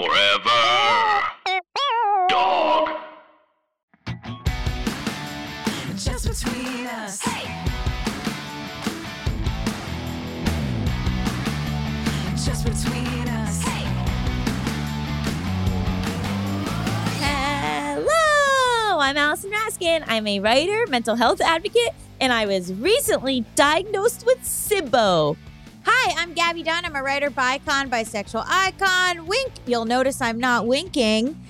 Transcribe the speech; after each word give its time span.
Forever. 0.00 1.20
Dog. 2.30 2.88
Just 5.94 6.26
between 6.26 6.86
us. 6.86 7.20
Just 12.42 12.64
between 12.64 13.28
us. 13.28 13.62
Hello, 17.20 19.00
I'm 19.00 19.18
Allison 19.18 19.50
Raskin. 19.50 20.04
I'm 20.06 20.26
a 20.26 20.40
writer, 20.40 20.86
mental 20.88 21.14
health 21.14 21.42
advocate, 21.42 21.92
and 22.22 22.32
I 22.32 22.46
was 22.46 22.72
recently 22.72 23.44
diagnosed 23.54 24.24
with 24.24 24.38
SIBO. 24.44 25.36
Hi, 25.84 26.14
I'm 26.18 26.34
Gabby 26.34 26.62
Dunn. 26.62 26.84
I'm 26.84 26.94
a 26.94 27.02
writer, 27.02 27.30
bicon, 27.30 27.88
bisexual 27.88 28.44
icon. 28.46 29.26
Wink. 29.26 29.52
You'll 29.66 29.86
notice 29.86 30.20
I'm 30.20 30.38
not 30.38 30.66
winking. 30.66 31.40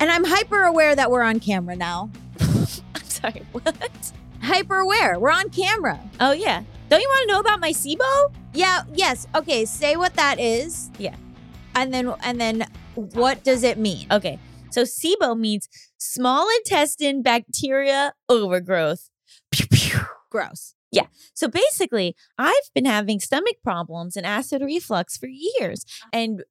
And 0.00 0.10
I'm 0.10 0.24
hyper 0.24 0.64
aware 0.64 0.94
that 0.94 1.10
we're 1.10 1.22
on 1.22 1.40
camera 1.40 1.74
now. 1.74 2.10
I'm 2.40 3.04
sorry, 3.04 3.42
what? 3.52 4.12
Hyper 4.42 4.76
aware. 4.76 5.18
We're 5.18 5.32
on 5.32 5.50
camera. 5.50 5.98
Oh, 6.20 6.32
yeah. 6.32 6.62
Don't 6.88 7.00
you 7.00 7.08
want 7.08 7.28
to 7.28 7.34
know 7.34 7.40
about 7.40 7.60
my 7.60 7.72
SIBO? 7.72 8.32
Yeah, 8.54 8.82
yes. 8.94 9.26
Okay, 9.34 9.64
say 9.64 9.96
what 9.96 10.14
that 10.14 10.38
is. 10.38 10.90
Yeah. 10.98 11.16
And 11.74 11.92
then 11.92 12.14
and 12.22 12.40
then 12.40 12.66
what 12.94 13.44
does 13.44 13.62
it 13.62 13.78
mean? 13.78 14.06
Okay, 14.10 14.38
so 14.70 14.82
SIBO 14.82 15.38
means 15.38 15.68
small 15.98 16.48
intestine 16.58 17.22
bacteria 17.22 18.14
overgrowth. 18.28 19.10
Pew, 19.50 19.66
pew. 19.70 20.00
Gross. 20.30 20.74
So 21.34 21.48
basically, 21.48 22.16
I've 22.38 22.70
been 22.74 22.84
having 22.84 23.20
stomach 23.20 23.56
problems 23.62 24.16
and 24.16 24.26
acid 24.26 24.62
reflux 24.62 25.16
for 25.16 25.28
years. 25.28 25.84
Uh-huh. 25.86 26.10
And 26.12 26.44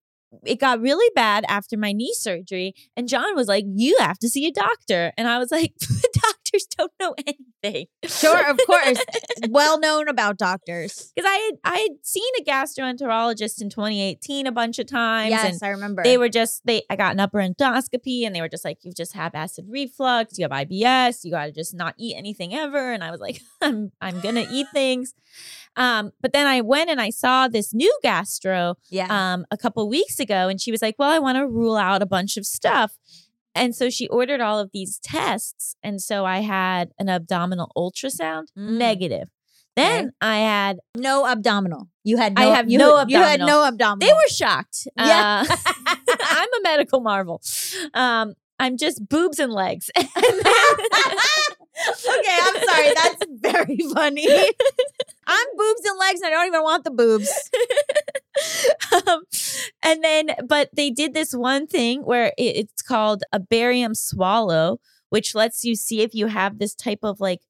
it 0.45 0.59
got 0.59 0.81
really 0.81 1.09
bad 1.15 1.45
after 1.47 1.77
my 1.77 1.93
knee 1.93 2.13
surgery. 2.13 2.73
And 2.95 3.07
John 3.07 3.35
was 3.35 3.47
like, 3.47 3.65
You 3.67 3.95
have 3.99 4.19
to 4.19 4.29
see 4.29 4.47
a 4.47 4.51
doctor. 4.51 5.13
And 5.17 5.27
I 5.27 5.39
was 5.39 5.51
like, 5.51 5.73
The 5.79 6.09
doctors 6.47 6.67
don't 6.77 6.91
know 6.99 7.15
anything. 7.25 7.87
Sure, 8.05 8.49
of 8.49 8.59
course. 8.65 9.03
well 9.49 9.79
known 9.79 10.07
about 10.07 10.37
doctors. 10.37 11.11
Because 11.15 11.29
I 11.29 11.35
had 11.35 11.53
I 11.63 11.77
had 11.77 11.91
seen 12.03 12.31
a 12.39 12.43
gastroenterologist 12.43 13.61
in 13.61 13.69
2018 13.69 14.47
a 14.47 14.51
bunch 14.51 14.79
of 14.79 14.87
times. 14.87 15.31
Yes, 15.31 15.61
and 15.61 15.67
I 15.67 15.71
remember. 15.71 16.03
they 16.03 16.17
were 16.17 16.29
just 16.29 16.65
they 16.65 16.83
I 16.89 16.95
got 16.95 17.13
an 17.13 17.19
upper 17.19 17.39
endoscopy 17.39 18.25
and 18.25 18.35
they 18.35 18.41
were 18.41 18.49
just 18.49 18.65
like, 18.65 18.79
You 18.83 18.93
just 18.93 19.13
have 19.13 19.35
acid 19.35 19.65
reflux, 19.69 20.37
you 20.37 20.43
have 20.43 20.51
IBS, 20.51 21.23
you 21.23 21.31
gotta 21.31 21.51
just 21.51 21.75
not 21.75 21.95
eat 21.97 22.15
anything 22.15 22.53
ever. 22.53 22.91
And 22.91 23.03
I 23.03 23.11
was 23.11 23.19
like, 23.19 23.41
I'm 23.61 23.91
I'm 24.01 24.19
gonna 24.19 24.45
eat 24.51 24.67
things. 24.73 25.13
Um, 25.75 26.11
but 26.21 26.33
then 26.33 26.47
I 26.47 26.61
went 26.61 26.89
and 26.89 26.99
I 26.99 27.11
saw 27.11 27.47
this 27.47 27.73
new 27.73 27.95
gastro 28.01 28.75
yeah. 28.89 29.07
um 29.09 29.45
a 29.51 29.57
couple 29.57 29.87
weeks 29.87 30.19
ago 30.19 30.47
and 30.47 30.59
she 30.59 30.71
was 30.71 30.81
like, 30.81 30.95
Well, 30.97 31.09
I 31.09 31.19
want 31.19 31.37
to 31.37 31.47
rule 31.47 31.77
out 31.77 32.01
a 32.01 32.07
bunch 32.07 32.37
of 32.37 32.45
stuff. 32.45 32.97
And 33.57 33.75
so 33.75 33.89
she 33.89 34.07
ordered 34.07 34.39
all 34.41 34.59
of 34.59 34.69
these 34.73 34.99
tests. 35.03 35.75
And 35.83 36.01
so 36.01 36.25
I 36.25 36.39
had 36.39 36.91
an 36.99 37.09
abdominal 37.09 37.71
ultrasound, 37.75 38.45
Mm. 38.57 38.77
negative. 38.77 39.27
Then 39.75 40.11
I 40.21 40.37
had 40.39 40.77
no 40.95 41.25
abdominal. 41.27 41.87
You 42.03 42.17
had 42.17 42.33
I 42.35 42.45
no 42.45 42.51
have 42.53 42.69
you, 42.69 42.77
no 42.79 43.03
You 43.07 43.17
had 43.17 43.41
abdominal. 43.41 43.47
no 43.47 43.63
abdominal. 43.65 44.07
they 44.07 44.13
were 44.13 44.29
shocked. 44.29 44.87
Yeah. 44.97 45.43
Uh, 45.49 45.55
I'm 46.19 46.47
a 46.47 46.61
medical 46.63 46.99
marvel. 47.01 47.41
Um, 47.93 48.33
I'm 48.59 48.77
just 48.77 49.07
boobs 49.07 49.37
and 49.39 49.53
legs. 49.53 49.91
okay, 49.97 50.07
I'm 51.77 52.55
sorry. 52.65 52.93
That's 52.95 53.23
very 53.29 53.77
funny. 53.93 54.27
I'm 55.27 55.47
boobs 55.55 55.81
and 55.85 55.99
legs, 55.99 56.21
and 56.21 56.27
I 56.27 56.29
don't 56.31 56.47
even 56.47 56.63
want 56.63 56.83
the 56.83 56.91
boobs. 56.91 57.29
Um, 58.91 59.23
and 59.81 60.03
then, 60.03 60.31
but 60.47 60.69
they 60.73 60.89
did 60.89 61.13
this 61.13 61.33
one 61.33 61.67
thing 61.67 62.01
where 62.01 62.33
it, 62.37 62.55
it's 62.57 62.81
called 62.81 63.23
a 63.31 63.39
barium 63.39 63.95
swallow, 63.95 64.79
which 65.09 65.35
lets 65.35 65.63
you 65.63 65.75
see 65.75 66.01
if 66.01 66.13
you 66.13 66.27
have 66.27 66.59
this 66.59 66.75
type 66.75 66.99
of 67.03 67.19
like 67.19 67.41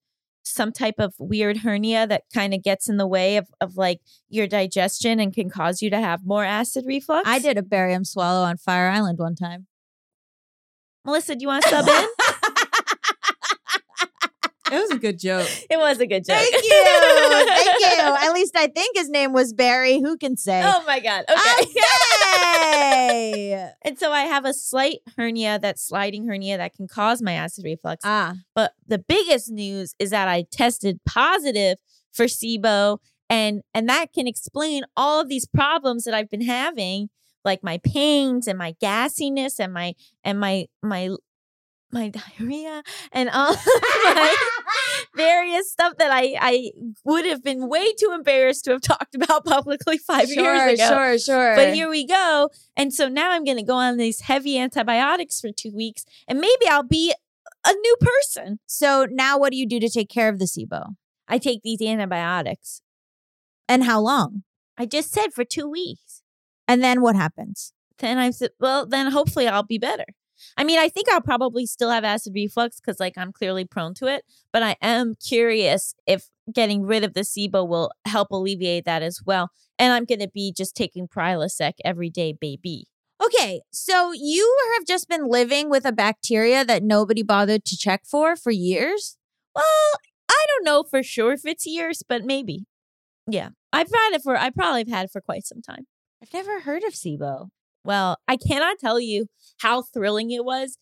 some 0.43 0.71
type 0.71 0.95
of 0.97 1.13
weird 1.19 1.57
hernia 1.57 2.07
that 2.07 2.23
kind 2.33 2.53
of 2.53 2.63
gets 2.63 2.87
in 2.87 2.97
the 2.97 3.07
way 3.07 3.37
of, 3.37 3.47
of 3.59 3.75
like 3.75 3.99
your 4.29 4.47
digestion 4.47 5.19
and 5.19 5.33
can 5.33 5.49
cause 5.49 5.81
you 5.81 5.89
to 5.89 5.99
have 5.99 6.25
more 6.25 6.45
acid 6.45 6.85
reflux. 6.87 7.27
I 7.27 7.39
did 7.39 7.57
a 7.57 7.63
barium 7.63 8.05
swallow 8.05 8.43
on 8.43 8.57
Fire 8.57 8.87
Island 8.87 9.19
one 9.19 9.35
time. 9.35 9.67
Melissa, 11.05 11.35
do 11.35 11.41
you 11.41 11.47
want 11.47 11.63
to 11.63 11.69
sub 11.69 11.87
in? 11.87 12.07
It 14.71 14.75
was 14.75 14.91
a 14.91 14.97
good 14.99 15.19
joke. 15.19 15.47
it 15.69 15.77
was 15.77 15.99
a 15.99 16.07
good 16.07 16.25
joke. 16.25 16.37
Thank 16.37 16.53
you. 16.53 16.83
Thank 16.83 17.79
you. 17.79 18.03
At 18.27 18.33
least 18.33 18.55
I 18.55 18.67
think 18.67 18.97
his 18.97 19.09
name 19.09 19.33
was 19.33 19.53
Barry. 19.53 19.99
Who 19.99 20.17
can 20.17 20.35
say? 20.37 20.61
Oh 20.65 20.83
my 20.85 20.99
God. 20.99 21.25
Okay. 21.29 21.67
Okay. 22.59 23.71
And 23.83 23.97
so 23.97 24.11
I 24.11 24.21
have 24.21 24.45
a 24.45 24.53
slight 24.53 24.99
hernia, 25.15 25.59
that 25.59 25.79
sliding 25.79 26.27
hernia 26.27 26.57
that 26.57 26.73
can 26.73 26.87
cause 26.87 27.21
my 27.21 27.33
acid 27.33 27.63
reflux. 27.63 28.01
ah. 28.03 28.35
But 28.53 28.73
the 28.85 28.99
biggest 28.99 29.49
news 29.49 29.95
is 29.99 30.09
that 30.09 30.27
I 30.27 30.45
tested 30.51 30.99
positive 31.05 31.77
for 32.11 32.25
SIBO 32.25 32.97
and 33.29 33.61
and 33.73 33.87
that 33.89 34.13
can 34.13 34.27
explain 34.27 34.83
all 34.95 35.21
of 35.21 35.29
these 35.29 35.45
problems 35.47 36.03
that 36.03 36.13
I've 36.13 36.29
been 36.29 36.45
having, 36.45 37.09
like 37.45 37.63
my 37.63 37.79
pains 37.83 38.47
and 38.47 38.57
my 38.57 38.73
gassiness 38.81 39.59
and 39.59 39.73
my 39.73 39.93
and 40.23 40.39
my 40.39 40.65
my 40.81 41.09
my 41.91 42.09
diarrhea 42.39 42.83
and 43.11 43.29
all 43.29 43.53
of 43.53 43.65
my 44.03 44.35
various 45.15 45.71
stuff 45.71 45.93
that 45.97 46.11
I 46.11 46.35
I 46.39 46.71
would 47.03 47.25
have 47.25 47.43
been 47.43 47.69
way 47.69 47.93
too 47.93 48.11
embarrassed 48.13 48.65
to 48.65 48.71
have 48.71 48.81
talked 48.81 49.15
about 49.15 49.45
publicly 49.45 49.97
five 49.97 50.29
sure, 50.29 50.55
years 50.55 50.79
ago. 50.79 50.87
sure, 50.87 51.19
sure. 51.19 51.55
But 51.55 51.73
here 51.73 51.89
we 51.89 52.05
go. 52.05 52.49
And 52.75 52.93
so 52.93 53.07
now 53.07 53.31
I'm 53.31 53.43
going 53.43 53.57
to 53.57 53.63
go 53.63 53.75
on 53.75 53.97
these 53.97 54.21
heavy 54.21 54.57
antibiotics 54.57 55.39
for 55.39 55.51
two 55.51 55.71
weeks, 55.73 56.05
and 56.27 56.39
maybe 56.39 56.67
I'll 56.69 56.83
be 56.83 57.13
a 57.65 57.73
new 57.73 57.95
person. 57.99 58.59
so 58.65 59.07
now 59.09 59.37
what 59.37 59.51
do 59.51 59.57
you 59.57 59.67
do 59.67 59.79
to 59.79 59.89
take 59.89 60.09
care 60.09 60.29
of 60.29 60.39
the 60.39 60.45
SIBO? 60.45 60.95
I 61.27 61.37
take 61.37 61.61
these 61.63 61.81
antibiotics. 61.81 62.81
And 63.67 63.83
how 63.83 63.99
long? 63.99 64.43
I 64.77 64.85
just 64.85 65.11
said 65.11 65.33
for 65.33 65.43
two 65.43 65.67
weeks. 65.67 66.21
And 66.67 66.83
then 66.83 67.01
what 67.01 67.15
happens? 67.15 67.73
Then 67.99 68.17
I 68.17 68.29
said, 68.29 68.51
well, 68.59 68.85
then 68.85 69.11
hopefully 69.11 69.47
I'll 69.47 69.63
be 69.63 69.77
better. 69.77 70.05
I 70.57 70.63
mean, 70.63 70.79
I 70.79 70.89
think 70.89 71.09
I'll 71.09 71.21
probably 71.21 71.65
still 71.65 71.89
have 71.89 72.03
acid 72.03 72.33
reflux 72.35 72.79
because, 72.79 72.99
like, 72.99 73.17
I'm 73.17 73.31
clearly 73.31 73.65
prone 73.65 73.93
to 73.95 74.07
it. 74.07 74.23
But 74.51 74.63
I 74.63 74.75
am 74.81 75.15
curious 75.15 75.93
if 76.05 76.29
getting 76.51 76.83
rid 76.83 77.03
of 77.03 77.13
the 77.13 77.21
SIBO 77.21 77.67
will 77.67 77.91
help 78.05 78.31
alleviate 78.31 78.85
that 78.85 79.01
as 79.01 79.21
well. 79.25 79.49
And 79.79 79.93
I'm 79.93 80.05
going 80.05 80.19
to 80.19 80.29
be 80.29 80.53
just 80.55 80.75
taking 80.75 81.07
Prilosec 81.07 81.73
every 81.83 82.09
day, 82.09 82.33
baby. 82.33 82.85
Okay, 83.23 83.61
so 83.71 84.11
you 84.13 84.55
have 84.75 84.85
just 84.85 85.09
been 85.09 85.27
living 85.27 85.69
with 85.69 85.85
a 85.85 85.91
bacteria 85.91 86.63
that 86.63 86.83
nobody 86.83 87.23
bothered 87.23 87.65
to 87.65 87.77
check 87.77 88.03
for 88.05 88.35
for 88.35 88.51
years? 88.51 89.17
Well, 89.55 89.65
I 90.29 90.45
don't 90.47 90.65
know 90.65 90.83
for 90.83 91.01
sure 91.01 91.33
if 91.33 91.45
it's 91.45 91.65
years, 91.65 92.03
but 92.07 92.23
maybe. 92.23 92.65
Yeah. 93.27 93.49
I've 93.73 93.91
had 93.91 94.13
it 94.13 94.21
for, 94.21 94.37
I 94.37 94.51
probably 94.51 94.81
have 94.81 94.89
had 94.89 95.05
it 95.05 95.11
for 95.11 95.21
quite 95.21 95.45
some 95.45 95.61
time. 95.61 95.87
I've 96.21 96.33
never 96.33 96.61
heard 96.61 96.83
of 96.83 96.93
SIBO. 96.93 97.49
Well, 97.87 98.17
I 98.27 98.35
cannot 98.35 98.79
tell 98.79 98.99
you 98.99 99.27
how 99.59 99.81
thrilling 99.81 100.29
it 100.31 100.43
was 100.43 100.77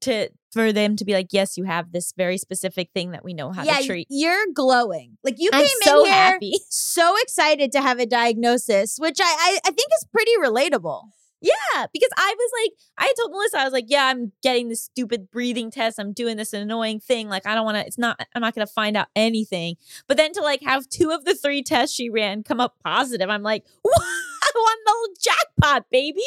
to 0.00 0.28
for 0.52 0.72
them 0.72 0.96
to 0.96 1.04
be 1.04 1.12
like, 1.12 1.28
yes, 1.30 1.56
you 1.56 1.62
have 1.64 1.92
this 1.92 2.12
very 2.16 2.36
specific 2.36 2.90
thing 2.92 3.12
that 3.12 3.22
we 3.22 3.32
know 3.32 3.52
how 3.52 3.62
yeah, 3.62 3.78
to 3.78 3.86
treat. 3.86 4.08
you're 4.10 4.46
glowing. 4.52 5.18
Like 5.22 5.36
you 5.38 5.50
I'm 5.52 5.60
came 5.60 5.76
so 5.82 6.00
in 6.00 6.06
here 6.06 6.14
happy. 6.14 6.52
so 6.68 7.14
excited 7.22 7.70
to 7.72 7.80
have 7.80 8.00
a 8.00 8.06
diagnosis, 8.06 8.96
which 8.98 9.20
I, 9.20 9.24
I 9.24 9.58
I 9.66 9.70
think 9.70 9.88
is 10.00 10.06
pretty 10.12 10.32
relatable. 10.42 11.04
Yeah, 11.40 11.86
because 11.92 12.10
I 12.16 12.34
was 12.36 12.50
like, 12.64 12.72
I 12.98 13.12
told 13.16 13.30
Melissa, 13.30 13.60
I 13.60 13.64
was 13.64 13.72
like, 13.72 13.84
yeah, 13.86 14.06
I'm 14.06 14.32
getting 14.42 14.68
this 14.68 14.82
stupid 14.82 15.30
breathing 15.30 15.70
test. 15.70 16.00
I'm 16.00 16.12
doing 16.12 16.36
this 16.36 16.52
annoying 16.52 16.98
thing. 16.98 17.28
Like, 17.28 17.46
I 17.46 17.54
don't 17.54 17.64
want 17.64 17.76
to, 17.76 17.86
it's 17.86 17.96
not, 17.96 18.20
I'm 18.34 18.42
not 18.42 18.56
going 18.56 18.66
to 18.66 18.72
find 18.72 18.96
out 18.96 19.06
anything. 19.14 19.76
But 20.08 20.16
then 20.16 20.32
to 20.32 20.40
like 20.40 20.62
have 20.62 20.88
two 20.88 21.12
of 21.12 21.24
the 21.24 21.36
three 21.36 21.62
tests 21.62 21.94
she 21.94 22.10
ran 22.10 22.42
come 22.42 22.60
up 22.60 22.74
positive, 22.82 23.30
I'm 23.30 23.44
like, 23.44 23.64
I 24.48 24.52
won 24.54 24.76
the 24.84 25.16
jackpot, 25.20 25.86
baby. 25.90 26.20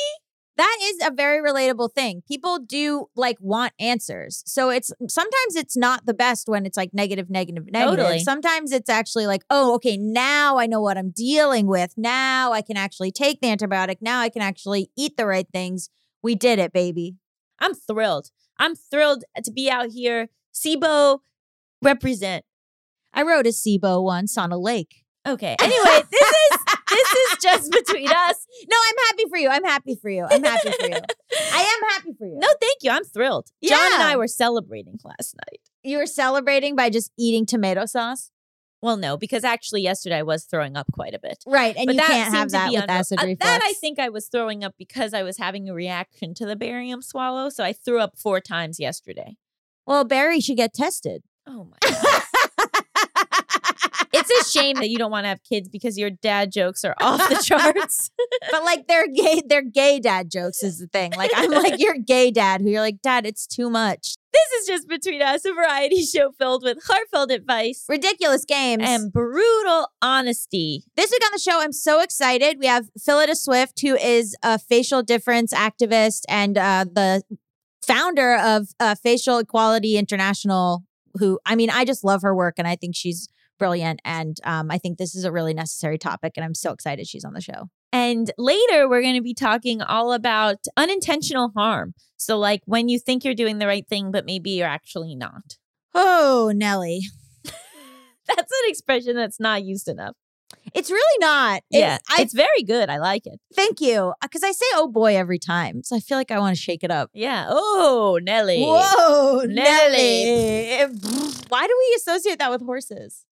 That 0.58 0.78
is 0.84 1.00
a 1.04 1.12
very 1.12 1.40
relatable 1.42 1.94
thing. 1.94 2.24
People 2.28 2.60
do 2.60 3.08
like 3.16 3.38
want 3.40 3.74
answers. 3.80 4.44
So 4.46 4.70
it's 4.70 4.92
sometimes 5.08 5.56
it's 5.56 5.78
not 5.78 6.06
the 6.06 6.14
best 6.14 6.48
when 6.48 6.66
it's 6.66 6.78
like 6.78 6.94
negative, 6.94 7.30
negative, 7.30 7.66
negative. 7.72 7.98
Totally. 7.98 8.20
Sometimes 8.20 8.72
it's 8.72 8.90
actually 8.90 9.28
like, 9.28 9.44
oh, 9.50 9.74
okay, 9.76 9.98
now 9.98 10.58
I 10.58 10.68
know 10.68 10.82
what 10.82 10.98
I'm 10.98 11.12
dealing 11.12 11.68
with. 11.68 11.94
Now 11.98 12.52
I 12.52 12.62
can 12.62 12.78
actually 12.78 13.12
take 13.12 13.42
the 13.42 13.48
antibiotic. 13.48 13.98
Now 14.02 14.20
I 14.20 14.30
can 14.30 14.42
actually 14.42 14.92
eat 14.98 15.18
the 15.18 15.26
right 15.26 15.48
things. 15.52 15.90
We 16.22 16.36
did 16.36 16.60
it, 16.60 16.74
baby. 16.74 17.16
I'm 17.60 17.74
thrilled. 17.74 18.30
I'm 18.60 18.76
thrilled 18.76 19.24
to 19.44 19.52
be 19.52 19.70
out 19.70 19.90
here. 19.92 20.30
SIBO 20.54 21.20
represent. 21.82 22.46
I 23.14 23.24
rode 23.24 23.48
a 23.48 23.52
SIBO 23.52 24.04
once 24.04 24.38
on 24.38 24.52
a 24.52 24.58
lake. 24.58 25.04
Okay. 25.28 25.56
Anyway, 25.60 26.04
this 26.12 26.30
is 26.30 26.36
this 26.92 27.14
is 27.14 27.38
just 27.42 27.72
between 27.72 28.08
us. 28.12 28.48
No, 28.70 28.78
I'm 28.88 28.96
happy 29.08 29.24
for 29.30 29.38
you. 29.38 29.50
I'm 29.50 29.64
happy 29.64 29.96
for 29.96 30.10
you. 30.10 30.26
I'm 30.30 30.44
happy 30.44 30.72
for 30.72 30.88
you. 30.88 31.00
I 31.54 31.62
am 31.62 31.90
happy 31.90 32.14
for 32.18 32.28
you. 32.28 32.38
No, 32.38 32.48
thank 32.60 32.78
you. 32.82 32.92
I'm 32.92 33.04
thrilled. 33.04 33.50
John 33.64 33.94
and 33.94 34.04
I 34.04 34.16
were 34.18 34.28
celebrating 34.28 35.00
last 35.04 35.36
night. 35.36 35.62
You 35.84 35.98
were 35.98 36.06
celebrating 36.06 36.76
by 36.76 36.90
just 36.90 37.12
eating 37.18 37.46
tomato 37.46 37.86
sauce. 37.86 38.32
Well, 38.82 38.98
no, 38.98 39.16
because 39.16 39.44
actually 39.44 39.82
yesterday 39.82 40.18
I 40.18 40.24
was 40.24 40.46
throwing 40.46 40.76
up 40.76 40.88
quite 40.92 41.14
a 41.14 41.20
bit. 41.20 41.44
Right. 41.46 41.76
And 41.78 41.86
but 41.86 41.96
you 41.96 42.02
that 42.02 42.08
can't 42.08 42.34
have 42.34 42.50
that 42.52 42.72
with 42.72 42.90
acid 42.90 43.20
uh, 43.20 43.26
reflux. 43.28 43.46
That 43.46 43.62
I 43.64 43.74
think 43.74 44.00
I 44.00 44.10
was 44.10 44.28
throwing 44.28 44.64
up 44.64 44.74
because 44.78 45.14
I 45.14 45.22
was 45.22 45.38
having 45.38 45.70
a 45.70 45.74
reaction 45.74 46.34
to 46.36 46.46
the 46.48 46.56
barium 46.56 47.04
swallow. 47.04 47.50
So 47.50 47.64
I 47.64 47.74
threw 47.74 48.00
up 48.00 48.18
four 48.18 48.42
times 48.42 48.80
yesterday. 48.80 49.38
Well, 49.86 50.04
Barry 50.04 50.40
should 50.40 50.58
get 50.58 50.74
tested. 50.74 51.24
Oh 51.46 51.66
my 51.66 51.78
god. 51.82 52.11
A 54.42 54.50
shame 54.50 54.76
that 54.78 54.90
you 54.90 54.98
don't 54.98 55.12
want 55.12 55.26
to 55.26 55.30
have 55.30 55.44
kids 55.44 55.70
because 55.70 55.98
your 55.98 56.10
dad 56.10 56.52
jokes 56.52 56.84
are 56.84 56.96
off 57.02 57.28
the 57.30 57.36
charts. 57.44 58.10
but 58.52 58.64
like 58.64 58.88
they're 58.88 59.08
gay, 59.08 59.42
they're 59.48 59.62
gay 59.62 60.00
dad 60.00 60.32
jokes 60.32 60.64
is 60.64 60.80
the 60.80 60.88
thing. 60.88 61.12
Like 61.18 61.32
I'm 61.36 61.52
like 61.52 61.80
your 61.80 61.96
gay 61.98 62.32
dad 62.32 62.62
who 62.62 62.70
you're 62.70 62.82
like, 62.82 63.02
Dad, 63.02 63.26
it's 63.26 63.48
too 63.48 63.70
much. 63.70 64.16
this 64.34 64.62
is 64.62 64.68
just 64.68 64.88
between 64.88 65.22
us, 65.22 65.46
a 65.46 65.54
variety 65.54 66.04
show 66.04 66.32
filled 66.38 66.64
with 66.64 66.78
heartfelt 66.86 67.32
advice 67.32 67.86
Ridiculous 67.90 68.46
games. 68.46 68.84
and 68.86 69.12
brutal 69.12 69.90
honesty. 70.02 70.84
This 70.96 71.12
week 71.12 71.22
on 71.26 71.32
the 71.34 71.40
show, 71.40 71.62
I'm 71.62 71.74
so 71.74 72.02
excited. 72.02 72.58
We 72.60 72.68
have 72.68 72.90
Phillida 73.00 73.36
Swift, 73.36 73.82
who 73.82 73.96
is 73.96 74.36
a 74.44 74.58
facial 74.60 75.04
difference 75.04 75.54
activist 75.54 76.22
and 76.30 76.58
uh, 76.58 76.86
the 76.92 77.24
founder 77.82 78.36
of 78.36 78.70
uh, 78.80 78.96
Facial 78.96 79.38
Equality 79.40 79.98
International. 79.98 80.84
Who, 81.16 81.40
I 81.46 81.56
mean, 81.56 81.70
I 81.70 81.84
just 81.84 82.04
love 82.06 82.22
her 82.22 82.34
work 82.34 82.56
and 82.58 82.68
I 82.68 82.76
think 82.78 82.96
she's 82.96 83.28
brilliant. 83.62 84.02
And 84.04 84.38
um, 84.44 84.72
I 84.72 84.78
think 84.78 84.98
this 84.98 85.16
is 85.16 85.24
a 85.24 85.32
really 85.32 85.54
necessary 85.54 85.98
topic. 85.98 86.34
And 86.36 86.44
I'm 86.44 86.56
so 86.56 86.72
excited 86.72 87.08
she's 87.08 87.24
on 87.24 87.34
the 87.34 87.42
show. 87.42 87.70
And 87.94 88.32
later, 88.38 88.90
we're 88.90 89.02
going 89.02 89.16
to 89.16 89.22
be 89.22 89.34
talking 89.34 89.82
all 89.82 90.14
about 90.14 90.58
unintentional 90.78 91.52
harm. 91.56 91.94
So, 92.18 92.38
like 92.38 92.62
when 92.66 92.90
you 92.90 93.00
think 93.00 93.24
you're 93.24 93.36
doing 93.36 93.60
the 93.60 93.68
right 93.68 93.88
thing, 93.88 94.12
but 94.12 94.26
maybe 94.26 94.52
you're 94.52 94.68
actually 94.68 95.16
not. 95.16 95.58
Oh, 95.94 96.52
Nelly. 96.56 97.02
That's 98.28 98.52
an 98.64 98.70
expression 98.70 99.16
that's 99.16 99.40
not 99.40 99.64
used 99.64 99.88
enough. 99.88 100.16
It's 100.74 100.90
really 100.90 101.18
not. 101.20 101.64
It's- 101.72 101.80
yeah, 101.82 101.98
I 102.10 102.22
it's 102.22 102.34
very 102.34 102.64
good. 102.66 102.90
I 102.90 102.98
like 102.98 103.26
it. 103.26 103.40
thank 103.56 103.82
you. 103.82 104.14
Because 104.22 104.44
I 104.44 104.52
say 104.52 104.66
oh 104.76 104.88
boy 104.88 105.18
every 105.18 105.40
time. 105.40 105.84
So 105.84 105.96
I 105.96 106.00
feel 106.00 106.18
like 106.18 106.32
I 106.32 106.40
want 106.40 106.56
to 106.56 106.62
shake 106.62 106.84
it 106.84 106.92
up. 106.92 107.10
Yeah. 107.14 107.46
Oh, 107.50 108.20
Nelly. 108.22 108.64
Whoa, 108.64 109.44
Nelly. 109.46 110.26
Nelly. 110.26 110.94
Why 111.50 111.68
do 111.68 111.76
we 111.78 111.96
associate 111.98 112.40
that 112.40 112.52
with 112.52 112.62
horses? 112.62 113.26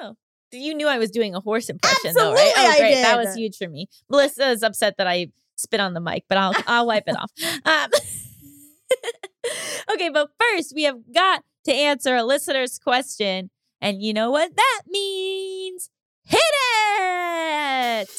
Know. 0.00 0.16
You 0.52 0.74
knew 0.74 0.86
I 0.86 0.98
was 0.98 1.10
doing 1.10 1.34
a 1.34 1.40
horse 1.40 1.68
impression, 1.68 2.12
though, 2.16 2.32
right? 2.32 2.52
Absolutely, 2.56 2.74
Oh, 2.74 2.78
great. 2.78 3.02
That 3.02 3.18
was 3.18 3.34
huge 3.34 3.56
for 3.56 3.68
me. 3.68 3.88
Melissa 4.08 4.50
is 4.50 4.62
upset 4.62 4.96
that 4.98 5.06
I 5.08 5.28
spit 5.56 5.80
on 5.80 5.94
the 5.94 6.00
mic, 6.00 6.24
but 6.28 6.38
I'll 6.38 6.54
I'll 6.66 6.86
wipe 6.86 7.04
it 7.08 7.16
off. 7.16 7.32
Um, 7.64 7.90
okay, 9.94 10.10
but 10.10 10.30
first 10.38 10.72
we 10.74 10.84
have 10.84 10.98
got 11.12 11.42
to 11.64 11.72
answer 11.72 12.14
a 12.14 12.22
listener's 12.22 12.78
question, 12.78 13.50
and 13.80 14.00
you 14.02 14.12
know 14.12 14.30
what 14.30 14.54
that 14.54 14.82
means? 14.88 15.90
Hit 16.24 16.40
it! 16.68 18.10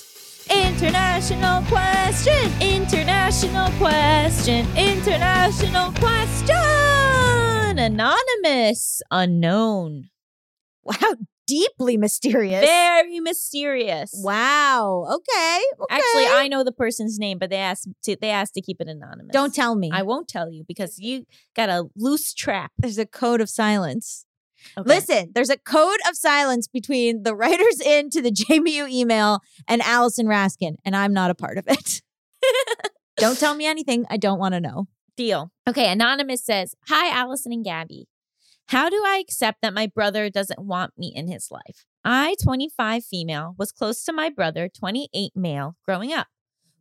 International 0.49 1.61
question, 1.63 2.51
international 2.61 3.69
question, 3.77 4.65
international 4.77 5.91
question. 5.93 7.79
Anonymous, 7.79 9.01
unknown. 9.09 10.09
Wow, 10.83 11.15
deeply 11.47 11.97
mysterious. 11.97 12.65
Very 12.65 13.19
mysterious. 13.19 14.11
Wow. 14.15 15.05
Okay. 15.07 15.61
okay. 15.79 15.95
Actually, 15.95 16.27
I 16.27 16.47
know 16.49 16.63
the 16.63 16.71
person's 16.71 17.19
name, 17.19 17.37
but 17.37 17.49
they 17.49 17.57
asked 17.57 17.87
to 18.03 18.15
they 18.19 18.29
asked 18.29 18.53
to 18.55 18.61
keep 18.61 18.81
it 18.81 18.87
anonymous. 18.87 19.31
don't 19.33 19.53
tell 19.53 19.75
me. 19.75 19.89
I 19.93 20.03
won't 20.03 20.27
tell 20.27 20.49
you 20.49 20.63
because 20.67 20.99
you 20.99 21.25
got 21.55 21.69
a 21.69 21.85
loose 21.95 22.33
trap. 22.33 22.71
there's 22.77 22.97
a 22.97 23.05
code 23.05 23.41
of 23.41 23.49
silence. 23.49 24.25
Okay. 24.77 24.87
Listen, 24.87 25.31
there's 25.35 25.49
a 25.49 25.57
code 25.57 25.99
of 26.09 26.15
silence 26.15 26.67
between 26.67 27.23
the 27.23 27.35
writers 27.35 27.79
in 27.85 28.09
to 28.11 28.21
the 28.21 28.31
JBU 28.31 28.89
email 28.89 29.41
and 29.67 29.81
Allison 29.81 30.25
Raskin, 30.27 30.75
and 30.83 30.95
I'm 30.95 31.13
not 31.13 31.31
a 31.31 31.35
part 31.35 31.57
of 31.57 31.65
it. 31.67 32.01
don't 33.17 33.39
tell 33.39 33.55
me 33.55 33.65
anything. 33.65 34.05
I 34.09 34.17
don't 34.17 34.39
want 34.39 34.53
to 34.53 34.59
know. 34.59 34.87
Deal. 35.17 35.51
Okay, 35.67 35.89
Anonymous 35.91 36.43
says, 36.43 36.75
Hi, 36.87 37.09
Allison 37.09 37.53
and 37.53 37.63
Gabby. 37.63 38.07
How 38.69 38.89
do 38.89 39.03
I 39.05 39.19
accept 39.19 39.59
that 39.61 39.75
my 39.75 39.85
brother 39.85 40.29
doesn't 40.29 40.59
want 40.59 40.93
me 40.97 41.13
in 41.15 41.27
his 41.27 41.51
life? 41.51 41.85
I, 42.03 42.35
25 42.41 43.05
female, 43.05 43.55
was 43.59 43.71
close 43.71 44.03
to 44.05 44.13
my 44.13 44.29
brother, 44.29 44.69
28 44.69 45.33
male, 45.35 45.75
growing 45.85 46.11
up. 46.11 46.27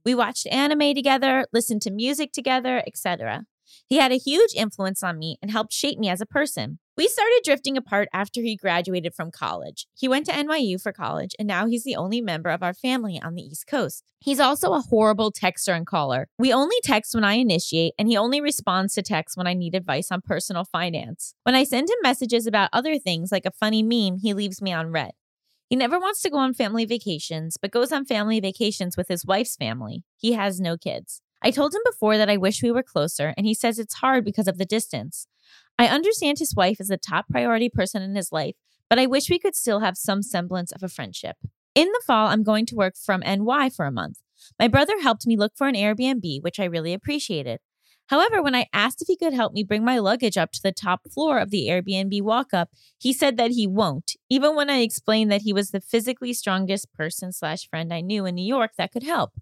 We 0.03 0.15
watched 0.15 0.47
anime 0.47 0.95
together, 0.95 1.47
listened 1.53 1.83
to 1.83 1.91
music 1.91 2.33
together, 2.33 2.83
etc. 2.87 3.45
He 3.87 3.97
had 3.97 4.13
a 4.13 4.17
huge 4.17 4.55
influence 4.55 5.03
on 5.03 5.19
me 5.19 5.37
and 5.43 5.51
helped 5.51 5.75
shape 5.75 5.99
me 5.99 6.09
as 6.09 6.23
a 6.23 6.27
person. 6.27 6.79
We 6.96 7.08
started 7.08 7.41
drifting 7.44 7.76
apart 7.76 8.08
after 8.12 8.41
he 8.41 8.55
graduated 8.55 9.14
from 9.14 9.32
college. 9.32 9.88
He 9.94 10.06
went 10.06 10.26
to 10.26 10.32
NYU 10.32 10.81
for 10.81 10.93
college, 10.93 11.35
and 11.41 11.49
now 11.49 11.67
he's 11.67 11.82
the 11.82 11.96
only 11.96 12.20
member 12.20 12.50
of 12.50 12.62
our 12.62 12.73
family 12.73 13.20
on 13.20 13.35
the 13.35 13.43
East 13.43 13.67
Coast. 13.67 14.05
He's 14.20 14.38
also 14.38 14.75
a 14.75 14.81
horrible 14.81 15.32
texter 15.32 15.76
and 15.76 15.85
caller. 15.85 16.29
We 16.38 16.52
only 16.52 16.76
text 16.85 17.12
when 17.12 17.25
I 17.25 17.32
initiate, 17.32 17.94
and 17.99 18.06
he 18.06 18.17
only 18.17 18.41
responds 18.41 18.94
to 18.94 19.02
texts 19.02 19.37
when 19.37 19.49
I 19.49 19.55
need 19.55 19.75
advice 19.75 20.12
on 20.12 20.20
personal 20.20 20.64
finance. 20.64 21.35
When 21.43 21.56
I 21.56 21.64
send 21.64 21.91
him 21.91 21.96
messages 22.05 22.46
about 22.46 22.70
other 22.73 22.97
things, 23.00 23.32
like 23.32 23.44
a 23.44 23.50
funny 23.50 23.82
meme, 23.82 24.19
he 24.19 24.32
leaves 24.32 24.62
me 24.62 24.73
on 24.73 24.93
read. 24.93 25.14
He 25.69 25.75
never 25.75 25.99
wants 25.99 26.23
to 26.23 26.31
go 26.31 26.37
on 26.37 26.55
family 26.55 26.85
vacations, 26.85 27.56
but 27.61 27.73
goes 27.73 27.90
on 27.90 28.05
family 28.05 28.38
vacations 28.38 28.97
with 28.97 29.08
his 29.08 29.26
wife's 29.26 29.56
family. 29.56 30.05
He 30.17 30.35
has 30.35 30.61
no 30.61 30.76
kids. 30.76 31.23
I 31.43 31.50
told 31.50 31.75
him 31.75 31.82
before 31.85 32.17
that 32.19 32.31
I 32.31 32.37
wish 32.37 32.62
we 32.62 32.70
were 32.70 32.85
closer, 32.85 33.35
and 33.37 33.47
he 33.47 33.52
says 33.52 33.81
it's 33.81 33.94
hard 33.94 34.25
because 34.25 34.47
of 34.47 34.58
the 34.58 34.64
distance. 34.64 35.26
I 35.79 35.88
understand 35.88 36.38
his 36.38 36.55
wife 36.55 36.81
is 36.81 36.88
the 36.88 36.97
top 36.97 37.29
priority 37.29 37.69
person 37.69 38.03
in 38.03 38.15
his 38.15 38.31
life, 38.31 38.55
but 38.88 38.99
I 38.99 39.06
wish 39.06 39.31
we 39.31 39.38
could 39.38 39.56
still 39.56 39.81
have 39.81 39.97
some 39.97 40.23
semblance 40.23 40.71
of 40.73 40.82
a 40.82 40.88
friendship. 40.88 41.37
In 41.75 41.88
the 41.88 42.03
fall, 42.06 42.29
I'm 42.29 42.44
going 42.44 42.67
to 42.67 42.76
work 42.76 42.94
from 42.97 43.23
NY 43.23 43.71
for 43.71 43.85
a 43.85 43.93
month. 43.93 44.19
My 44.59 44.69
brother 44.69 45.00
helped 45.00 45.26
me 45.26 45.37
look 45.37 45.53
for 45.56 45.67
an 45.67 45.75
Airbnb, 45.75 46.43
which 46.43 46.61
I 46.61 46.65
really 46.65 46.93
appreciated. 46.93 47.59
However, 48.09 48.43
when 48.43 48.55
I 48.55 48.67
asked 48.73 49.00
if 49.00 49.09
he 49.09 49.17
could 49.17 49.32
help 49.32 49.55
me 49.55 49.65
bring 49.65 49.85
my 49.85 49.99
luggage 49.99 50.37
up 50.37 50.53
to 50.53 50.62
the 50.62 50.73
top 50.73 51.11
floor 51.11 51.38
of 51.38 51.50
the 51.50 51.69
Airbnb 51.69 52.21
walk 52.23 52.53
up, 52.53 52.69
he 52.99 53.12
said 53.12 53.37
that 53.38 53.53
he 53.53 53.67
won't, 53.67 54.12
even 54.29 54.55
when 54.55 54.69
I 54.69 54.81
explained 54.81 55.32
that 55.32 55.43
he 55.43 55.53
was 55.53 55.71
the 55.71 55.81
physically 55.81 56.35
strongest 56.35 56.93
person 56.93 57.32
slash 57.32 57.69
friend 57.69 57.93
I 57.93 58.03
knew 58.03 58.26
in 58.26 58.35
New 58.35 58.47
York 58.47 58.73
that 58.76 58.93
could 58.93 59.05
help. 59.05 59.32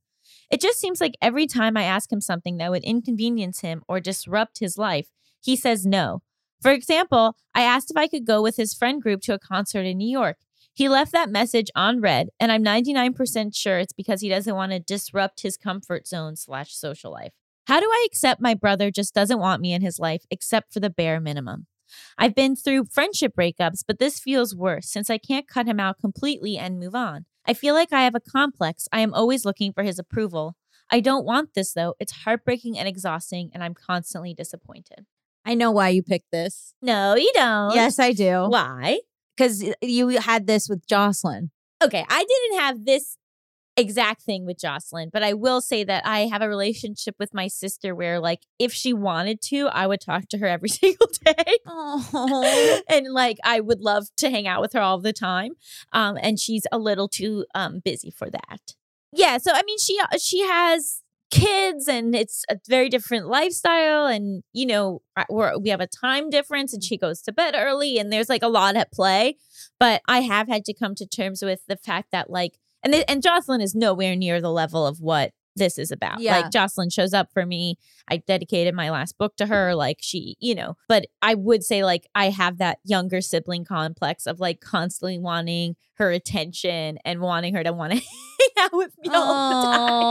It 0.50 0.60
just 0.60 0.78
seems 0.78 1.00
like 1.00 1.16
every 1.20 1.46
time 1.46 1.76
I 1.76 1.82
ask 1.82 2.12
him 2.12 2.20
something 2.20 2.58
that 2.58 2.70
would 2.70 2.84
inconvenience 2.84 3.60
him 3.60 3.82
or 3.88 3.98
disrupt 4.00 4.60
his 4.60 4.78
life, 4.78 5.08
he 5.42 5.56
says 5.56 5.84
no. 5.84 6.22
For 6.62 6.70
example, 6.70 7.36
I 7.54 7.62
asked 7.62 7.90
if 7.90 7.96
I 7.96 8.06
could 8.06 8.24
go 8.24 8.40
with 8.40 8.56
his 8.56 8.72
friend 8.72 9.02
group 9.02 9.20
to 9.22 9.34
a 9.34 9.38
concert 9.38 9.82
in 9.82 9.98
New 9.98 10.08
York. 10.08 10.38
He 10.72 10.88
left 10.88 11.12
that 11.12 11.28
message 11.28 11.70
on 11.74 12.00
read, 12.00 12.28
and 12.40 12.50
I'm 12.50 12.64
99% 12.64 13.54
sure 13.54 13.78
it's 13.78 13.92
because 13.92 14.22
he 14.22 14.28
doesn't 14.28 14.54
want 14.54 14.72
to 14.72 14.78
disrupt 14.78 15.42
his 15.42 15.58
comfort 15.58 16.06
zone 16.06 16.36
slash 16.36 16.72
social 16.74 17.12
life. 17.12 17.32
How 17.66 17.78
do 17.78 17.86
I 17.86 18.06
accept 18.06 18.40
my 18.40 18.54
brother 18.54 18.90
just 18.90 19.14
doesn't 19.14 19.38
want 19.38 19.60
me 19.60 19.72
in 19.72 19.82
his 19.82 19.98
life 19.98 20.24
except 20.30 20.72
for 20.72 20.80
the 20.80 20.88
bare 20.88 21.20
minimum? 21.20 21.66
I've 22.16 22.34
been 22.34 22.56
through 22.56 22.86
friendship 22.86 23.34
breakups, 23.36 23.84
but 23.86 23.98
this 23.98 24.18
feels 24.18 24.56
worse 24.56 24.88
since 24.88 25.10
I 25.10 25.18
can't 25.18 25.48
cut 25.48 25.66
him 25.66 25.78
out 25.78 25.98
completely 26.00 26.56
and 26.56 26.80
move 26.80 26.94
on. 26.94 27.26
I 27.44 27.54
feel 27.54 27.74
like 27.74 27.92
I 27.92 28.02
have 28.02 28.14
a 28.14 28.20
complex. 28.20 28.88
I 28.92 29.00
am 29.00 29.12
always 29.12 29.44
looking 29.44 29.72
for 29.72 29.82
his 29.82 29.98
approval. 29.98 30.56
I 30.90 31.00
don't 31.00 31.24
want 31.24 31.54
this 31.54 31.72
though. 31.72 31.94
It's 32.00 32.24
heartbreaking 32.24 32.78
and 32.78 32.88
exhausting, 32.88 33.50
and 33.52 33.62
I'm 33.62 33.74
constantly 33.74 34.32
disappointed. 34.32 35.06
I 35.44 35.54
know 35.54 35.70
why 35.70 35.88
you 35.88 36.02
picked 36.02 36.30
this. 36.30 36.74
No, 36.82 37.14
you 37.14 37.30
don't. 37.34 37.74
Yes, 37.74 37.98
I 37.98 38.12
do. 38.12 38.46
Why? 38.48 39.00
Because 39.36 39.64
you 39.80 40.08
had 40.08 40.46
this 40.46 40.68
with 40.68 40.86
Jocelyn. 40.86 41.50
Okay, 41.82 42.04
I 42.08 42.24
didn't 42.24 42.60
have 42.60 42.84
this 42.84 43.16
exact 43.76 44.22
thing 44.22 44.44
with 44.44 44.58
Jocelyn, 44.58 45.10
but 45.12 45.22
I 45.22 45.32
will 45.32 45.60
say 45.60 45.82
that 45.84 46.06
I 46.06 46.26
have 46.26 46.42
a 46.42 46.48
relationship 46.48 47.16
with 47.18 47.34
my 47.34 47.48
sister 47.48 47.94
where, 47.94 48.20
like, 48.20 48.40
if 48.58 48.72
she 48.72 48.92
wanted 48.92 49.40
to, 49.42 49.68
I 49.68 49.86
would 49.86 50.00
talk 50.00 50.28
to 50.28 50.38
her 50.38 50.46
every 50.46 50.68
single 50.68 51.08
day. 51.24 51.58
Oh. 51.66 52.82
and 52.88 53.12
like 53.12 53.38
I 53.44 53.60
would 53.60 53.80
love 53.80 54.08
to 54.18 54.30
hang 54.30 54.46
out 54.46 54.60
with 54.60 54.74
her 54.74 54.80
all 54.80 54.98
the 54.98 55.12
time. 55.12 55.52
Um, 55.92 56.18
and 56.20 56.38
she's 56.38 56.66
a 56.70 56.78
little 56.78 57.08
too 57.08 57.46
um 57.54 57.80
busy 57.84 58.10
for 58.10 58.30
that. 58.30 58.74
Yeah, 59.12 59.38
so 59.38 59.52
I 59.52 59.62
mean 59.62 59.78
she 59.78 59.98
uh, 60.00 60.18
she 60.18 60.40
has 60.40 61.01
kids 61.32 61.88
and 61.88 62.14
it's 62.14 62.44
a 62.50 62.58
very 62.68 62.90
different 62.90 63.26
lifestyle 63.26 64.06
and 64.06 64.42
you 64.52 64.66
know 64.66 65.00
we're, 65.30 65.56
we 65.58 65.70
have 65.70 65.80
a 65.80 65.86
time 65.86 66.28
difference 66.28 66.74
and 66.74 66.84
she 66.84 66.98
goes 66.98 67.22
to 67.22 67.32
bed 67.32 67.54
early 67.56 67.98
and 67.98 68.12
there's 68.12 68.28
like 68.28 68.42
a 68.42 68.48
lot 68.48 68.76
at 68.76 68.92
play 68.92 69.36
but 69.80 70.02
i 70.06 70.20
have 70.20 70.46
had 70.46 70.62
to 70.62 70.74
come 70.74 70.94
to 70.94 71.06
terms 71.06 71.42
with 71.42 71.60
the 71.68 71.76
fact 71.76 72.08
that 72.12 72.28
like 72.28 72.58
and 72.82 72.92
th- 72.92 73.06
and 73.08 73.22
jocelyn 73.22 73.62
is 73.62 73.74
nowhere 73.74 74.14
near 74.14 74.42
the 74.42 74.52
level 74.52 74.86
of 74.86 75.00
what 75.00 75.32
this 75.56 75.78
is 75.78 75.90
about 75.90 76.20
Yeah. 76.20 76.38
like 76.40 76.50
jocelyn 76.52 76.90
shows 76.90 77.12
up 77.12 77.28
for 77.32 77.44
me 77.46 77.76
i 78.08 78.16
dedicated 78.16 78.74
my 78.74 78.90
last 78.90 79.18
book 79.18 79.36
to 79.36 79.46
her 79.46 79.74
like 79.74 79.98
she 80.00 80.36
you 80.40 80.54
know 80.54 80.76
but 80.88 81.06
i 81.20 81.34
would 81.34 81.62
say 81.62 81.84
like 81.84 82.06
i 82.14 82.30
have 82.30 82.58
that 82.58 82.78
younger 82.84 83.20
sibling 83.20 83.64
complex 83.64 84.26
of 84.26 84.40
like 84.40 84.60
constantly 84.60 85.18
wanting 85.18 85.76
her 85.94 86.10
attention 86.10 86.98
and 87.04 87.20
wanting 87.20 87.54
her 87.54 87.62
to 87.62 87.72
want 87.72 87.92
to 87.92 87.98
hang 88.40 88.64
out 88.64 88.72
with 88.72 88.92
me 89.02 89.10
all 89.12 89.48
the 89.50 89.66
time 89.66 90.02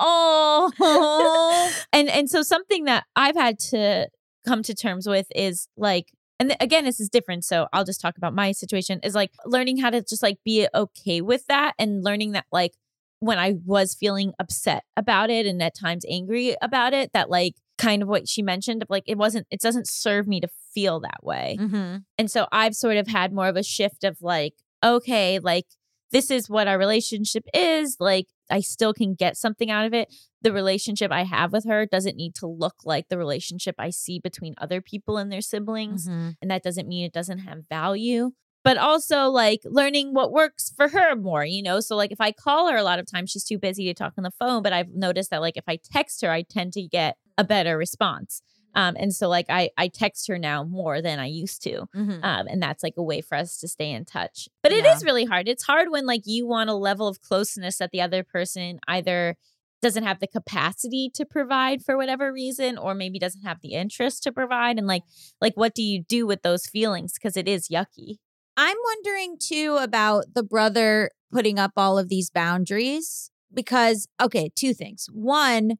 Oh, 0.00 0.72
oh. 0.80 1.72
and 1.92 2.08
and 2.08 2.28
so 2.28 2.42
something 2.42 2.84
that 2.84 3.04
I've 3.16 3.36
had 3.36 3.58
to 3.70 4.08
come 4.46 4.62
to 4.64 4.74
terms 4.74 5.06
with 5.08 5.26
is 5.34 5.68
like 5.76 6.12
and 6.40 6.50
th- 6.50 6.58
again, 6.60 6.84
this 6.84 7.00
is 7.00 7.08
different. 7.08 7.44
So 7.44 7.66
I'll 7.72 7.84
just 7.84 8.00
talk 8.00 8.16
about 8.16 8.32
my 8.32 8.52
situation 8.52 9.00
is 9.02 9.12
like 9.14 9.32
learning 9.44 9.78
how 9.78 9.90
to 9.90 10.00
just 10.02 10.22
like 10.22 10.38
be 10.44 10.68
okay 10.72 11.20
with 11.20 11.44
that 11.48 11.72
and 11.80 12.04
learning 12.04 12.32
that 12.32 12.44
like 12.52 12.74
when 13.20 13.38
I 13.38 13.54
was 13.64 13.94
feeling 13.94 14.32
upset 14.38 14.84
about 14.96 15.30
it 15.30 15.46
and 15.46 15.62
at 15.62 15.74
times 15.74 16.04
angry 16.08 16.56
about 16.62 16.94
it, 16.94 17.12
that 17.12 17.30
like 17.30 17.54
kind 17.76 18.02
of 18.02 18.08
what 18.08 18.28
she 18.28 18.42
mentioned 18.42 18.82
of 18.82 18.90
like 18.90 19.04
it 19.06 19.18
wasn't, 19.18 19.46
it 19.50 19.60
doesn't 19.60 19.88
serve 19.88 20.26
me 20.26 20.40
to 20.40 20.48
feel 20.74 21.00
that 21.00 21.22
way. 21.22 21.56
Mm-hmm. 21.60 21.96
And 22.16 22.30
so 22.30 22.46
I've 22.52 22.74
sort 22.74 22.96
of 22.96 23.08
had 23.08 23.32
more 23.32 23.48
of 23.48 23.56
a 23.56 23.62
shift 23.62 24.04
of 24.04 24.18
like, 24.20 24.54
okay, 24.84 25.38
like 25.38 25.66
this 26.10 26.30
is 26.30 26.48
what 26.48 26.68
our 26.68 26.78
relationship 26.78 27.44
is. 27.52 27.96
Like 28.00 28.26
I 28.50 28.60
still 28.60 28.94
can 28.94 29.14
get 29.14 29.36
something 29.36 29.70
out 29.70 29.86
of 29.86 29.94
it. 29.94 30.14
The 30.40 30.52
relationship 30.52 31.10
I 31.10 31.24
have 31.24 31.52
with 31.52 31.64
her 31.66 31.84
doesn't 31.86 32.16
need 32.16 32.34
to 32.36 32.46
look 32.46 32.76
like 32.84 33.08
the 33.08 33.18
relationship 33.18 33.74
I 33.78 33.90
see 33.90 34.20
between 34.20 34.54
other 34.58 34.80
people 34.80 35.16
and 35.16 35.30
their 35.30 35.40
siblings. 35.40 36.08
Mm-hmm. 36.08 36.30
And 36.40 36.50
that 36.50 36.62
doesn't 36.62 36.88
mean 36.88 37.04
it 37.04 37.12
doesn't 37.12 37.40
have 37.40 37.68
value. 37.68 38.30
But 38.68 38.76
also 38.76 39.28
like 39.30 39.60
learning 39.64 40.12
what 40.12 40.30
works 40.30 40.70
for 40.76 40.88
her 40.88 41.16
more, 41.16 41.44
you 41.44 41.62
know? 41.62 41.80
So 41.80 41.96
like 41.96 42.12
if 42.12 42.20
I 42.20 42.32
call 42.32 42.68
her 42.70 42.76
a 42.76 42.82
lot 42.82 42.98
of 42.98 43.10
times, 43.10 43.30
she's 43.30 43.44
too 43.44 43.58
busy 43.58 43.86
to 43.86 43.94
talk 43.94 44.12
on 44.18 44.24
the 44.24 44.30
phone. 44.30 44.62
But 44.62 44.74
I've 44.74 44.94
noticed 44.94 45.30
that 45.30 45.40
like 45.40 45.56
if 45.56 45.64
I 45.66 45.78
text 45.92 46.20
her, 46.22 46.30
I 46.30 46.42
tend 46.42 46.74
to 46.74 46.82
get 46.82 47.16
a 47.38 47.44
better 47.44 47.78
response. 47.78 48.42
Um, 48.74 48.94
and 48.98 49.14
so 49.14 49.28
like 49.28 49.46
I 49.48 49.70
I 49.78 49.88
text 49.88 50.28
her 50.28 50.38
now 50.38 50.64
more 50.64 51.00
than 51.00 51.18
I 51.18 51.26
used 51.26 51.62
to. 51.62 51.86
Mm-hmm. 51.96 52.22
Um, 52.22 52.46
and 52.46 52.62
that's 52.62 52.82
like 52.82 52.94
a 52.98 53.02
way 53.02 53.22
for 53.22 53.36
us 53.38 53.58
to 53.60 53.68
stay 53.68 53.90
in 53.90 54.04
touch. 54.04 54.48
But 54.62 54.72
it 54.72 54.84
Yeah. 54.84 54.94
is 54.94 55.02
really 55.02 55.24
hard. 55.24 55.48
It's 55.48 55.64
hard 55.64 55.88
when 55.90 56.04
like 56.04 56.22
you 56.26 56.46
want 56.46 56.68
a 56.68 56.74
level 56.74 57.08
of 57.08 57.22
closeness 57.22 57.78
that 57.78 57.90
the 57.90 58.02
other 58.02 58.22
person 58.22 58.80
either 58.86 59.36
doesn't 59.80 60.04
have 60.04 60.20
the 60.20 60.26
capacity 60.26 61.10
to 61.14 61.24
provide 61.24 61.82
for 61.82 61.96
whatever 61.96 62.32
reason 62.32 62.76
or 62.76 62.94
maybe 62.94 63.18
doesn't 63.18 63.42
have 63.44 63.60
the 63.62 63.72
interest 63.72 64.24
to 64.24 64.32
provide 64.32 64.76
and 64.76 64.86
like 64.88 65.04
like 65.40 65.54
what 65.54 65.72
do 65.74 65.82
you 65.82 66.02
do 66.02 66.26
with 66.26 66.42
those 66.42 66.66
feelings 66.66 67.12
because 67.14 67.36
it 67.36 67.46
is 67.48 67.68
yucky 67.68 68.18
I'm 68.60 68.76
wondering 68.84 69.36
too 69.38 69.78
about 69.80 70.34
the 70.34 70.42
brother 70.42 71.12
putting 71.30 71.60
up 71.60 71.70
all 71.76 71.96
of 71.96 72.08
these 72.08 72.28
boundaries 72.28 73.30
because, 73.54 74.08
okay, 74.20 74.50
two 74.52 74.74
things. 74.74 75.06
One, 75.12 75.74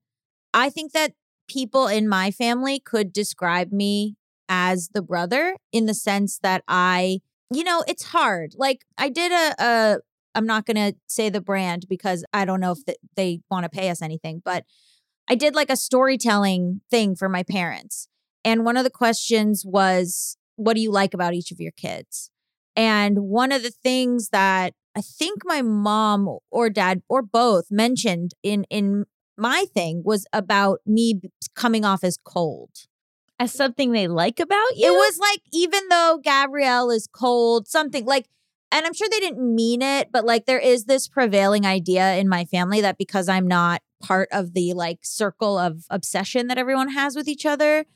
I 0.55 0.71
think 0.71 0.93
that 0.93 1.15
people 1.49 1.89
in 1.89 2.09
my 2.09 2.31
family 2.31 2.79
could 2.79 3.13
describe 3.13 3.73
me 3.73 4.15
as 4.49 4.91
the 4.95 5.03
brother 5.03 5.57
in 5.73 5.87
the 5.87 5.93
sense 5.93 6.39
that 6.45 6.63
I, 6.69 7.19
you 7.53 7.65
know, 7.65 7.83
it's 7.89 8.05
hard. 8.05 8.53
Like 8.57 8.85
I 8.97 9.09
did 9.09 9.33
a, 9.33 9.55
a 9.59 9.99
I'm 10.37 10.47
not 10.47 10.65
going 10.65 10.77
to 10.77 10.97
say 11.09 11.31
the 11.31 11.41
brand 11.41 11.87
because 11.89 12.25
I 12.33 12.45
don't 12.45 12.61
know 12.61 12.73
if 12.73 12.85
th- 12.87 12.99
they 13.17 13.41
want 13.51 13.65
to 13.65 13.69
pay 13.69 13.91
us 13.91 14.01
anything, 14.01 14.41
but 14.45 14.65
I 15.29 15.35
did 15.35 15.57
like 15.57 15.69
a 15.69 15.77
storytelling 15.77 16.83
thing 16.89 17.17
for 17.17 17.29
my 17.29 17.43
parents. 17.43 18.07
And 18.45 18.65
one 18.65 18.77
of 18.77 18.85
the 18.85 18.91
questions 18.91 19.65
was, 19.67 20.37
what 20.55 20.75
do 20.75 20.81
you 20.81 20.93
like 20.93 21.13
about 21.13 21.35
each 21.35 21.51
of 21.51 21.59
your 21.59 21.73
kids? 21.73 22.31
And 22.79 23.19
one 23.19 23.51
of 23.51 23.65
the 23.65 23.73
things 23.73 24.29
that 24.29 24.73
I 24.97 25.01
think 25.01 25.43
my 25.45 25.63
mom 25.63 26.39
or 26.49 26.71
dad 26.71 27.03
or 27.09 27.23
both 27.23 27.73
mentioned 27.73 28.35
in 28.45 28.65
in 28.71 29.05
my 29.37 29.67
thing 29.75 30.03
was 30.05 30.27
about 30.33 30.79
me 30.87 31.21
coming 31.55 31.85
off 31.85 32.05
as 32.05 32.17
cold. 32.25 32.71
as 33.41 33.53
something 33.53 33.93
they 33.93 34.07
like 34.07 34.39
about 34.41 34.77
you 34.77 34.87
It 34.87 34.97
was 34.97 35.19
like 35.19 35.41
even 35.53 35.89
though 35.89 36.21
Gabrielle 36.23 36.91
is 36.91 37.09
cold, 37.13 37.67
something 37.67 38.07
like 38.07 38.27
and 38.71 38.87
I'm 38.87 38.95
sure 38.95 39.09
they 39.11 39.21
didn't 39.21 39.55
mean 39.55 39.83
it, 39.83 40.11
but 40.13 40.25
like 40.25 40.47
there 40.47 40.59
is 40.61 40.85
this 40.85 41.09
prevailing 41.09 41.67
idea 41.67 42.15
in 42.15 42.29
my 42.29 42.45
family 42.45 42.81
that 42.81 42.97
because 42.97 43.29
I'm 43.29 43.49
not 43.49 43.83
part 44.01 44.29
of 44.31 44.53
the 44.53 44.75
like 44.75 45.01
circle 45.03 45.59
of 45.59 45.85
obsession 45.91 46.47
that 46.47 46.59
everyone 46.59 46.91
has 46.91 47.17
with 47.17 47.27
each 47.27 47.45
other 47.45 47.87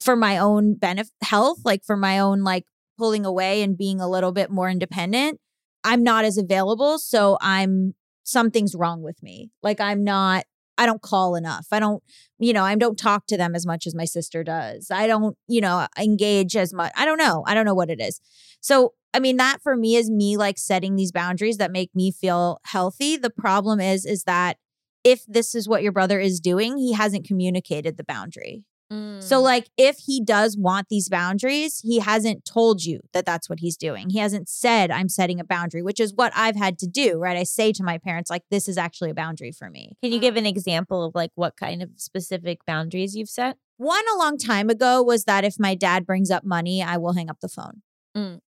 for 0.00 0.14
my 0.14 0.38
own 0.38 0.74
benefit 0.74 1.12
health, 1.22 1.58
like 1.64 1.82
for 1.84 1.96
my 1.96 2.20
own 2.20 2.44
like 2.44 2.66
pulling 2.98 3.24
away 3.24 3.62
and 3.62 3.78
being 3.78 4.00
a 4.00 4.08
little 4.08 4.32
bit 4.32 4.50
more 4.50 4.68
independent, 4.68 5.40
I'm 5.84 6.02
not 6.02 6.24
as 6.24 6.36
available. 6.36 6.98
So 6.98 7.38
I'm 7.40 7.94
something's 8.24 8.74
wrong 8.74 9.02
with 9.02 9.22
me. 9.22 9.50
Like 9.62 9.80
I'm 9.80 10.04
not 10.04 10.44
I 10.78 10.86
don't 10.86 11.02
call 11.02 11.34
enough. 11.34 11.66
I 11.72 11.80
don't, 11.80 12.02
you 12.38 12.52
know, 12.52 12.62
I 12.62 12.76
don't 12.76 12.96
talk 12.96 13.26
to 13.26 13.36
them 13.36 13.56
as 13.56 13.66
much 13.66 13.84
as 13.84 13.96
my 13.96 14.04
sister 14.04 14.44
does. 14.44 14.92
I 14.92 15.08
don't, 15.08 15.36
you 15.48 15.60
know, 15.60 15.88
engage 15.98 16.56
as 16.56 16.72
much. 16.72 16.92
I 16.96 17.04
don't 17.04 17.18
know. 17.18 17.42
I 17.48 17.54
don't 17.54 17.64
know 17.64 17.74
what 17.74 17.90
it 17.90 18.00
is. 18.00 18.20
So, 18.60 18.94
I 19.12 19.18
mean, 19.18 19.38
that 19.38 19.60
for 19.60 19.76
me 19.76 19.96
is 19.96 20.08
me 20.08 20.36
like 20.36 20.56
setting 20.56 20.94
these 20.94 21.10
boundaries 21.10 21.56
that 21.56 21.72
make 21.72 21.90
me 21.96 22.12
feel 22.12 22.60
healthy. 22.64 23.16
The 23.16 23.28
problem 23.30 23.80
is, 23.80 24.06
is 24.06 24.22
that 24.24 24.58
if 25.02 25.24
this 25.26 25.54
is 25.54 25.68
what 25.68 25.82
your 25.82 25.90
brother 25.90 26.20
is 26.20 26.38
doing, 26.38 26.78
he 26.78 26.92
hasn't 26.92 27.26
communicated 27.26 27.96
the 27.96 28.04
boundary. 28.04 28.62
Mm. 28.92 29.22
So, 29.22 29.40
like, 29.40 29.68
if 29.76 29.98
he 30.06 30.22
does 30.24 30.56
want 30.56 30.88
these 30.88 31.08
boundaries, 31.08 31.80
he 31.80 31.98
hasn't 31.98 32.44
told 32.44 32.84
you 32.84 33.00
that 33.12 33.26
that's 33.26 33.48
what 33.48 33.60
he's 33.60 33.76
doing. 33.76 34.10
He 34.10 34.18
hasn't 34.18 34.48
said, 34.48 34.90
I'm 34.90 35.08
setting 35.08 35.38
a 35.38 35.44
boundary, 35.44 35.82
which 35.82 36.00
is 36.00 36.14
what 36.14 36.32
I've 36.34 36.56
had 36.56 36.78
to 36.78 36.86
do, 36.86 37.18
right? 37.18 37.36
I 37.36 37.42
say 37.42 37.72
to 37.72 37.82
my 37.82 37.98
parents, 37.98 38.30
like, 38.30 38.44
this 38.50 38.66
is 38.68 38.78
actually 38.78 39.10
a 39.10 39.14
boundary 39.14 39.52
for 39.52 39.68
me. 39.68 39.96
can 40.02 40.12
you 40.12 40.18
give 40.18 40.36
an 40.36 40.46
example 40.46 41.04
of 41.04 41.14
like 41.14 41.30
what 41.34 41.56
kind 41.56 41.82
of 41.82 41.90
specific 41.96 42.64
boundaries 42.66 43.14
you've 43.14 43.28
set 43.28 43.56
One 43.76 44.04
a 44.14 44.18
long 44.18 44.38
time 44.38 44.70
ago 44.70 45.02
was 45.02 45.24
that 45.24 45.44
if 45.44 45.56
my 45.58 45.74
dad 45.74 46.06
brings 46.06 46.30
up 46.30 46.44
money, 46.44 46.82
I 46.82 46.96
will 46.96 47.12
hang 47.12 47.28
up 47.28 47.40
the 47.40 47.48
phone. 47.48 47.82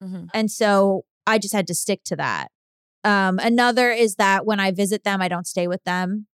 mm-hmm. 0.03 0.25
And 0.34 0.51
so 0.51 1.06
I 1.25 1.39
just 1.39 1.53
had 1.53 1.67
to 1.67 1.75
stick 1.75 2.03
to 2.06 2.15
that. 2.15 2.51
Um, 3.03 3.39
another 3.39 3.91
is 3.91 4.15
that 4.15 4.46
when 4.46 4.60
I 4.60 4.72
visit 4.72 5.03
them, 5.03 5.22
I 5.22 5.27
don't 5.27 5.48
stay 5.48 5.67
with 5.67 5.84
them. 5.84 6.27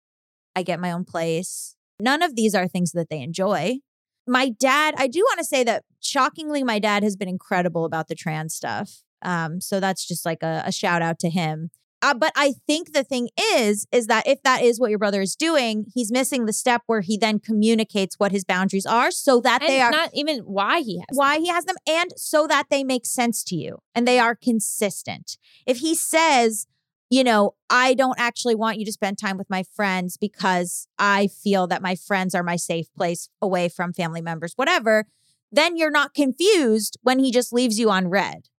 I 0.55 0.63
get 0.63 0.79
my 0.79 0.91
own 0.91 1.05
place. 1.05 1.75
None 1.99 2.21
of 2.21 2.35
these 2.35 2.53
are 2.55 2.67
things 2.67 2.91
that 2.91 3.09
they 3.09 3.21
enjoy. 3.21 3.77
My 4.27 4.49
dad, 4.49 4.95
I 4.97 5.07
do 5.07 5.19
want 5.19 5.39
to 5.39 5.45
say 5.45 5.63
that 5.63 5.83
shockingly, 5.99 6.63
my 6.63 6.79
dad 6.79 7.03
has 7.03 7.15
been 7.15 7.29
incredible 7.29 7.85
about 7.85 8.07
the 8.07 8.15
trans 8.15 8.53
stuff. 8.53 9.01
Um, 9.21 9.61
so 9.61 9.79
that's 9.79 10.05
just 10.05 10.25
like 10.25 10.43
a, 10.43 10.63
a 10.65 10.71
shout 10.71 11.01
out 11.01 11.19
to 11.19 11.29
him. 11.29 11.71
Uh, 12.03 12.13
but 12.13 12.33
I 12.35 12.55
think 12.67 12.91
the 12.91 13.05
thing 13.05 13.29
is, 13.55 13.87
is 13.93 14.07
that 14.07 14.27
if 14.27 14.43
that 14.43 14.61
is 14.61 14.77
what 14.77 14.89
your 14.89 14.99
brother 14.99 15.21
is 15.21 15.37
doing, 15.37 15.85
he's 15.93 16.11
missing 16.11 16.45
the 16.45 16.51
step 16.51 16.81
where 16.85 16.99
he 16.99 17.17
then 17.17 17.39
communicates 17.39 18.19
what 18.19 18.33
his 18.33 18.43
boundaries 18.43 18.85
are 18.85 19.09
so 19.09 19.39
that 19.39 19.61
and 19.61 19.69
they 19.69 19.79
are 19.79 19.89
not 19.89 20.09
even 20.13 20.39
why 20.39 20.81
he 20.81 20.97
has 20.97 21.05
why 21.13 21.39
he 21.39 21.47
has 21.47 21.63
them 21.63 21.77
and 21.87 22.11
so 22.17 22.45
that 22.45 22.65
they 22.69 22.83
make 22.83 23.05
sense 23.05 23.41
to 23.45 23.55
you 23.55 23.77
and 23.95 24.05
they 24.05 24.19
are 24.19 24.35
consistent. 24.35 25.37
If 25.65 25.77
he 25.77 25.95
says, 25.95 26.67
you 27.13 27.23
know, 27.23 27.53
I 27.69 27.93
don't 27.93 28.19
actually 28.19 28.55
want 28.55 28.79
you 28.79 28.85
to 28.85 28.91
spend 28.91 29.19
time 29.19 29.37
with 29.37 29.47
my 29.47 29.61
friends 29.61 30.17
because 30.17 30.87
I 30.97 31.27
feel 31.27 31.67
that 31.67 31.83
my 31.83 31.93
friends 31.93 32.33
are 32.33 32.41
my 32.41 32.55
safe 32.55 32.87
place 32.95 33.29
away 33.39 33.69
from 33.69 33.93
family 33.93 34.19
members, 34.19 34.53
whatever, 34.55 35.05
then 35.51 35.77
you're 35.77 35.91
not 35.91 36.15
confused 36.15 36.97
when 37.03 37.19
he 37.19 37.29
just 37.29 37.53
leaves 37.53 37.79
you 37.79 37.91
on 37.91 38.07
read. 38.07 38.49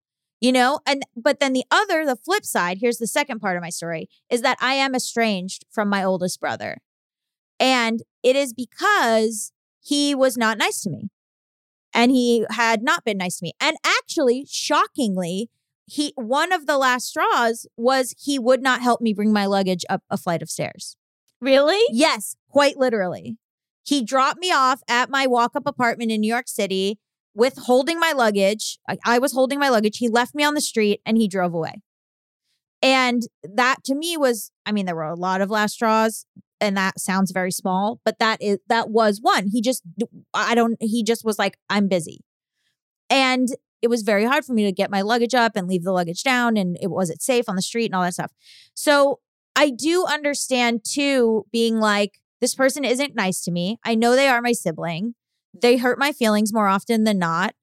You 0.41 0.53
know, 0.53 0.79
and 0.87 1.03
but 1.17 1.41
then 1.41 1.53
the 1.53 1.65
other, 1.69 2.07
the 2.07 2.15
flip 2.15 2.45
side, 2.45 2.79
here's 2.81 2.99
the 2.99 3.09
second 3.09 3.41
part 3.41 3.57
of 3.57 3.63
my 3.63 3.71
story 3.71 4.09
is 4.31 4.43
that 4.43 4.59
I 4.61 4.75
am 4.75 4.95
estranged 4.95 5.65
from 5.69 5.89
my 5.89 6.05
oldest 6.05 6.39
brother. 6.39 6.79
And 7.59 8.05
it 8.23 8.37
is 8.37 8.53
because 8.53 9.51
he 9.81 10.15
was 10.15 10.37
not 10.37 10.59
nice 10.59 10.81
to 10.83 10.91
me 10.91 11.11
and 11.93 12.13
he 12.13 12.47
had 12.51 12.85
not 12.85 13.05
been 13.05 13.19
nice 13.19 13.39
to 13.39 13.45
me. 13.47 13.55
And 13.61 13.77
actually, 13.85 14.47
shockingly, 14.49 15.51
he 15.87 16.13
one 16.17 16.53
of 16.53 16.67
the 16.67 16.79
last 16.79 17.07
straws 17.07 17.67
was 17.77 18.15
he 18.19 18.39
would 18.39 18.63
not 18.63 18.81
help 18.81 19.01
me 19.01 19.13
bring 19.13 19.33
my 19.33 19.47
luggage 19.47 19.85
up 19.89 20.03
a 20.11 20.17
flight 20.17 20.43
of 20.43 20.51
stairs. 20.51 20.97
really 21.41 21.81
Yes, 21.91 22.37
quite 22.49 22.77
literally. 22.77 23.37
He 23.85 24.03
dropped 24.03 24.39
me 24.39 24.51
off 24.51 24.81
at 24.89 25.11
my 25.11 25.27
walk-up 25.27 25.67
apartment 25.67 26.11
in 26.11 26.23
New 26.23 26.33
York 26.33 26.49
City 26.49 26.99
with 27.35 27.59
holding 27.59 28.01
my 28.01 28.13
luggage. 28.13 28.79
I, 28.89 28.97
I 29.05 29.19
was 29.19 29.33
holding 29.33 29.59
my 29.59 29.69
luggage. 29.69 29.99
He 29.99 30.09
left 30.09 30.35
me 30.35 30.43
on 30.43 30.55
the 30.55 30.61
street 30.61 31.01
and 31.05 31.19
he 31.19 31.29
drove 31.29 31.53
away. 31.53 31.83
And 32.81 33.23
that 33.43 33.83
to 33.85 33.95
me 33.95 34.17
was, 34.17 34.53
I 34.67 34.73
mean, 34.73 34.87
there 34.87 34.95
were 34.95 35.05
a 35.05 35.15
lot 35.15 35.41
of 35.41 35.51
last 35.51 35.73
straws, 35.73 36.27
and 36.61 36.77
that 36.77 37.01
sounds 37.01 37.31
very 37.31 37.51
small, 37.51 38.01
but 38.05 38.19
that 38.19 38.41
is 38.43 38.59
that 38.69 38.91
was 38.91 39.21
one. 39.23 39.49
He 39.49 39.61
just, 39.61 39.83
I 40.33 40.55
don't, 40.55 40.77
he 40.81 41.03
just 41.03 41.25
was 41.25 41.39
like, 41.39 41.59
I'm 41.71 41.89
busy, 41.89 42.21
and 43.09 43.49
it 43.85 43.91
was 43.91 44.03
very 44.03 44.25
hard 44.25 44.45
for 44.45 44.55
me 44.55 44.65
to 44.65 44.73
get 44.73 44.91
my 44.91 45.03
luggage 45.03 45.35
up 45.35 45.53
and 45.55 45.69
leave 45.69 45.85
the 45.85 45.93
luggage 45.93 46.23
down, 46.23 46.57
and 46.57 46.79
it 46.81 46.91
was 46.91 47.11
it 47.11 47.21
safe 47.21 47.49
on 47.49 47.57
the 47.57 47.63
street 47.63 47.87
and 47.87 47.95
all 47.95 48.03
that 48.03 48.15
stuff. 48.15 48.33
So 48.73 49.21
I 49.55 49.71
do 49.71 50.07
understand 50.07 50.85
too, 50.85 51.45
being 51.53 51.79
like, 51.79 52.19
this 52.41 52.55
person 52.55 52.85
isn't 52.85 53.15
nice 53.15 53.43
to 53.43 53.51
me. 53.51 53.79
I 53.85 53.95
know 53.95 54.17
they 54.17 54.29
are 54.29 54.41
my 54.41 54.53
sibling. 54.53 55.15
They 55.61 55.77
hurt 55.77 55.99
my 55.99 56.13
feelings 56.13 56.53
more 56.53 56.67
often 56.67 57.05
than 57.05 57.19
not. 57.19 57.55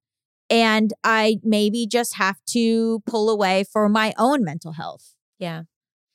And 0.50 0.94
I 1.04 1.38
maybe 1.44 1.88
just 1.88 2.18
have 2.18 2.38
to 2.52 3.02
pull 3.06 3.30
away 3.30 3.64
for 3.64 3.90
my 3.90 4.14
own 4.18 4.44
mental 4.44 4.74
health 4.74 5.16
yeah 5.40 5.64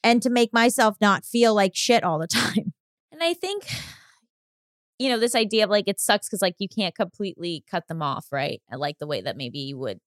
and 0.07 0.23
to 0.23 0.31
make 0.31 0.53
myself 0.53 0.97
not 1.01 1.25
feel 1.25 1.53
like 1.53 1.73
shit 1.75 2.05
all 2.05 2.19
the 2.19 2.27
time. 2.45 2.73
And 3.11 3.23
I 3.23 3.35
think, 3.35 3.67
you 4.99 5.09
know, 5.09 5.19
this 5.19 5.35
idea 5.35 5.65
of 5.65 5.71
like 5.71 5.89
it 5.89 6.01
sucks 6.01 6.29
because 6.29 6.43
like 6.43 6.55
you 6.59 6.69
can't 6.69 6.95
completely 6.95 7.65
cut 7.71 7.87
them 7.89 8.03
off, 8.03 8.27
right? 8.33 8.61
Like 8.73 8.99
the 8.99 9.07
way 9.07 9.21
that 9.21 9.37
maybe 9.37 9.59
you 9.59 9.79
would 9.79 10.01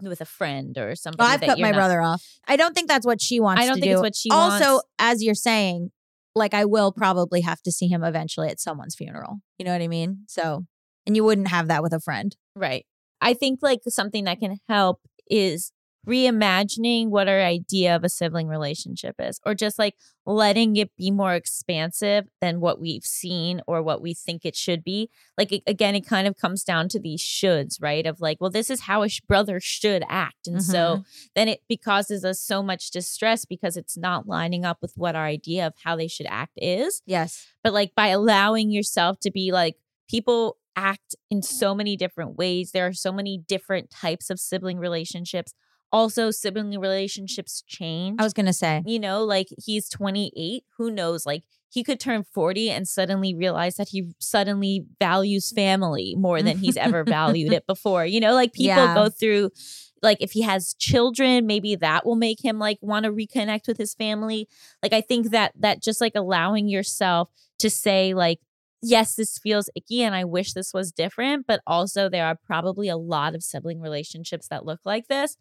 with 0.00 0.20
a 0.20 0.24
friend 0.24 0.76
or 0.78 0.94
somebody. 0.94 1.24
Well, 1.24 1.34
I've 1.34 1.40
that 1.40 1.46
cut 1.46 1.58
my 1.58 1.70
not- 1.70 1.76
brother 1.76 2.00
off. 2.00 2.24
I 2.46 2.56
don't 2.56 2.74
think 2.74 2.88
that's 2.88 3.06
what 3.06 3.20
she 3.20 3.40
wants 3.40 3.62
I 3.62 3.66
don't 3.66 3.76
to 3.76 3.80
think 3.80 3.90
do. 3.90 3.94
it's 3.94 4.02
what 4.02 4.16
she 4.16 4.30
wants. 4.30 4.54
also, 4.64 4.72
wants. 4.74 4.86
as 4.98 5.22
you're 5.22 5.34
saying, 5.34 5.90
like 6.34 6.54
I 6.54 6.64
will 6.64 6.92
probably 6.92 7.40
have 7.40 7.60
to 7.62 7.72
see 7.72 7.88
him 7.88 8.04
eventually 8.04 8.48
at 8.48 8.60
someone's 8.60 8.94
funeral. 8.94 9.38
You 9.58 9.64
know 9.64 9.72
what 9.72 9.82
I 9.82 9.88
mean? 9.88 10.24
So, 10.28 10.66
and 11.06 11.16
you 11.16 11.24
wouldn't 11.24 11.48
have 11.48 11.68
that 11.68 11.82
with 11.82 11.92
a 11.92 12.00
friend. 12.00 12.36
Right. 12.54 12.86
I 13.20 13.34
think 13.34 13.58
like 13.62 13.80
something 13.88 14.24
that 14.24 14.38
can 14.38 14.58
help 14.68 15.00
is 15.28 15.72
reimagining 16.08 17.08
what 17.08 17.28
our 17.28 17.40
idea 17.40 17.94
of 17.96 18.04
a 18.04 18.08
sibling 18.08 18.48
relationship 18.48 19.16
is, 19.18 19.40
or 19.44 19.54
just 19.54 19.78
like 19.78 19.94
letting 20.26 20.76
it 20.76 20.94
be 20.96 21.10
more 21.10 21.34
expansive 21.34 22.26
than 22.40 22.60
what 22.60 22.80
we've 22.80 23.04
seen 23.04 23.62
or 23.66 23.82
what 23.82 24.02
we 24.02 24.14
think 24.14 24.44
it 24.44 24.54
should 24.54 24.84
be. 24.84 25.10
Like, 25.36 25.52
it, 25.52 25.62
again, 25.66 25.94
it 25.94 26.06
kind 26.06 26.26
of 26.26 26.36
comes 26.36 26.64
down 26.64 26.88
to 26.90 27.00
these 27.00 27.22
shoulds, 27.22 27.80
right? 27.80 28.06
Of 28.06 28.20
like, 28.20 28.38
well, 28.40 28.50
this 28.50 28.68
is 28.68 28.82
how 28.82 29.02
a 29.02 29.08
sh- 29.08 29.20
brother 29.20 29.58
should 29.60 30.04
act. 30.08 30.46
And 30.46 30.62
so 30.62 30.78
mm-hmm. 30.78 31.02
then 31.34 31.48
it 31.48 31.62
be- 31.68 31.78
causes 31.78 32.24
us 32.24 32.40
so 32.40 32.62
much 32.62 32.90
distress 32.90 33.44
because 33.44 33.76
it's 33.76 33.96
not 33.96 34.26
lining 34.26 34.64
up 34.64 34.78
with 34.82 34.92
what 34.96 35.16
our 35.16 35.24
idea 35.24 35.66
of 35.66 35.74
how 35.84 35.96
they 35.96 36.08
should 36.08 36.26
act 36.28 36.52
is 36.56 37.02
Yes. 37.06 37.46
but 37.62 37.72
like 37.72 37.94
by 37.94 38.08
allowing 38.08 38.70
yourself 38.70 39.18
to 39.20 39.30
be 39.30 39.52
like 39.52 39.76
people 40.08 40.58
act 40.76 41.16
in 41.30 41.42
so 41.42 41.74
many 41.74 41.96
different 41.96 42.36
ways 42.36 42.72
there 42.72 42.86
are 42.86 42.92
so 42.92 43.12
many 43.12 43.38
different 43.38 43.90
types 43.90 44.30
of 44.30 44.38
sibling 44.38 44.78
relationships 44.78 45.54
also 45.92 46.30
sibling 46.30 46.78
relationships 46.78 47.62
change 47.66 48.20
I 48.20 48.24
was 48.24 48.32
gonna 48.32 48.52
say. 48.52 48.82
you 48.86 48.98
know 48.98 49.24
like 49.24 49.48
he's 49.64 49.88
28 49.88 50.64
who 50.76 50.90
knows 50.90 51.24
like 51.26 51.44
he 51.70 51.84
could 51.84 52.00
turn 52.00 52.24
40 52.24 52.70
and 52.70 52.88
suddenly 52.88 53.34
realize 53.34 53.76
that 53.76 53.88
he 53.90 54.10
suddenly 54.18 54.86
values 54.98 55.52
family 55.52 56.14
more 56.16 56.42
than 56.42 56.56
he's 56.58 56.76
ever 56.78 57.04
valued 57.04 57.52
it 57.52 57.66
before 57.72 58.04
you 58.06 58.20
know 58.20 58.32
like 58.34 58.52
people 58.52 58.66
Yeah. 58.84 58.94
go 58.94 59.08
through 59.10 59.50
like 60.02 60.18
if 60.20 60.32
he 60.32 60.42
has 60.42 60.74
children 60.74 61.46
maybe 61.46 61.74
that 61.76 62.06
will 62.06 62.16
make 62.16 62.42
him 62.44 62.58
like 62.58 62.78
want 62.80 63.04
to 63.04 63.12
reconnect 63.12 63.66
with 63.66 63.76
his 63.78 63.94
family 63.94 64.48
like 64.82 64.92
i 64.92 65.00
think 65.00 65.30
that 65.30 65.52
that 65.58 65.82
just 65.82 66.00
like 66.00 66.12
allowing 66.14 66.68
yourself 66.68 67.30
to 67.58 67.68
say 67.68 68.14
like 68.14 68.38
yes 68.82 69.14
this 69.14 69.38
feels 69.38 69.68
icky 69.74 70.02
and 70.02 70.14
i 70.14 70.24
wish 70.24 70.52
this 70.52 70.72
was 70.72 70.92
different 70.92 71.46
but 71.46 71.60
also 71.66 72.08
there 72.08 72.26
are 72.26 72.36
probably 72.46 72.88
a 72.88 72.96
lot 72.96 73.34
of 73.34 73.42
sibling 73.42 73.80
relationships 73.80 74.48
that 74.48 74.64
look 74.64 74.80
like 74.84 75.08
this. 75.08 75.36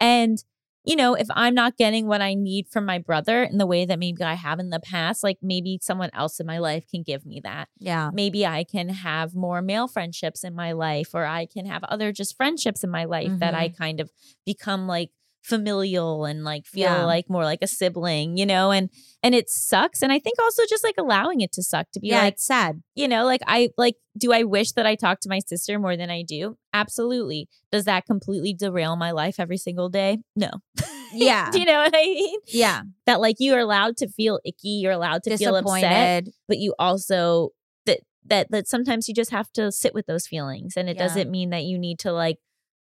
And 0.00 0.42
you 0.84 0.96
know 0.96 1.14
if 1.14 1.26
i'm 1.32 1.54
not 1.54 1.76
getting 1.76 2.06
what 2.06 2.22
i 2.22 2.34
need 2.34 2.68
from 2.68 2.86
my 2.86 2.98
brother 2.98 3.42
in 3.42 3.58
the 3.58 3.66
way 3.66 3.84
that 3.84 3.98
maybe 3.98 4.22
i 4.22 4.34
have 4.34 4.60
in 4.60 4.70
the 4.70 4.80
past 4.80 5.24
like 5.24 5.36
maybe 5.42 5.78
someone 5.82 6.08
else 6.14 6.38
in 6.38 6.46
my 6.46 6.58
life 6.58 6.86
can 6.88 7.02
give 7.02 7.26
me 7.26 7.40
that. 7.42 7.68
Yeah. 7.78 8.10
maybe 8.12 8.46
I 8.46 8.64
can 8.64 8.88
have 8.88 9.34
more 9.34 9.60
male 9.60 9.88
friendships 9.88 10.44
in 10.44 10.54
my 10.54 10.72
life, 10.72 11.10
or 11.14 11.24
I 11.24 11.46
can 11.46 11.66
have 11.66 11.84
other 11.84 12.12
just 12.12 12.36
friendships 12.36 12.84
in 12.84 12.90
my 12.90 13.04
life 13.04 13.32
that 13.40 13.54
I 13.54 13.68
mm-hmm. 13.68 13.82
kind 13.82 14.00
of 14.00 14.10
become 14.46 14.86
like 14.86 15.10
familial 15.48 16.24
and 16.26 16.44
like 16.44 16.66
feel 16.66 16.82
Yeah. 16.82 17.04
like 17.04 17.28
more 17.28 17.44
like 17.44 17.60
a 17.62 17.66
sibling, 17.66 18.36
you 18.36 18.46
know, 18.46 18.70
and 18.70 18.90
and 19.22 19.34
it 19.34 19.48
sucks. 19.50 20.02
And 20.02 20.12
I 20.12 20.18
think 20.18 20.38
also 20.40 20.62
just 20.68 20.84
like 20.84 20.94
allowing 20.98 21.40
it 21.40 21.52
to 21.52 21.62
suck 21.62 21.86
to 21.92 22.00
be 22.00 22.08
yeah, 22.08 22.22
like, 22.24 22.34
it's 22.34 22.46
sad. 22.46 22.82
you 22.94 23.08
know, 23.08 23.24
like 23.24 23.40
I 23.46 23.70
like, 23.76 23.96
do 24.16 24.32
I 24.32 24.42
wish 24.44 24.72
that 24.72 24.86
I 24.86 24.94
talk 24.94 25.20
to 25.20 25.28
my 25.28 25.40
sister 25.40 25.78
more 25.78 25.96
than 25.96 26.10
I 26.10 26.22
do? 26.22 26.56
Absolutely. 26.72 27.48
Does 27.72 27.84
that 27.86 28.06
completely 28.06 28.52
derail 28.54 28.96
my 28.96 29.10
life 29.10 29.36
every 29.38 29.56
single 29.58 29.88
day? 29.88 30.18
No. 30.36 30.50
Yeah. 31.10 31.50
do 31.50 31.58
you 31.58 31.64
know 31.64 31.80
what 31.80 31.94
I 31.94 32.02
mean? 32.04 32.38
Yeah. 32.48 32.82
That 33.06 33.18
like 33.22 33.36
you 33.38 33.54
are 33.54 33.58
allowed 33.58 33.96
to 33.96 34.08
feel 34.08 34.40
icky, 34.44 34.68
you're 34.82 34.92
allowed 34.92 35.22
to 35.22 35.38
feel 35.38 35.56
upset 35.56 36.24
but 36.46 36.58
you 36.58 36.74
also 36.78 37.48
that 37.86 38.00
that 38.26 38.50
that 38.50 38.68
sometimes 38.68 39.08
you 39.08 39.14
just 39.14 39.30
have 39.30 39.50
to 39.52 39.72
sit 39.72 39.94
with 39.94 40.04
those 40.04 40.26
feelings 40.26 40.74
and 40.76 40.86
it 40.90 40.96
Yeah. 40.96 41.04
doesn't 41.04 41.30
mean 41.30 41.48
that 41.48 41.64
you 41.64 41.78
need 41.78 41.98
to 42.00 42.12
like 42.12 42.36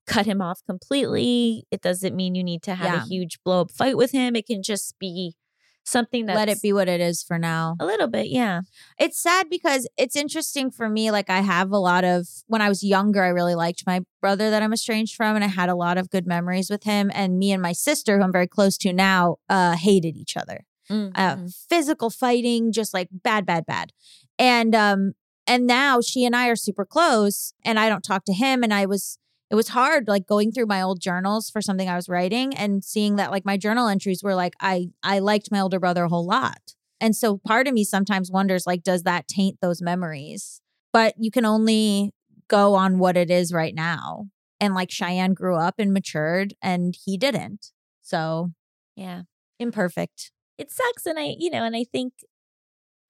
cut 0.06 0.26
him 0.26 0.40
off 0.40 0.60
completely 0.66 1.64
it 1.70 1.80
doesn't 1.80 2.14
mean 2.16 2.34
you 2.34 2.42
need 2.44 2.62
to 2.62 2.74
have 2.74 2.92
Yeah. 2.92 3.02
a 3.04 3.06
huge 3.06 3.38
blow 3.44 3.62
up 3.62 3.70
fight 3.70 3.96
with 3.96 4.10
him 4.12 4.34
it 4.36 4.46
can 4.46 4.62
just 4.62 4.98
be 4.98 5.36
something 5.84 6.26
that 6.26 6.36
Let 6.36 6.48
it 6.48 6.62
be 6.62 6.72
what 6.72 6.88
it 6.88 7.00
is 7.00 7.24
for 7.24 7.38
now. 7.38 7.76
a 7.80 7.84
little 7.86 8.06
bit 8.06 8.28
yeah 8.28 8.60
It's 8.98 9.20
sad 9.20 9.48
because 9.50 9.88
it's 9.96 10.14
interesting 10.14 10.70
for 10.70 10.88
me. 10.88 11.10
Like 11.10 11.28
I 11.28 11.40
have 11.40 11.72
a 11.72 11.78
lot 11.78 12.04
of 12.04 12.28
when 12.46 12.62
I 12.62 12.68
was 12.68 12.84
younger, 12.84 13.22
I 13.24 13.28
really 13.28 13.56
liked 13.56 13.82
my 13.84 14.02
brother 14.20 14.48
that 14.50 14.62
I'm 14.62 14.72
estranged 14.72 15.16
from, 15.16 15.34
and 15.34 15.42
I 15.44 15.48
had 15.48 15.68
a 15.68 15.74
lot 15.74 15.98
of 15.98 16.08
good 16.08 16.24
memories 16.24 16.70
with 16.70 16.84
him. 16.84 17.10
And 17.12 17.36
me 17.36 17.50
and 17.50 17.60
my 17.60 17.72
sister, 17.72 18.16
who 18.18 18.22
I'm 18.22 18.30
very 18.30 18.46
close 18.46 18.78
to 18.78 18.92
now, 18.92 19.36
uh, 19.48 19.74
hated 19.76 20.16
each 20.16 20.36
other. 20.36 20.64
uh, 20.90 21.36
Mhm. 21.36 21.54
physical 21.68 22.10
fighting, 22.10 22.70
just 22.70 22.92
like 22.94 23.08
bad, 23.10 23.44
bad, 23.46 23.64
bad. 23.66 23.90
And 24.38 24.74
um, 24.76 25.14
and 25.48 25.66
now 25.66 26.00
she 26.00 26.24
and 26.24 26.36
I 26.36 26.46
are 26.48 26.56
super 26.56 26.84
close, 26.84 27.54
and 27.64 27.76
I 27.80 27.88
don't 27.88 28.04
talk 28.04 28.24
to 28.26 28.32
him. 28.32 28.62
And 28.62 28.72
I 28.74 28.84
was, 28.86 29.18
it 29.52 29.54
was 29.54 29.68
hard, 29.68 30.08
like 30.08 30.26
going 30.26 30.50
through 30.50 30.64
my 30.64 30.80
old 30.80 30.98
journals 30.98 31.50
for 31.50 31.60
something 31.60 31.86
I 31.86 31.94
was 31.94 32.08
writing 32.08 32.56
and 32.56 32.82
seeing 32.82 33.16
that 33.16 33.30
like 33.30 33.44
my 33.44 33.58
journal 33.58 33.86
entries 33.86 34.22
were 34.22 34.34
like 34.34 34.54
I 34.62 34.88
I 35.02 35.18
liked 35.18 35.52
my 35.52 35.60
older 35.60 35.78
brother 35.78 36.04
a 36.04 36.08
whole 36.08 36.26
lot. 36.26 36.72
And 37.02 37.14
so 37.14 37.36
part 37.36 37.68
of 37.68 37.74
me 37.74 37.84
sometimes 37.84 38.30
wonders 38.30 38.66
like, 38.66 38.82
does 38.82 39.02
that 39.02 39.28
taint 39.28 39.58
those 39.60 39.82
memories? 39.82 40.62
But 40.90 41.14
you 41.18 41.30
can 41.30 41.44
only 41.44 42.12
go 42.48 42.74
on 42.74 42.98
what 42.98 43.18
it 43.18 43.30
is 43.30 43.52
right 43.52 43.74
now. 43.74 44.28
And 44.58 44.74
like 44.74 44.90
Cheyenne 44.90 45.34
grew 45.34 45.56
up 45.56 45.74
and 45.78 45.92
matured, 45.92 46.54
and 46.62 46.96
he 47.04 47.18
didn't. 47.18 47.72
So 48.00 48.52
yeah 48.96 49.22
imperfect. 49.58 50.32
it 50.58 50.70
sucks 50.70 51.04
and 51.06 51.18
i 51.18 51.34
you 51.38 51.50
know 51.50 51.62
and 51.62 51.76
i 51.76 51.84
think 51.84 52.14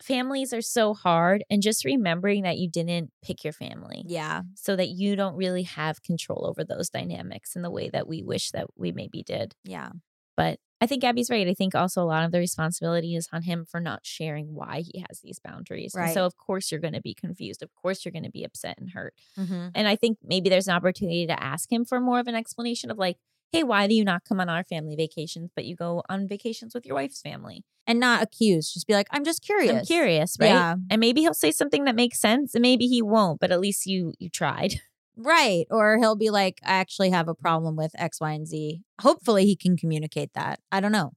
families 0.02 0.52
are 0.52 0.60
so 0.62 0.94
hard 0.94 1.44
and 1.48 1.62
just 1.62 1.84
remembering 1.84 2.42
that 2.42 2.58
you 2.58 2.68
didn't 2.68 3.10
pick 3.22 3.44
your 3.44 3.52
family 3.52 4.04
Yeah. 4.06 4.42
so 4.54 4.76
that 4.76 4.88
you 4.88 5.16
don't 5.16 5.36
really 5.36 5.62
have 5.62 6.02
control 6.02 6.46
over 6.46 6.64
those 6.64 6.90
dynamics 6.90 7.56
in 7.56 7.62
the 7.62 7.70
way 7.70 7.88
that 7.90 8.06
we 8.08 8.22
wish 8.22 8.50
that 8.50 8.66
we 8.76 8.92
maybe 8.92 9.22
did 9.22 9.54
Yeah. 9.64 9.90
But 10.36 10.58
I 10.80 10.86
think 10.86 11.04
Abby's 11.04 11.30
right. 11.30 11.46
I 11.46 11.54
think 11.54 11.76
also 11.76 12.02
a 12.02 12.04
lot 12.04 12.24
of 12.24 12.32
the 12.32 12.40
responsibility 12.40 13.14
is 13.14 13.28
on 13.32 13.42
him 13.42 13.64
for 13.64 13.78
not 13.78 14.00
sharing 14.02 14.52
why 14.52 14.80
he 14.80 15.04
has 15.08 15.20
these 15.20 15.38
boundaries. 15.38 15.94
And 15.94 16.12
so, 16.12 16.24
of 16.26 16.36
course, 16.36 16.72
you're 16.72 16.80
going 16.80 16.94
to 16.94 17.00
be 17.00 17.14
confused. 17.14 17.62
Of 17.62 17.72
course, 17.76 18.04
you're 18.04 18.10
going 18.10 18.24
to 18.24 18.30
be 18.30 18.42
upset 18.42 18.78
and 18.78 18.90
hurt. 18.90 19.14
Mm-hmm. 19.38 19.68
And 19.76 19.86
I 19.86 19.94
think 19.94 20.18
maybe 20.24 20.50
there's 20.50 20.66
an 20.66 20.74
opportunity 20.74 21.24
to 21.28 21.40
ask 21.40 21.70
him 21.70 21.84
for 21.84 22.00
more 22.00 22.18
of 22.18 22.26
an 22.26 22.34
explanation 22.34 22.90
of 22.90 22.98
like, 22.98 23.18
hey, 23.52 23.62
why 23.62 23.86
do 23.86 23.94
you 23.94 24.04
not 24.04 24.24
come 24.24 24.40
on 24.40 24.48
our 24.48 24.64
family 24.64 24.96
vacations, 24.96 25.50
but 25.54 25.64
you 25.64 25.76
go 25.76 26.02
on 26.08 26.26
vacations 26.26 26.74
with 26.74 26.86
your 26.86 26.96
wife's 26.96 27.20
family? 27.20 27.64
and 27.86 27.98
not 27.98 28.22
accuse, 28.22 28.72
Just 28.72 28.86
be 28.86 28.94
like, 28.94 29.08
I'm 29.10 29.24
just 29.24 29.42
curious. 29.42 29.72
I'm 29.72 29.84
curious, 29.84 30.36
right? 30.38 30.46
Yeah. 30.48 30.76
And 30.88 31.00
maybe 31.00 31.20
he'll 31.20 31.34
say 31.34 31.50
something 31.50 31.84
that 31.84 31.96
makes 31.96 32.20
sense, 32.20 32.54
and 32.54 32.62
maybe 32.62 32.86
he 32.86 33.02
won't. 33.02 33.40
But 33.40 33.50
at 33.50 33.60
least 33.60 33.86
you 33.86 34.14
you 34.18 34.28
tried. 34.28 34.74
Right. 35.14 35.66
Or 35.70 35.98
he'll 35.98 36.16
be 36.16 36.30
like, 36.30 36.58
I 36.64 36.72
actually 36.72 37.10
have 37.10 37.28
a 37.28 37.34
problem 37.34 37.76
with 37.76 37.92
X, 37.98 38.18
Y, 38.18 38.32
and 38.32 38.48
Z. 38.48 38.80
Hopefully 39.02 39.44
he 39.44 39.56
can 39.56 39.76
communicate 39.76 40.32
that. 40.32 40.60
I 40.72 40.80
don't 40.80 40.90
know. 40.90 41.12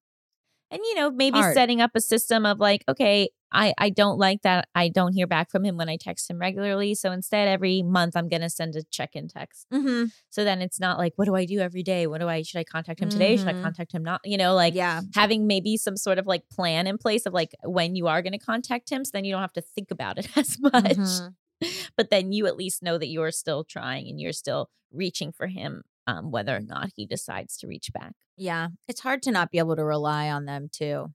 And 0.76 0.84
you 0.86 0.96
know, 0.96 1.10
maybe 1.12 1.40
Hard. 1.40 1.54
setting 1.56 1.82
up 1.82 1.92
a 1.96 2.02
system 2.02 2.46
of 2.46 2.60
like, 2.60 2.84
okay, 2.88 3.30
I 3.52 3.74
I 3.78 3.90
don't 3.90 4.18
like 4.20 4.42
that 4.42 4.68
I 4.76 4.90
don't 4.90 5.14
hear 5.14 5.28
back 5.28 5.50
from 5.50 5.64
him 5.64 5.78
when 5.78 5.88
I 5.88 5.96
text 5.98 6.30
him 6.30 6.38
regularly. 6.40 6.94
So 6.96 7.12
instead, 7.12 7.48
every 7.48 7.82
month 7.84 8.16
I'm 8.18 8.28
gonna 8.28 8.50
send 8.50 8.76
a 8.76 8.84
check-in 8.84 9.28
text. 9.30 9.68
Mm-hmm. 9.74 10.06
So 10.30 10.44
then 10.44 10.62
it's 10.62 10.80
not 10.80 10.98
like, 10.98 11.14
what 11.16 11.26
do 11.26 11.36
I 11.36 11.46
do 11.46 11.60
every 11.60 11.84
day? 11.84 12.08
What 12.08 12.20
do 12.22 12.28
I 12.28 12.42
should 12.42 12.60
I 12.60 12.64
contact 12.66 13.00
him 13.00 13.10
today? 13.10 13.38
Should 13.38 13.48
I 13.48 13.54
Mhm. 13.54 13.64
contact 13.64 13.92
him 13.94 14.04
not? 14.04 14.22
You 14.26 14.38
know, 14.38 14.54
like 14.56 14.74
yeah. 14.76 15.02
having 15.14 15.48
maybe 15.48 15.78
some 15.78 15.96
sort 15.96 16.20
of 16.20 16.28
like 16.28 16.44
plan 16.50 16.88
in 16.88 16.98
place 16.98 17.26
of 17.26 17.34
like 17.34 17.52
when 17.64 17.96
you 17.96 18.08
are 18.08 18.22
gonna 18.22 18.40
contact 18.40 18.90
him, 18.90 19.06
so 19.06 19.12
then 19.14 19.26
you 19.26 19.32
don't 19.32 19.42
have 19.42 19.54
to 19.54 19.62
think 19.62 19.90
about 19.92 20.18
it 20.18 20.28
as 20.38 20.60
much. 20.60 20.74
Mhm. 20.84 21.36
But 21.96 22.10
then 22.10 22.34
you 22.34 22.48
at 22.48 22.58
least 22.58 22.84
know 22.84 22.98
that 22.98 23.08
you're 23.08 23.32
still 23.32 23.64
trying 23.64 24.10
and 24.10 24.20
you're 24.20 24.34
still 24.34 24.70
reaching 24.92 25.32
for 25.32 25.48
him, 25.48 25.84
um, 26.08 26.32
whether 26.32 26.56
or 26.56 26.62
not 26.62 26.90
he 26.96 27.06
decides 27.06 27.58
to 27.58 27.68
reach 27.68 27.92
back. 27.94 28.14
Yeah. 28.38 28.70
It's 28.88 29.02
hard 29.02 29.22
to 29.24 29.32
not 29.32 29.52
be 29.52 29.58
able 29.58 29.76
to 29.76 29.84
rely 29.84 30.30
on 30.30 30.46
them 30.46 30.70
too. 30.72 31.08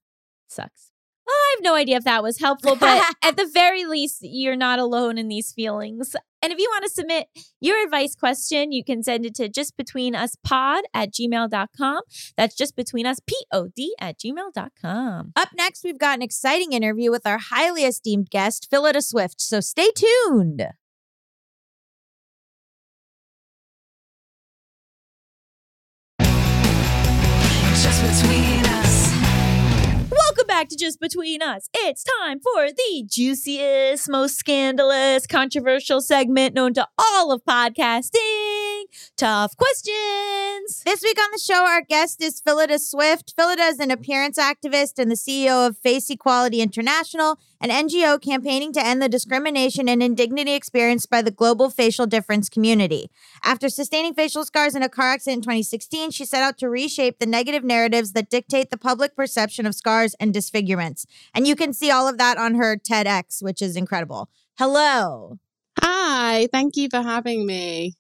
sucks. 0.49 0.91
Well, 1.27 1.37
I 1.37 1.55
have 1.59 1.65
no 1.65 1.75
idea 1.77 1.97
if 1.97 2.05
that 2.05 2.25
was 2.25 2.41
helpful, 2.41 2.75
but 2.75 3.05
at 3.23 3.37
the 3.37 3.49
very 3.53 3.85
least, 3.85 4.19
you're 4.23 4.57
not 4.57 4.81
alone 4.81 5.17
in 5.17 5.29
these 5.29 5.53
feelings. 5.53 6.17
And 6.43 6.53
if 6.53 6.59
you 6.59 6.69
want 6.73 6.85
to 6.85 6.91
submit 6.91 7.29
your 7.61 7.81
advice 7.85 8.17
question, 8.17 8.73
you 8.73 8.83
can 8.83 9.03
send 9.05 9.27
it 9.27 9.35
to 9.37 9.49
justbetweenuspod 9.49 10.81
at 10.93 11.13
gmail.com. 11.13 12.01
That's 12.37 12.57
just 12.57 12.75
between 12.75 13.07
us, 13.07 13.21
P-O-D 13.25 13.95
at 14.01 14.19
gmail.com. 14.19 15.33
Up 15.37 15.49
next, 15.55 15.85
we've 15.85 15.99
got 15.99 16.17
an 16.17 16.23
exciting 16.23 16.73
interview 16.73 17.11
with 17.11 17.27
our 17.27 17.39
highly 17.39 17.85
esteemed 17.85 18.31
guest, 18.31 18.69
Phillida 18.69 19.03
Swift. 19.03 19.41
So 19.41 19.61
stay 19.61 19.91
tuned. 19.95 20.67
Between 28.01 28.65
us. 28.65 29.13
Welcome 30.11 30.47
back 30.47 30.69
to 30.71 30.77
Just 30.77 31.01
Between 31.01 31.43
Us. 31.43 31.69
It's 31.75 32.03
time 32.21 32.41
for 32.41 32.69
the 32.69 33.05
juiciest, 33.07 34.09
most 34.09 34.37
scandalous, 34.37 35.27
controversial 35.27 36.01
segment 36.01 36.55
known 36.55 36.73
to 36.75 36.89
all 36.97 37.31
of 37.31 37.43
podcasting. 37.45 38.85
Tough 39.17 39.55
questions. 39.57 40.83
This 40.85 41.03
week 41.03 41.19
on 41.19 41.29
the 41.33 41.39
show, 41.39 41.67
our 41.67 41.83
guest 41.83 42.23
is 42.23 42.41
Phillida 42.41 42.79
Swift. 42.79 43.35
Phillida 43.37 43.65
is 43.65 43.81
an 43.81 43.91
appearance 43.91 44.39
activist 44.39 44.99
and 44.99 45.11
the 45.11 45.17
CEO 45.17 45.67
of 45.67 45.77
Face 45.77 46.09
Equality 46.09 46.63
International, 46.63 47.39
an 47.61 47.69
NGO 47.71 48.21
campaigning 48.21 48.73
to 48.73 48.85
end 48.85 49.03
the 49.03 49.09
discrimination 49.09 49.89
and 49.89 50.03
indignity 50.03 50.55
experienced 50.55 51.11
by 51.11 51.21
the 51.21 51.31
global 51.31 51.69
facial 51.69 52.07
difference 52.07 52.49
community. 52.49 53.11
After 53.45 53.69
sustaining 53.69 54.15
facial 54.15 54.45
scars 54.45 54.75
in 54.75 54.83
a 54.83 54.89
car 54.89 55.13
accident 55.13 55.39
in 55.39 55.43
2016, 55.43 56.11
she 56.11 56.25
set 56.25 56.43
out 56.43 56.57
to 56.59 56.71
reshape 56.71 57.19
the 57.19 57.27
negative 57.27 57.63
narratives 57.63 58.13
that 58.13 58.31
dictate 58.31 58.71
the 58.71 58.79
public 58.79 59.15
perception 59.15 59.67
of 59.67 59.75
scars 59.75 60.15
and 60.19 60.33
disfigurements. 60.33 61.07
And 61.35 61.47
you 61.47 61.55
can 61.55 61.73
see 61.73 61.91
all 61.91 62.09
of 62.09 62.19
that 62.19 62.39
on 62.39 62.55
her 62.55 62.77
TEDx, 62.77 63.43
which 63.43 63.61
is 63.61 63.77
incredible. 63.77 64.31
Hello. 64.59 65.39
Hi, 65.79 66.49
thank 66.53 66.77
you 66.77 66.89
for 66.91 67.03
having 67.03 67.47
me. 67.47 67.95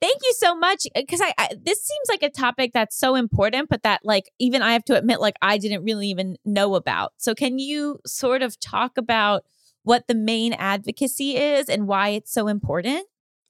Thank 0.00 0.20
you 0.22 0.32
so 0.34 0.54
much. 0.54 0.86
Uh, 0.94 1.00
because 1.00 1.20
I, 1.20 1.32
I, 1.38 1.48
this 1.60 1.82
seems 1.82 2.08
like 2.08 2.22
a 2.22 2.30
topic 2.30 2.72
that's 2.74 2.98
so 2.98 3.14
important, 3.14 3.68
but 3.70 3.82
that 3.82 4.00
like 4.04 4.30
even 4.38 4.62
I 4.62 4.72
have 4.72 4.84
to 4.86 4.96
admit, 4.96 5.20
like 5.20 5.36
I 5.40 5.58
didn't 5.58 5.84
really 5.84 6.08
even 6.08 6.36
know 6.44 6.74
about. 6.74 7.12
So 7.16 7.34
can 7.34 7.58
you 7.58 8.00
sort 8.06 8.42
of 8.42 8.60
talk 8.60 8.98
about 8.98 9.44
what 9.84 10.06
the 10.06 10.14
main 10.14 10.52
advocacy 10.52 11.36
is 11.36 11.68
and 11.68 11.86
why 11.88 12.10
it's 12.10 12.32
so 12.32 12.48
important? 12.48 13.06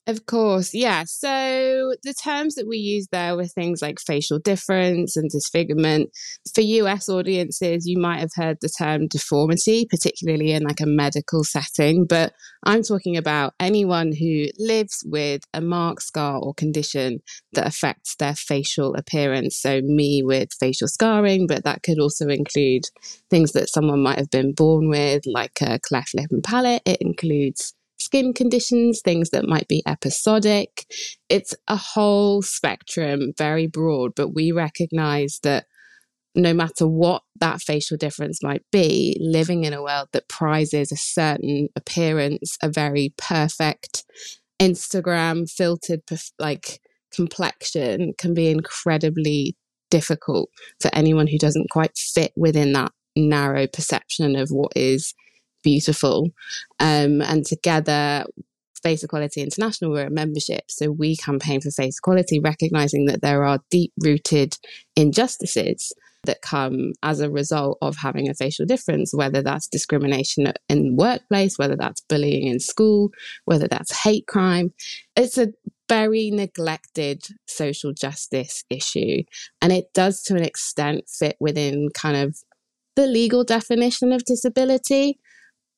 Of 0.07 0.25
course, 0.25 0.73
yeah. 0.73 1.03
So 1.05 1.93
the 2.03 2.13
terms 2.13 2.55
that 2.55 2.65
we 2.65 2.77
use 2.77 3.07
there 3.11 3.35
were 3.35 3.45
things 3.45 3.81
like 3.81 3.99
facial 3.99 4.39
difference 4.39 5.17
and 5.17 5.29
disfigurement. 5.29 6.11
For 6.55 6.61
US 6.61 7.09
audiences, 7.09 7.85
you 7.85 7.99
might 7.99 8.19
have 8.21 8.31
heard 8.35 8.57
the 8.61 8.69
term 8.69 9.07
deformity, 9.09 9.85
particularly 9.89 10.51
in 10.53 10.63
like 10.63 10.79
a 10.79 10.85
medical 10.85 11.43
setting, 11.43 12.05
but 12.05 12.31
I'm 12.63 12.83
talking 12.83 13.17
about 13.17 13.53
anyone 13.59 14.13
who 14.17 14.45
lives 14.57 15.03
with 15.05 15.41
a 15.53 15.59
mark, 15.59 15.99
scar, 15.99 16.39
or 16.39 16.53
condition 16.53 17.19
that 17.51 17.67
affects 17.67 18.15
their 18.15 18.35
facial 18.35 18.95
appearance. 18.95 19.57
So, 19.59 19.81
me 19.83 20.23
with 20.23 20.49
facial 20.57 20.87
scarring, 20.87 21.47
but 21.47 21.65
that 21.65 21.83
could 21.83 21.99
also 21.99 22.27
include 22.29 22.83
things 23.29 23.51
that 23.51 23.67
someone 23.69 24.03
might 24.03 24.19
have 24.19 24.31
been 24.31 24.53
born 24.53 24.87
with, 24.87 25.23
like 25.25 25.59
a 25.61 25.79
cleft 25.79 26.15
lip 26.15 26.27
and 26.31 26.43
palate. 26.43 26.81
It 26.85 26.97
includes 27.01 27.73
skin 27.97 28.33
conditions, 28.33 29.01
things 29.03 29.31
that 29.31 29.47
might 29.47 29.67
be 29.67 29.83
episodic. 29.85 30.85
It's 31.29 31.53
a 31.67 31.75
whole 31.75 32.41
spectrum, 32.41 33.33
very 33.37 33.67
broad, 33.67 34.13
but 34.15 34.29
we 34.29 34.51
recognize 34.51 35.39
that 35.43 35.65
no 36.35 36.53
matter 36.53 36.87
what 36.87 37.23
that 37.39 37.61
facial 37.61 37.97
difference 37.97 38.43
might 38.43 38.63
be, 38.71 39.17
living 39.19 39.63
in 39.63 39.73
a 39.73 39.81
world 39.81 40.09
that 40.13 40.29
prizes 40.29 40.91
a 40.91 40.97
certain 40.97 41.67
appearance, 41.75 42.57
a 42.61 42.69
very 42.69 43.13
perfect 43.17 44.05
Instagram 44.61 45.49
filtered 45.49 46.01
like 46.39 46.79
complexion 47.11 48.13
can 48.17 48.33
be 48.33 48.49
incredibly 48.49 49.55
difficult 49.89 50.49
for 50.79 50.93
anyone 50.93 51.27
who 51.27 51.37
doesn't 51.37 51.69
quite 51.71 51.97
fit 51.97 52.31
within 52.35 52.73
that 52.73 52.91
narrow 53.15 53.65
perception 53.67 54.35
of 54.35 54.49
what 54.49 54.71
is 54.75 55.13
beautiful. 55.67 56.29
Um, 56.79 57.21
and 57.21 57.45
together, 57.45 58.23
Face 58.81 59.03
Equality 59.03 59.41
International, 59.41 59.91
we're 59.91 60.07
a 60.07 60.09
membership. 60.09 60.63
So 60.69 60.91
we 60.91 61.17
campaign 61.17 61.59
for 61.59 61.71
face 61.71 61.97
equality, 61.97 62.39
recognizing 62.39 63.03
that 63.07 63.21
there 63.21 63.43
are 63.43 63.59
deep 63.69 63.91
rooted 64.01 64.55
injustices 64.95 65.91
that 66.23 66.41
come 66.41 66.93
as 67.03 67.19
a 67.19 67.29
result 67.29 67.77
of 67.81 67.97
having 67.97 68.29
a 68.29 68.33
facial 68.33 68.65
difference, 68.65 69.13
whether 69.13 69.41
that's 69.41 69.67
discrimination 69.67 70.53
in 70.69 70.95
workplace, 70.95 71.57
whether 71.57 71.75
that's 71.75 71.99
bullying 71.99 72.47
in 72.47 72.61
school, 72.61 73.09
whether 73.43 73.67
that's 73.67 74.03
hate 74.03 74.25
crime. 74.25 74.71
It's 75.17 75.37
a 75.37 75.49
very 75.89 76.31
neglected 76.31 77.25
social 77.45 77.91
justice 77.91 78.63
issue. 78.69 79.23
And 79.61 79.73
it 79.73 79.93
does, 79.93 80.21
to 80.23 80.35
an 80.35 80.43
extent, 80.43 81.09
fit 81.09 81.35
within 81.41 81.89
kind 81.93 82.15
of 82.15 82.37
the 82.95 83.07
legal 83.07 83.43
definition 83.43 84.11
of 84.11 84.25
disability. 84.25 85.19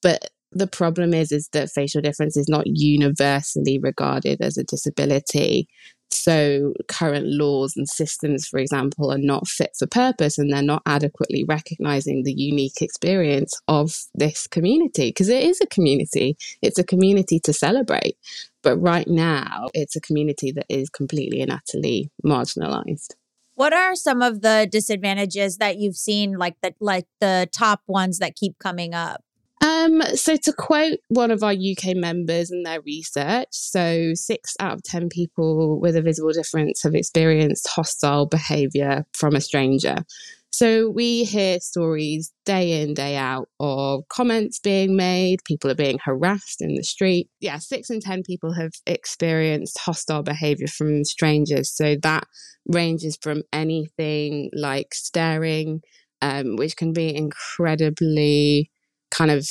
But 0.02 0.30
the 0.52 0.68
problem 0.68 1.14
is 1.14 1.32
is 1.32 1.50
that 1.50 1.70
facial 1.70 2.02
difference 2.02 2.36
is 2.36 2.50
not 2.50 2.66
universally 2.66 3.80
regarded 3.80 4.42
as 4.42 4.58
a 4.58 4.64
disability. 4.64 5.68
So 6.12 6.74
current 6.88 7.28
laws 7.28 7.74
and 7.78 7.88
systems, 7.88 8.48
for 8.48 8.60
example, 8.60 9.12
are 9.12 9.20
not 9.20 9.48
fit 9.48 9.72
for 9.78 9.86
purpose 9.86 10.40
and 10.40 10.52
they're 10.52 10.64
not 10.64 10.82
adequately 10.88 11.46
recognizing 11.48 12.24
the 12.24 12.34
unique 12.34 12.82
experience 12.82 13.54
of 13.68 13.96
this 14.16 14.48
community 14.48 15.10
because 15.10 15.30
it 15.30 15.44
is 15.44 15.62
a 15.62 15.68
community. 15.68 16.36
It's 16.64 16.80
a 16.80 16.84
community 16.84 17.40
to 17.42 17.54
celebrate. 17.54 18.18
But 18.64 18.78
right 18.78 19.08
now, 19.08 19.70
it's 19.76 19.96
a 19.96 20.02
community 20.02 20.52
that 20.52 20.66
is 20.68 20.90
completely 20.90 21.42
and 21.42 21.52
utterly 21.52 22.12
marginalized. 22.26 23.14
What 23.54 23.74
are 23.74 23.96
some 23.96 24.22
of 24.22 24.42
the 24.42 24.68
disadvantages 24.72 25.58
that 25.58 25.78
you've 25.78 25.98
seen, 25.98 26.38
like 26.38 26.56
the 26.62 26.74
like 26.80 27.06
the 27.20 27.48
top 27.52 27.82
ones 27.88 28.20
that 28.20 28.36
keep 28.36 28.58
coming 28.58 28.94
up? 28.94 29.22
Um, 29.62 30.02
so 30.16 30.38
to 30.38 30.54
quote 30.54 31.00
one 31.10 31.32
of 31.32 31.44
our 31.44 31.52
UK 31.52 31.96
members 31.96 32.50
in 32.50 32.64
their 32.64 32.82
research, 32.82 33.48
so 33.52 34.14
six 34.14 34.56
out 34.60 34.74
of 34.74 34.84
10 34.84 35.10
people 35.10 35.80
with 35.82 35.98
a 35.98 36.02
visible 36.02 36.32
difference 36.32 36.84
have 36.84 36.96
experienced 36.96 37.68
hostile 37.68 38.26
behavior 38.26 39.06
from 39.14 39.36
a 39.36 39.42
stranger. 39.42 40.06
So 40.52 40.90
we 40.90 41.26
hear 41.26 41.60
stories 41.60 42.32
day 42.46 42.82
in, 42.82 42.94
day 42.94 43.16
out 43.16 43.50
of 43.60 44.08
comments 44.10 44.60
being 44.60 44.96
made, 44.96 45.44
people 45.44 45.70
are 45.70 45.76
being 45.76 46.00
harassed 46.04 46.62
in 46.62 46.76
the 46.76 46.84
street. 46.84 47.30
Yeah, 47.40 47.60
six 47.60 47.90
in 47.90 48.00
10 48.00 48.24
people 48.24 48.54
have 48.54 48.72
experienced 48.88 49.78
hostile 49.78 50.24
behavior 50.24 50.68
from 50.68 51.04
strangers. 51.04 51.72
So 51.72 51.96
that 52.02 52.26
ranges 52.66 53.18
from 53.22 53.44
anything 53.54 54.50
like 54.54 54.94
staring, 54.94 55.82
um, 56.22 56.56
which 56.56 56.76
can 56.76 56.94
be 56.94 57.16
incredibly 57.16 58.72
kind 59.12 59.32
of 59.32 59.48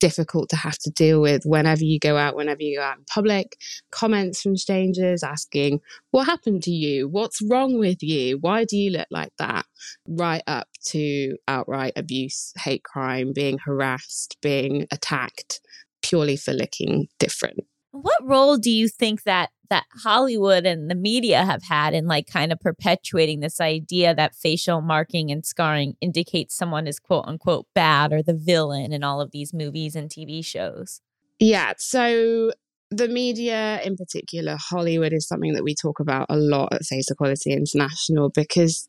difficult 0.00 0.48
to 0.48 0.56
have 0.56 0.78
to 0.78 0.90
deal 0.90 1.20
with 1.20 1.44
whenever 1.44 1.84
you 1.84 1.98
go 2.00 2.16
out, 2.16 2.34
whenever 2.34 2.62
you 2.62 2.78
go 2.78 2.82
out 2.82 2.98
in 2.98 3.04
public. 3.04 3.56
Comments 3.92 4.40
from 4.40 4.56
strangers 4.56 5.22
asking, 5.22 5.80
What 6.10 6.24
happened 6.24 6.62
to 6.64 6.70
you? 6.70 7.06
What's 7.08 7.40
wrong 7.42 7.78
with 7.78 8.02
you? 8.02 8.38
Why 8.38 8.64
do 8.64 8.76
you 8.76 8.90
look 8.90 9.06
like 9.10 9.32
that? 9.38 9.66
Right 10.08 10.42
up 10.46 10.68
to 10.86 11.36
outright 11.46 11.92
abuse, 11.94 12.52
hate 12.56 12.82
crime, 12.82 13.32
being 13.32 13.58
harassed, 13.58 14.38
being 14.42 14.86
attacked 14.90 15.60
purely 16.02 16.36
for 16.36 16.52
looking 16.52 17.08
different. 17.18 17.60
What 17.92 18.18
role 18.22 18.56
do 18.56 18.70
you 18.70 18.88
think 18.88 19.24
that 19.24 19.50
that 19.68 19.86
Hollywood 20.02 20.66
and 20.66 20.90
the 20.90 20.96
media 20.96 21.44
have 21.44 21.62
had 21.62 21.94
in 21.94 22.06
like 22.06 22.26
kind 22.26 22.52
of 22.52 22.58
perpetuating 22.58 23.38
this 23.38 23.60
idea 23.60 24.14
that 24.14 24.34
facial 24.34 24.80
marking 24.80 25.30
and 25.30 25.46
scarring 25.46 25.94
indicates 26.00 26.56
someone 26.56 26.88
is 26.88 26.98
quote 26.98 27.24
unquote 27.26 27.66
bad 27.74 28.12
or 28.12 28.22
the 28.22 28.34
villain 28.34 28.92
in 28.92 29.04
all 29.04 29.20
of 29.20 29.30
these 29.30 29.54
movies 29.54 29.94
and 29.94 30.10
TV 30.10 30.44
shows? 30.44 31.00
Yeah, 31.38 31.74
so 31.78 32.52
the 32.90 33.08
media 33.08 33.80
in 33.84 33.96
particular, 33.96 34.56
Hollywood 34.58 35.12
is 35.12 35.26
something 35.26 35.52
that 35.54 35.62
we 35.62 35.74
talk 35.74 36.00
about 36.00 36.26
a 36.28 36.36
lot 36.36 36.72
at 36.72 36.84
Face 36.84 37.10
Equality 37.10 37.52
International 37.52 38.30
because 38.30 38.88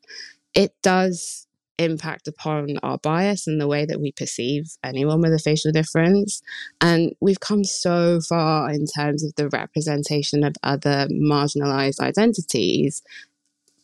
it 0.54 0.74
does 0.82 1.46
impact 1.82 2.28
upon 2.28 2.78
our 2.82 2.98
bias 2.98 3.46
and 3.46 3.60
the 3.60 3.68
way 3.68 3.84
that 3.84 4.00
we 4.00 4.12
perceive 4.12 4.64
anyone 4.82 5.20
with 5.20 5.32
a 5.32 5.38
facial 5.38 5.72
difference. 5.72 6.40
And 6.80 7.14
we've 7.20 7.40
come 7.40 7.64
so 7.64 8.20
far 8.20 8.70
in 8.70 8.86
terms 8.86 9.24
of 9.24 9.34
the 9.36 9.48
representation 9.48 10.44
of 10.44 10.54
other 10.62 11.08
marginalized 11.10 12.00
identities. 12.00 13.02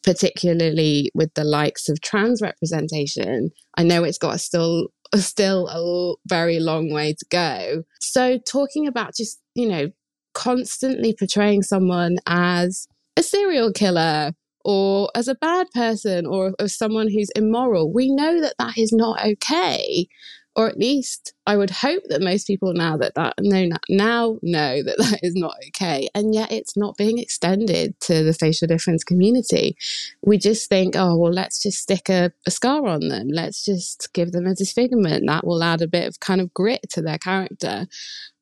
Particularly 0.05 1.11
with 1.13 1.35
the 1.35 1.45
likes 1.45 1.89
of 1.89 2.01
trans 2.01 2.41
representation, 2.41 3.51
I 3.77 3.83
know 3.83 4.05
it's 4.05 4.17
got 4.17 4.41
still 4.41 4.89
still 5.17 5.69
a 5.69 6.15
very 6.27 6.61
long 6.61 6.93
way 6.93 7.15
to 7.15 7.27
go. 7.31 7.83
So, 8.01 8.39
talking 8.39 8.87
about 8.87 9.17
just 9.17 9.41
you 9.55 9.69
know 9.69 9.91
constantly 10.35 11.15
portraying 11.19 11.63
someone 11.63 12.19
as 12.27 12.87
a 13.17 13.23
serial 13.23 13.73
killer 13.73 14.33
or 14.69 15.09
as 15.15 15.29
a 15.29 15.35
bad 15.35 15.67
person 15.71 16.27
or 16.27 16.53
as 16.59 16.77
someone 16.77 17.09
who's 17.09 17.31
immoral. 17.31 17.91
We 17.91 18.11
know 18.11 18.39
that 18.43 18.57
that 18.59 18.77
is 18.77 18.93
not 18.93 19.25
okay. 19.25 20.07
Or 20.55 20.69
at 20.69 20.77
least 20.77 21.33
I 21.47 21.57
would 21.57 21.71
hope 21.71 22.03
that 22.09 22.21
most 22.21 22.47
people 22.47 22.75
now 22.75 22.99
that 22.99 23.15
that 23.15 23.35
know 23.41 23.71
now 23.89 24.39
know 24.43 24.83
that 24.83 24.99
that 24.99 25.21
is 25.23 25.35
not 25.35 25.55
okay, 25.69 26.09
and 26.15 26.35
yet 26.35 26.53
it's 26.53 26.77
not 26.77 26.99
being 26.99 27.19
extended 27.19 27.99
to 28.01 28.25
the 28.25 28.35
facial 28.35 28.67
difference 28.67 29.05
community. 29.05 29.77
We 30.23 30.37
just 30.37 30.69
think, 30.69 30.97
oh 30.97 31.17
well, 31.17 31.33
let's 31.33 31.63
just 31.63 31.79
stick 31.79 32.11
a, 32.11 32.33
a 32.47 32.51
scar 32.51 32.87
on 32.87 33.09
them. 33.09 33.29
Let's 33.31 33.65
just 33.65 34.13
give 34.13 34.33
them 34.33 34.47
a 34.47 34.55
disfigurement. 34.55 35.25
That 35.29 35.47
will 35.47 35.63
add 35.63 35.81
a 35.81 35.87
bit 35.87 36.09
of 36.09 36.21
kind 36.21 36.41
of 36.41 36.53
grit 36.53 36.91
to 36.91 37.03
their 37.03 37.19
character, 37.19 37.87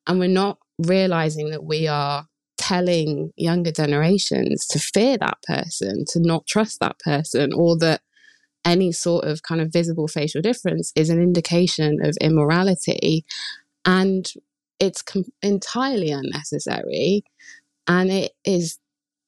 and 0.07 0.19
we're 0.19 0.27
not 0.27 0.57
realizing 0.79 1.51
that 1.51 1.63
we 1.63 1.87
are 1.87 2.27
telling 2.67 3.31
younger 3.37 3.71
generations 3.71 4.65
to 4.67 4.79
fear 4.79 5.17
that 5.17 5.37
person, 5.43 6.03
to 6.09 6.19
not 6.19 6.45
trust 6.47 6.79
that 6.79 6.99
person, 6.99 7.53
or 7.53 7.77
that 7.77 8.01
any 8.65 8.91
sort 8.91 9.23
of 9.23 9.43
kind 9.43 9.61
of 9.61 9.71
visible 9.71 10.07
facial 10.07 10.41
difference 10.41 10.91
is 10.95 11.09
an 11.09 11.21
indication 11.21 12.03
of 12.03 12.17
immorality. 12.19 13.23
And 13.85 14.29
it's 14.79 15.01
com- 15.01 15.31
entirely 15.41 16.11
unnecessary 16.11 17.23
and 17.87 18.11
it 18.11 18.33
is 18.43 18.77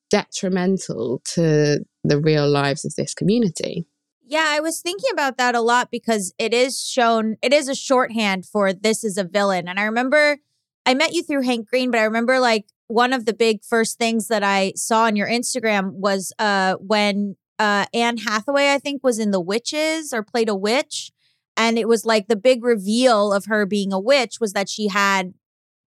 detrimental 0.10 1.22
to 1.24 1.80
the 2.04 2.20
real 2.20 2.50
lives 2.50 2.84
of 2.84 2.96
this 2.96 3.14
community. 3.14 3.86
Yeah, 4.26 4.46
I 4.48 4.60
was 4.60 4.82
thinking 4.82 5.10
about 5.14 5.38
that 5.38 5.56
a 5.56 5.62
lot 5.62 5.90
because 5.92 6.34
it 6.38 6.54
is 6.54 6.84
shown, 6.84 7.38
it 7.42 7.54
is 7.54 7.70
a 7.70 7.76
shorthand 7.76 8.46
for 8.46 8.74
this 8.74 9.04
is 9.04 9.18
a 9.18 9.24
villain. 9.24 9.68
And 9.68 9.80
I 9.80 9.84
remember 9.84 10.40
I 10.86 10.94
met 10.94 11.14
you 11.14 11.24
through 11.24 11.44
Hank 11.44 11.70
Green, 11.70 11.90
but 11.90 12.00
I 12.00 12.04
remember 12.04 12.40
like 12.40 12.66
one 12.90 13.14
of 13.14 13.26
the 13.26 13.34
big 13.34 13.64
first 13.64 13.98
things 14.00 14.28
that 14.28 14.44
I 14.44 14.74
saw 14.76 15.04
on 15.04 15.16
your 15.16 15.28
Instagram 15.28 15.94
was 15.94 16.34
uh, 16.40 16.74
when 16.76 17.38
uh, 17.60 17.86
Anne 17.94 18.18
Hathaway, 18.18 18.74
I 18.74 18.80
think, 18.80 19.04
was 19.04 19.20
in 19.20 19.30
The 19.32 19.40
Witches 19.40 20.12
or 20.12 20.24
played 20.24 20.50
a 20.50 20.56
witch. 20.56 21.12
And 21.56 21.78
it 21.78 21.88
was 21.88 22.04
like 22.04 22.28
the 22.28 22.36
big 22.36 22.64
reveal 22.64 23.32
of 23.32 23.46
her 23.46 23.66
being 23.66 23.94
a 23.94 24.00
witch 24.00 24.40
was 24.42 24.54
that 24.54 24.70
she 24.70 24.88
had 24.88 25.34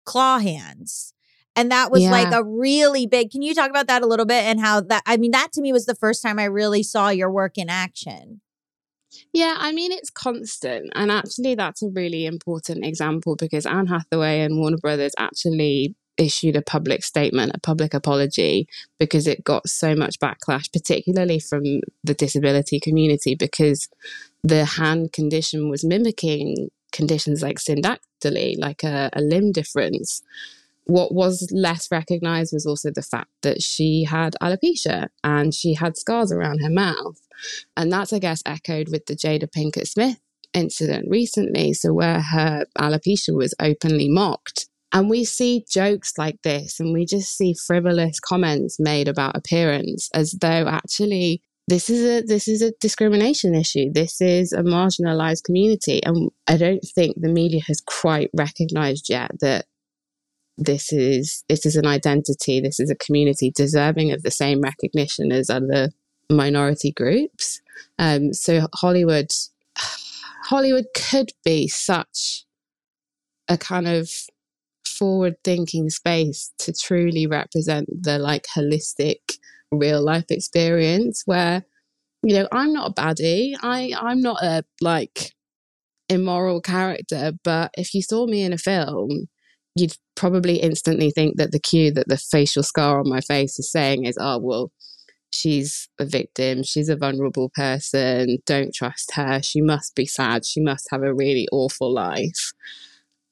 claw 0.03 0.39
hands. 0.39 1.13
And 1.55 1.71
that 1.71 1.89
was 1.89 2.01
Yeah. 2.01 2.11
like 2.11 2.33
a 2.33 2.43
really 2.43 3.07
big. 3.07 3.31
Can 3.31 3.43
you 3.43 3.55
talk 3.55 3.69
about 3.69 3.87
that 3.87 4.01
a 4.01 4.07
little 4.07 4.25
bit 4.25 4.43
and 4.43 4.59
how 4.59 4.81
that? 4.81 5.03
I 5.05 5.15
mean, 5.17 5.31
that 5.31 5.51
to 5.53 5.61
me 5.61 5.71
was 5.71 5.85
the 5.85 5.95
first 5.95 6.21
time 6.21 6.37
I 6.37 6.45
really 6.45 6.83
saw 6.83 7.09
your 7.09 7.31
work 7.31 7.57
in 7.57 7.69
action. 7.69 8.41
Yeah, 9.31 9.55
I 9.57 9.71
mean, 9.71 9.91
it's 9.91 10.09
constant. 10.09 10.91
And 10.95 11.11
actually, 11.11 11.55
that's 11.55 11.81
a 11.81 11.89
really 11.89 12.25
important 12.25 12.85
example 12.85 13.35
because 13.35 13.65
Anne 13.65 13.87
Hathaway 13.87 14.41
and 14.41 14.57
Warner 14.57 14.77
Brothers 14.77 15.13
actually 15.17 15.95
issued 16.19 16.55
a 16.55 16.61
public 16.61 17.03
statement, 17.03 17.53
a 17.55 17.59
public 17.59 17.93
apology, 17.93 18.67
because 18.99 19.25
it 19.25 19.43
got 19.43 19.67
so 19.67 19.95
much 19.95 20.19
backlash, 20.19 20.71
particularly 20.71 21.39
from 21.39 21.63
the 22.03 22.13
disability 22.13 22.79
community, 22.79 23.33
because 23.33 23.87
the 24.43 24.65
hand 24.65 25.13
condition 25.13 25.69
was 25.69 25.83
mimicking 25.83 26.69
conditions 26.91 27.41
like 27.41 27.57
syndactyly, 27.57 28.55
like 28.59 28.83
a, 28.83 29.09
a 29.13 29.21
limb 29.21 29.51
difference. 29.51 30.21
What 30.85 31.13
was 31.13 31.47
less 31.51 31.87
recognized 31.91 32.51
was 32.53 32.65
also 32.65 32.91
the 32.91 33.01
fact 33.01 33.29
that 33.43 33.61
she 33.61 34.03
had 34.03 34.35
alopecia 34.41 35.07
and 35.23 35.53
she 35.53 35.75
had 35.75 35.97
scars 35.97 36.31
around 36.31 36.59
her 36.61 36.69
mouth. 36.69 37.19
And 37.77 37.91
that's, 37.91 38.11
I 38.11 38.19
guess, 38.19 38.41
echoed 38.45 38.89
with 38.89 39.05
the 39.05 39.15
Jada 39.15 39.47
Pinkett 39.49 39.87
Smith 39.87 40.19
incident 40.53 41.07
recently. 41.09 41.73
So, 41.73 41.93
where 41.93 42.21
her 42.21 42.65
alopecia 42.77 43.35
was 43.35 43.53
openly 43.59 44.09
mocked. 44.09 44.68
And 44.91 45.09
we 45.09 45.23
see 45.23 45.65
jokes 45.69 46.17
like 46.17 46.41
this, 46.41 46.79
and 46.79 46.93
we 46.93 47.05
just 47.05 47.37
see 47.37 47.53
frivolous 47.53 48.19
comments 48.19 48.79
made 48.79 49.07
about 49.07 49.37
appearance 49.37 50.09
as 50.13 50.31
though 50.31 50.67
actually 50.67 51.41
this 51.69 51.89
is 51.89 52.03
a 52.03 52.25
this 52.25 52.47
is 52.47 52.63
a 52.63 52.71
discrimination 52.81 53.53
issue. 53.53 53.91
This 53.93 54.19
is 54.19 54.51
a 54.51 54.63
marginalized 54.63 55.43
community. 55.43 56.03
And 56.03 56.31
I 56.47 56.57
don't 56.57 56.83
think 56.95 57.21
the 57.21 57.29
media 57.29 57.61
has 57.67 57.79
quite 57.81 58.31
recognized 58.35 59.09
yet 59.09 59.31
that 59.41 59.65
this 60.57 60.91
is 60.91 61.43
this 61.47 61.65
is 61.65 61.75
an 61.75 61.85
identity, 61.85 62.59
this 62.59 62.79
is 62.79 62.89
a 62.89 62.95
community 62.95 63.51
deserving 63.55 64.11
of 64.11 64.23
the 64.23 64.31
same 64.31 64.61
recognition 64.61 65.31
as 65.31 65.49
other 65.49 65.89
minority 66.31 66.91
groups. 66.91 67.61
Um, 67.99 68.33
so 68.33 68.67
Hollywood, 68.73 69.31
Hollywood 70.45 70.85
could 70.95 71.31
be 71.45 71.67
such 71.67 72.45
a 73.47 73.57
kind 73.57 73.87
of 73.87 74.09
forward-thinking 74.99 75.89
space 75.89 76.51
to 76.59 76.73
truly 76.73 77.25
represent 77.25 77.87
the 77.89 78.19
like 78.19 78.45
holistic 78.55 79.37
real 79.71 80.03
life 80.03 80.25
experience 80.29 81.23
where 81.25 81.63
you 82.23 82.35
know 82.35 82.47
i'm 82.51 82.73
not 82.73 82.91
a 82.91 82.93
baddie. 82.93 83.55
I 83.63 83.93
i'm 83.97 84.21
not 84.21 84.43
a 84.43 84.63
like 84.81 85.33
immoral 86.09 86.61
character 86.61 87.31
but 87.43 87.71
if 87.77 87.93
you 87.93 88.01
saw 88.01 88.25
me 88.25 88.41
in 88.41 88.51
a 88.51 88.57
film 88.57 89.27
you'd 89.75 89.95
probably 90.15 90.57
instantly 90.57 91.11
think 91.11 91.37
that 91.37 91.51
the 91.51 91.59
cue 91.59 91.91
that 91.91 92.07
the 92.09 92.17
facial 92.17 92.63
scar 92.63 92.99
on 92.99 93.07
my 93.07 93.21
face 93.21 93.57
is 93.59 93.71
saying 93.71 94.05
is 94.05 94.17
oh 94.19 94.39
well 94.39 94.71
she's 95.31 95.89
a 95.99 96.05
victim. 96.05 96.63
She's 96.63 96.89
a 96.89 96.95
vulnerable 96.95 97.49
person. 97.49 98.37
Don't 98.45 98.73
trust 98.73 99.13
her. 99.13 99.41
She 99.41 99.61
must 99.61 99.95
be 99.95 100.05
sad. 100.05 100.45
She 100.45 100.61
must 100.61 100.87
have 100.91 101.03
a 101.03 101.13
really 101.13 101.47
awful 101.51 101.93
life. 101.93 102.51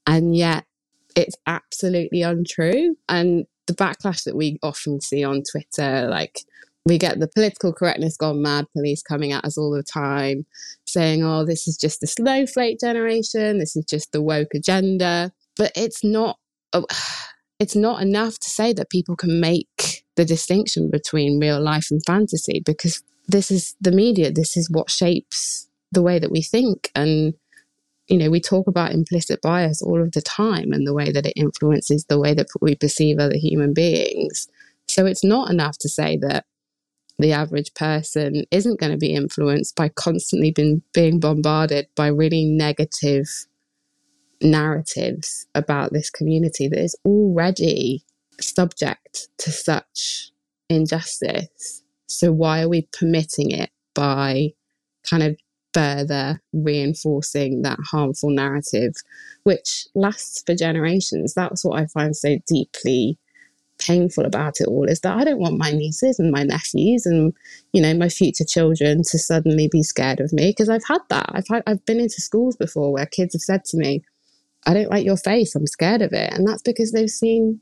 And 0.05 0.35
yet 0.35 0.65
it's 1.17 1.35
absolutely 1.47 2.21
untrue. 2.21 2.95
And 3.09 3.45
the 3.65 3.73
backlash 3.73 4.23
that 4.23 4.35
we 4.37 4.57
often 4.63 5.01
see 5.01 5.25
on 5.25 5.43
twitter 5.51 6.07
like 6.07 6.39
we 6.85 6.97
get 6.97 7.19
the 7.19 7.27
political 7.27 7.73
correctness 7.73 8.15
gone 8.15 8.41
mad 8.41 8.65
police 8.71 9.01
coming 9.01 9.33
at 9.33 9.43
us 9.43 9.57
all 9.57 9.71
the 9.71 9.83
time 9.83 10.45
saying 10.85 11.21
oh 11.21 11.43
this 11.43 11.67
is 11.67 11.75
just 11.75 11.99
the 11.99 12.07
snowflake 12.07 12.79
generation. 12.79 13.59
This 13.59 13.75
is 13.75 13.83
just 13.83 14.13
the 14.13 14.21
woke 14.21 14.53
agenda. 14.55 15.33
But 15.57 15.73
it's 15.75 16.01
not 16.01 16.37
oh, 16.71 16.85
it's 17.59 17.75
not 17.75 18.01
enough 18.01 18.39
to 18.39 18.49
say 18.49 18.71
that 18.71 18.89
people 18.89 19.17
can 19.17 19.41
make 19.41 20.05
the 20.15 20.23
distinction 20.23 20.89
between 20.89 21.39
real 21.39 21.61
life 21.61 21.87
and 21.91 22.01
fantasy 22.05 22.61
because 22.65 23.03
this 23.27 23.51
is 23.51 23.75
the 23.81 23.91
media. 23.91 24.31
This 24.31 24.55
is 24.55 24.69
what 24.69 24.89
shapes 24.89 25.67
the 25.91 26.01
way 26.01 26.19
that 26.19 26.31
we 26.31 26.41
think. 26.41 26.89
And 26.95 27.33
you 28.07 28.17
know 28.17 28.29
we 28.29 28.39
talk 28.39 28.67
about 28.67 28.91
implicit 28.91 29.41
bias 29.41 29.81
all 29.81 30.01
of 30.01 30.11
the 30.13 30.21
time 30.21 30.71
and 30.71 30.87
the 30.87 30.93
way 30.93 31.11
that 31.11 31.25
it 31.25 31.33
influences 31.35 32.05
the 32.05 32.19
way 32.19 32.33
that 32.33 32.47
we 32.61 32.75
perceive 32.75 33.19
other 33.19 33.37
human 33.37 33.73
beings 33.73 34.47
so 34.87 35.05
it's 35.05 35.23
not 35.23 35.49
enough 35.49 35.77
to 35.77 35.89
say 35.89 36.17
that 36.17 36.45
the 37.19 37.31
average 37.31 37.73
person 37.73 38.45
isn't 38.51 38.79
going 38.79 38.91
to 38.91 38.97
be 38.97 39.13
influenced 39.13 39.75
by 39.75 39.89
constantly 39.89 40.51
been, 40.51 40.83
being 40.93 41.19
bombarded 41.19 41.87
by 41.95 42.07
really 42.07 42.45
negative 42.45 43.25
narratives 44.41 45.47
about 45.55 45.93
this 45.93 46.09
community 46.09 46.67
that 46.67 46.79
is 46.79 46.95
already 47.05 48.03
subject 48.39 49.29
to 49.39 49.51
such 49.51 50.31
injustice. 50.69 51.83
So, 52.05 52.31
why 52.31 52.61
are 52.61 52.69
we 52.69 52.87
permitting 52.93 53.51
it 53.51 53.71
by 53.95 54.53
kind 55.09 55.23
of 55.23 55.37
further 55.77 56.41
reinforcing 56.53 57.61
that 57.61 57.77
harmful 57.91 58.31
narrative, 58.31 58.95
which 59.43 59.87
lasts 59.93 60.41
for 60.43 60.55
generations? 60.55 61.35
That's 61.35 61.63
what 61.63 61.79
I 61.79 61.85
find 61.85 62.15
so 62.15 62.37
deeply 62.47 63.19
painful 63.79 64.25
about 64.25 64.59
it 64.59 64.67
all 64.67 64.89
is 64.89 65.01
that 65.01 65.15
I 65.15 65.23
don't 65.23 65.39
want 65.39 65.59
my 65.59 65.69
nieces 65.69 66.17
and 66.17 66.31
my 66.31 66.41
nephews 66.41 67.05
and 67.05 67.31
you 67.73 67.81
know 67.81 67.93
my 67.93 68.09
future 68.09 68.43
children 68.43 69.03
to 69.03 69.19
suddenly 69.19 69.67
be 69.71 69.83
scared 69.83 70.19
of 70.19 70.33
me 70.33 70.49
because 70.49 70.67
I've 70.67 70.87
had 70.87 71.01
that. 71.09 71.29
I've 71.29 71.47
had 71.47 71.61
I've 71.67 71.85
been 71.85 71.99
into 71.99 72.21
schools 72.21 72.55
before 72.55 72.91
where 72.91 73.05
kids 73.05 73.35
have 73.35 73.41
said 73.41 73.65
to 73.65 73.77
me, 73.77 74.03
I 74.65 74.73
don't 74.73 74.89
like 74.89 75.05
your 75.05 75.17
face, 75.17 75.53
I'm 75.53 75.67
scared 75.67 76.01
of 76.01 76.11
it. 76.11 76.33
And 76.33 76.47
that's 76.47 76.63
because 76.63 76.91
they've 76.91 77.09
seen 77.09 77.61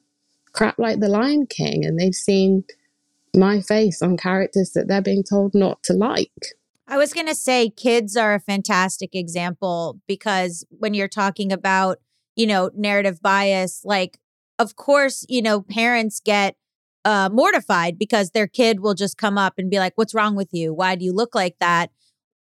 crap 0.53 0.79
like 0.79 1.01
The 1.01 1.09
Lion 1.09 1.47
King 1.47 1.83
and 1.83 1.99
they've 1.99 2.15
seen 2.15 2.63
my 3.35 3.59
face 3.59 4.01
on 4.01 4.15
characters 4.15 4.71
that 4.71 4.87
they're 4.87 5.01
being 5.01 5.23
told 5.23 5.53
not 5.53 5.83
to 5.83 5.93
like. 5.93 6.55
I 6.87 6.97
was 6.97 7.13
going 7.13 7.27
to 7.27 7.35
say 7.35 7.69
kids 7.69 8.15
are 8.15 8.35
a 8.35 8.39
fantastic 8.39 9.15
example 9.15 9.99
because 10.07 10.65
when 10.69 10.93
you're 10.93 11.07
talking 11.07 11.51
about, 11.51 11.97
you 12.35 12.45
know, 12.45 12.69
narrative 12.75 13.21
bias, 13.21 13.81
like, 13.83 14.19
of 14.59 14.75
course, 14.75 15.25
you 15.27 15.41
know, 15.41 15.61
parents 15.61 16.21
get 16.23 16.55
uh, 17.03 17.29
mortified 17.31 17.97
because 17.97 18.31
their 18.31 18.47
kid 18.47 18.79
will 18.79 18.93
just 18.93 19.17
come 19.17 19.37
up 19.37 19.53
and 19.57 19.69
be 19.69 19.79
like, 19.79 19.93
What's 19.95 20.13
wrong 20.13 20.35
with 20.35 20.49
you? 20.51 20.73
Why 20.73 20.95
do 20.95 21.05
you 21.05 21.13
look 21.13 21.33
like 21.33 21.57
that? 21.59 21.91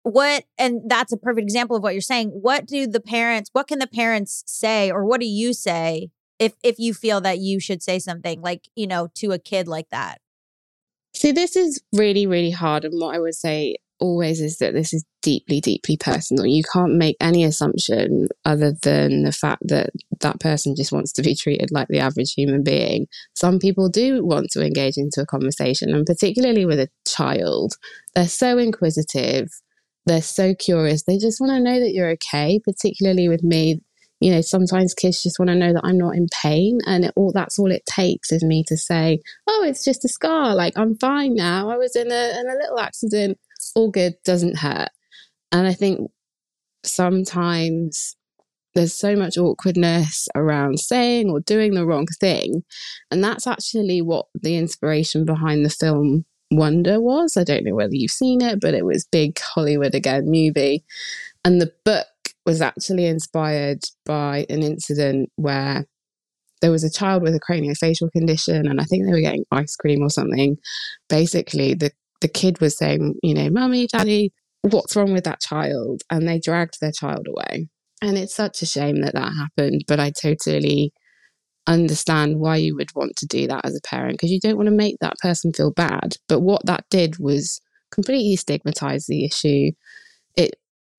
What, 0.04 0.44
and 0.58 0.82
that's 0.88 1.14
a 1.14 1.18
perfect 1.18 1.44
example 1.44 1.78
of 1.78 1.84
what 1.84 1.94
you're 1.94 2.02
saying. 2.02 2.30
What 2.30 2.66
do 2.66 2.86
the 2.86 3.00
parents, 3.00 3.50
what 3.54 3.68
can 3.68 3.80
the 3.80 3.88
parents 3.88 4.44
say, 4.46 4.92
or 4.92 5.06
what 5.06 5.22
do 5.22 5.26
you 5.26 5.54
say 5.54 6.10
if, 6.40 6.54
if 6.62 6.78
you 6.78 6.94
feel 6.94 7.22
that 7.22 7.40
you 7.40 7.62
should 7.62 7.82
say 7.82 8.00
something 8.00 8.42
like, 8.42 8.68
you 8.76 8.86
know, 8.86 9.08
to 9.16 9.32
a 9.32 9.40
kid 9.40 9.68
like 9.68 9.90
that? 9.92 10.20
See, 11.14 11.32
this 11.32 11.56
is 11.56 11.82
really, 11.94 12.28
really 12.28 12.52
hard. 12.52 12.84
And 12.84 13.00
what 13.00 13.16
I 13.16 13.20
would 13.20 13.36
say 13.36 13.78
always 14.04 14.42
is 14.42 14.58
that 14.58 14.74
this 14.74 14.94
is 14.94 15.06
deeply, 15.22 15.62
deeply 15.62 15.96
personal. 15.96 16.46
You 16.46 16.62
can't 16.72 16.96
make 16.96 17.16
any 17.22 17.46
assumption 17.46 18.28
other 18.44 18.74
than 18.84 19.24
the 19.24 19.32
fact 19.32 19.62
that 19.68 19.92
that 20.20 20.42
person 20.42 20.76
just 20.76 20.92
wants 20.92 21.14
to 21.14 21.22
be 21.22 21.34
treated 21.34 21.72
like 21.72 21.88
the 21.88 22.00
average 22.00 22.34
human 22.34 22.64
being. 22.64 23.08
Some 23.34 23.60
people 23.60 23.88
do 23.88 24.26
want 24.26 24.52
to 24.52 24.66
engage 24.66 24.98
into 24.98 25.22
a 25.22 25.26
conversation, 25.26 25.96
and 25.96 26.06
particularly 26.06 26.66
with 26.66 26.80
a 26.80 26.90
child, 27.08 27.76
they're 28.14 28.28
so 28.28 28.58
inquisitive, 28.58 29.50
they're 30.06 30.22
so 30.22 30.54
curious, 30.54 31.04
they 31.04 31.18
just 31.18 31.40
want 31.40 31.52
to 31.52 31.62
know 31.62 31.80
that 31.80 31.94
you're 31.94 32.12
okay, 32.12 32.60
particularly 32.62 33.30
with 33.30 33.42
me. 33.42 33.80
You 34.20 34.32
know, 34.32 34.42
sometimes 34.42 34.94
kids 34.94 35.24
just 35.24 35.40
want 35.40 35.50
to 35.50 35.56
know 35.56 35.74
that 35.74 35.84
I'm 35.84 35.98
not 35.98 36.16
in 36.16 36.28
pain, 36.42 36.80
and 36.86 37.06
it, 37.06 37.14
all 37.16 37.32
that's 37.34 37.58
all 37.58 37.72
it 37.72 37.86
takes 37.86 38.34
is 38.34 38.44
me 38.44 38.66
to 38.68 38.76
say, 38.78 39.20
"Oh, 39.48 39.66
it's 39.66 39.84
just 39.84 40.06
a 40.06 40.10
scar. 40.10 40.56
Like 40.56 40.78
I'm 40.78 40.98
fine 40.98 41.36
now. 41.36 41.70
I 41.70 41.78
was 41.78 41.96
in 41.96 42.12
a 42.12 42.40
in 42.40 42.50
a 42.50 42.56
little 42.62 42.80
accident. 42.80 43.38
All 43.76 43.92
good. 43.92 44.16
Doesn't 44.24 44.58
hurt." 44.58 44.90
And 45.52 45.68
I 45.68 45.74
think 45.74 46.12
sometimes 46.84 48.16
there's 48.76 48.94
so 48.94 49.16
much 49.16 49.38
awkwardness 49.38 50.28
around 50.36 50.80
saying 50.80 51.30
or 51.30 51.40
doing 51.40 51.74
the 51.74 51.86
wrong 51.86 52.08
thing, 52.20 52.64
and 53.12 53.24
that's 53.24 53.48
actually 53.48 54.02
what 54.02 54.28
the 54.34 54.58
inspiration 54.58 55.26
behind 55.26 55.66
the 55.66 55.70
film 55.70 56.26
Wonder 56.52 57.00
was. 57.02 57.36
I 57.38 57.44
don't 57.44 57.66
know 57.66 57.76
whether 57.76 57.96
you've 57.96 58.12
seen 58.12 58.42
it, 58.42 58.60
but 58.62 58.74
it 58.74 58.86
was 58.86 59.08
big 59.12 59.40
Hollywood 59.40 59.96
again 59.96 60.26
movie, 60.26 60.84
and 61.46 61.62
the 61.62 61.74
book 61.86 62.08
was 62.46 62.62
actually 62.62 63.06
inspired 63.06 63.84
by 64.06 64.46
an 64.50 64.64
incident 64.64 65.30
where 65.36 65.86
there 66.62 66.72
was 66.72 66.84
a 66.84 66.90
child 66.90 67.22
with 67.22 67.36
a 67.36 67.40
craniofacial 67.40 68.12
condition 68.12 68.68
and 68.68 68.80
I 68.80 68.86
think 68.86 69.06
they 69.06 69.12
were 69.12 69.20
getting 69.20 69.46
ice 69.52 69.76
cream 69.76 70.02
or 70.02 70.10
something. 70.10 70.58
Basically, 71.10 71.74
the, 71.74 71.92
the 72.24 72.30
kid 72.30 72.60
was 72.62 72.78
saying, 72.78 73.16
you 73.22 73.34
know, 73.34 73.50
Mummy, 73.50 73.86
Daddy, 73.86 74.32
what's 74.62 74.96
wrong 74.96 75.14
with 75.14 75.26
that 75.26 75.42
child? 75.42 76.02
And 76.10 76.28
they 76.28 76.40
dragged 76.40 76.80
their 76.80 76.94
child 76.94 77.28
away. 77.28 77.68
And 78.02 78.18
it's 78.18 78.34
such 78.34 78.62
a 78.62 78.66
shame 78.66 79.02
that 79.02 79.14
that 79.14 79.34
happened, 79.34 79.84
but 79.88 80.00
I 80.00 80.12
totally 80.12 80.94
understand 81.68 82.40
why 82.40 82.58
you 82.58 82.76
would 82.76 82.96
want 82.96 83.16
to 83.18 83.26
do 83.26 83.46
that 83.48 83.66
as 83.66 83.76
a 83.76 83.88
parent 83.88 84.14
because 84.14 84.32
you 84.32 84.40
don't 84.40 84.56
want 84.56 84.68
to 84.68 84.76
make 84.76 84.98
that 85.00 85.18
person 85.20 85.54
feel 85.54 85.72
bad. 85.72 86.16
But 86.28 86.40
what 86.40 86.66
that 86.66 86.86
did 86.90 87.20
was 87.20 87.62
completely 87.92 88.36
stigmatize 88.38 89.06
the 89.06 89.26
issue. 89.26 89.72
It 90.36 90.56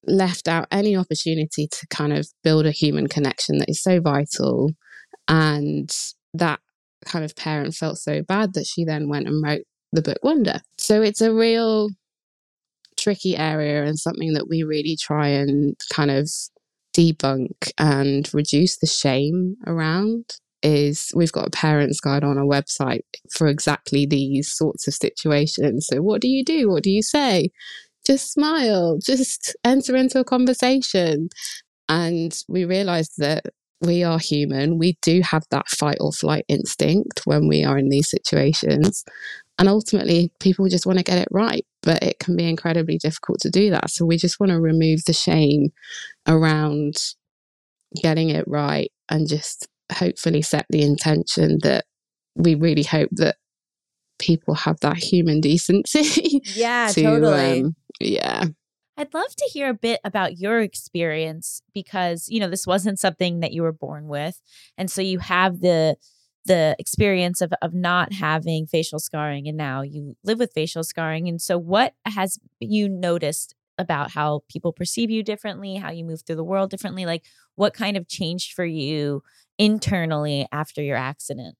left 0.07 0.47
out 0.47 0.69
any 0.71 0.95
opportunity 0.95 1.69
to 1.69 1.87
kind 1.89 2.13
of 2.13 2.29
build 2.43 2.67
a 2.67 2.71
human 2.71 3.09
connection 3.09 3.59
that 3.59 3.71
is 3.71 3.83
so 3.83 4.01
vital 4.01 4.73
and 5.27 5.95
that 6.35 6.61
kind 7.07 7.25
of 7.25 7.35
parent 7.35 7.75
felt 7.75 7.99
so 7.99 8.23
bad 8.23 8.55
that 8.55 8.67
she 8.67 8.85
then 8.85 9.09
went 9.09 9.27
and 9.27 9.43
wrote 9.43 9.65
the 9.95 10.03
book 10.03 10.19
Wonder. 10.23 10.61
So 10.79 11.03
it's 11.03 11.21
a 11.21 11.33
real 11.33 11.91
tricky 12.97 13.37
area 13.37 13.85
and 13.85 13.99
something 13.99 14.35
that 14.35 14.49
we 14.49 14.63
really 14.63 14.97
try 14.97 15.29
and 15.29 15.77
kind 15.93 16.11
of 16.11 16.31
debunk 16.97 17.73
and 17.79 18.33
reduce 18.33 18.79
the 18.79 18.87
shame 18.87 19.57
around 19.67 20.37
is 20.63 21.13
we've 21.15 21.33
got 21.33 21.49
a 21.49 21.51
parents 21.51 22.01
guide 22.01 22.25
on 22.25 22.39
our 22.39 22.45
website 22.45 23.03
for 23.31 23.49
exactly 23.49 24.07
these 24.07 24.51
sorts 24.51 24.89
of 24.89 24.95
situations. 24.95 25.87
So 25.87 26.01
what 26.01 26.23
do 26.23 26.29
you 26.29 26.43
do? 26.45 26.71
What 26.71 26.83
do 26.83 26.91
you 26.91 27.03
say? 27.03 27.51
Just 28.07 28.33
smile, 28.33 28.99
just 29.05 29.55
enter 29.65 29.95
into 29.95 30.21
a 30.21 30.25
conversation. 30.25 31.29
And 31.89 32.37
we 32.49 32.65
realized 32.65 33.13
that 33.19 33.45
we 33.83 34.03
are 34.03 34.19
human. 34.19 34.79
We 34.79 34.97
do 35.03 35.21
have 35.21 35.45
that 35.51 35.69
fight 35.69 35.99
or 36.01 36.13
flight 36.13 36.47
instinct 36.49 37.21
when 37.27 37.47
we 37.47 37.63
are 37.65 37.77
in 37.77 37.91
these 37.91 38.09
situations. 38.09 39.05
And 39.59 39.69
ultimately, 39.69 40.33
people 40.41 40.69
just 40.69 40.87
want 40.87 40.99
to 40.99 41.05
get 41.05 41.19
it 41.19 41.29
right, 41.31 41.65
but 41.83 42.03
it 42.03 42.19
can 42.19 42.37
be 42.37 42.49
incredibly 42.49 42.99
difficult 42.99 43.41
to 43.41 43.51
do 43.51 43.71
that. 43.71 43.91
So 43.91 44.05
we 44.05 44.17
just 44.17 44.41
want 44.41 44.51
to 44.51 44.61
remove 44.61 45.05
the 45.05 45.13
shame 45.13 45.73
around 46.27 46.97
getting 48.03 48.31
it 48.31 48.45
right 48.49 48.91
and 49.09 49.29
just 49.29 49.69
hopefully 49.93 50.43
set 50.43 50.67
the 50.71 50.83
intention 50.83 51.59
that 51.63 51.85
we 52.35 52.57
really 52.57 52.83
hope 52.83 53.11
that 53.13 53.37
people 54.19 54.55
have 54.55 54.81
that 54.81 54.97
human 54.97 55.41
decency. 55.41 56.41
Yeah, 56.55 56.89
to, 56.89 57.03
totally. 57.03 57.63
um, 57.63 57.77
yeah. 58.01 58.45
I'd 58.97 59.13
love 59.13 59.35
to 59.37 59.51
hear 59.53 59.69
a 59.69 59.75
bit 59.75 60.01
about 60.05 60.39
your 60.39 60.61
experience 60.61 61.63
because, 61.73 62.29
you 62.29 62.39
know, 62.39 62.49
this 62.49 62.67
wasn't 62.67 63.01
something 63.01 63.41
that 63.41 63.53
you 63.53 63.63
were 63.63 63.73
born 63.73 64.07
with. 64.07 64.41
And 64.79 64.91
so 64.91 65.03
you 65.03 65.19
have 65.19 65.61
the 65.61 65.97
the 66.47 66.77
experience 66.79 67.41
of 67.41 67.53
of 67.63 67.73
not 67.75 68.13
having 68.13 68.67
facial 68.67 68.99
scarring 68.99 69.49
and 69.49 69.57
now 69.57 69.83
you 69.83 70.17
live 70.25 70.39
with 70.39 70.53
facial 70.53 70.85
scarring. 70.85 71.29
And 71.29 71.41
so 71.41 71.59
what 71.59 71.95
has 72.07 72.39
you 72.61 72.89
noticed 72.89 73.55
about 73.79 74.13
how 74.13 74.43
people 74.49 74.73
perceive 74.73 75.11
you 75.11 75.23
differently, 75.23 75.77
how 75.77 75.91
you 75.91 76.05
move 76.05 76.23
through 76.27 76.37
the 76.37 76.45
world 76.45 76.71
differently? 76.71 77.07
Like 77.07 77.25
what 77.55 77.75
kind 77.75 77.97
of 77.97 78.09
changed 78.09 78.53
for 78.53 78.65
you 78.65 79.23
internally 79.59 80.47
after 80.53 80.83
your 80.83 80.97
accident? 80.97 81.57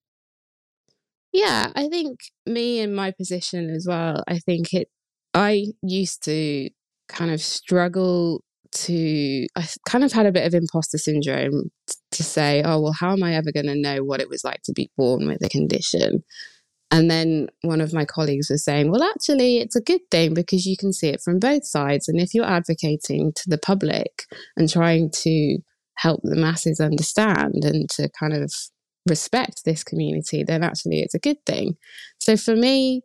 Yeah, 1.31 1.71
I 1.75 1.89
think 1.89 2.19
me 2.45 2.79
in 2.79 2.95
my 2.95 3.11
position 3.11 3.69
as 3.69 3.85
well, 3.87 4.23
I 4.27 4.39
think 4.39 4.73
it, 4.73 4.87
I 5.33 5.65
used 5.81 6.23
to 6.25 6.69
kind 7.09 7.31
of 7.31 7.41
struggle 7.41 8.41
to, 8.71 9.45
I 9.55 9.67
kind 9.85 10.05
of 10.05 10.13
had 10.13 10.25
a 10.25 10.31
bit 10.31 10.45
of 10.45 10.53
imposter 10.53 10.97
syndrome 10.97 11.71
to 12.15 12.23
say, 12.23 12.61
oh, 12.63 12.81
well, 12.81 12.95
how 12.99 13.11
am 13.11 13.23
I 13.23 13.35
ever 13.35 13.51
going 13.51 13.67
to 13.67 13.75
know 13.75 14.03
what 14.03 14.21
it 14.21 14.29
was 14.29 14.43
like 14.43 14.61
to 14.63 14.73
be 14.73 14.91
born 14.97 15.27
with 15.27 15.43
a 15.43 15.49
condition? 15.49 16.23
And 16.91 17.09
then 17.09 17.47
one 17.61 17.81
of 17.81 17.93
my 17.93 18.05
colleagues 18.05 18.49
was 18.49 18.63
saying, 18.63 18.91
well, 18.91 19.03
actually, 19.03 19.57
it's 19.57 19.75
a 19.75 19.81
good 19.81 20.01
thing 20.11 20.33
because 20.33 20.65
you 20.65 20.77
can 20.77 20.93
see 20.93 21.09
it 21.09 21.21
from 21.21 21.39
both 21.39 21.65
sides. 21.65 22.07
And 22.07 22.19
if 22.19 22.33
you're 22.33 22.45
advocating 22.45 23.33
to 23.33 23.49
the 23.49 23.57
public 23.57 24.25
and 24.55 24.69
trying 24.69 25.09
to 25.23 25.57
help 25.95 26.21
the 26.23 26.35
masses 26.35 26.79
understand 26.79 27.63
and 27.63 27.89
to 27.91 28.09
kind 28.19 28.33
of 28.33 28.53
respect 29.07 29.65
this 29.65 29.83
community, 29.83 30.43
then 30.43 30.63
actually 30.63 31.01
it's 31.01 31.15
a 31.15 31.19
good 31.19 31.43
thing. 31.45 31.75
So 32.19 32.37
for 32.37 32.55
me, 32.55 33.01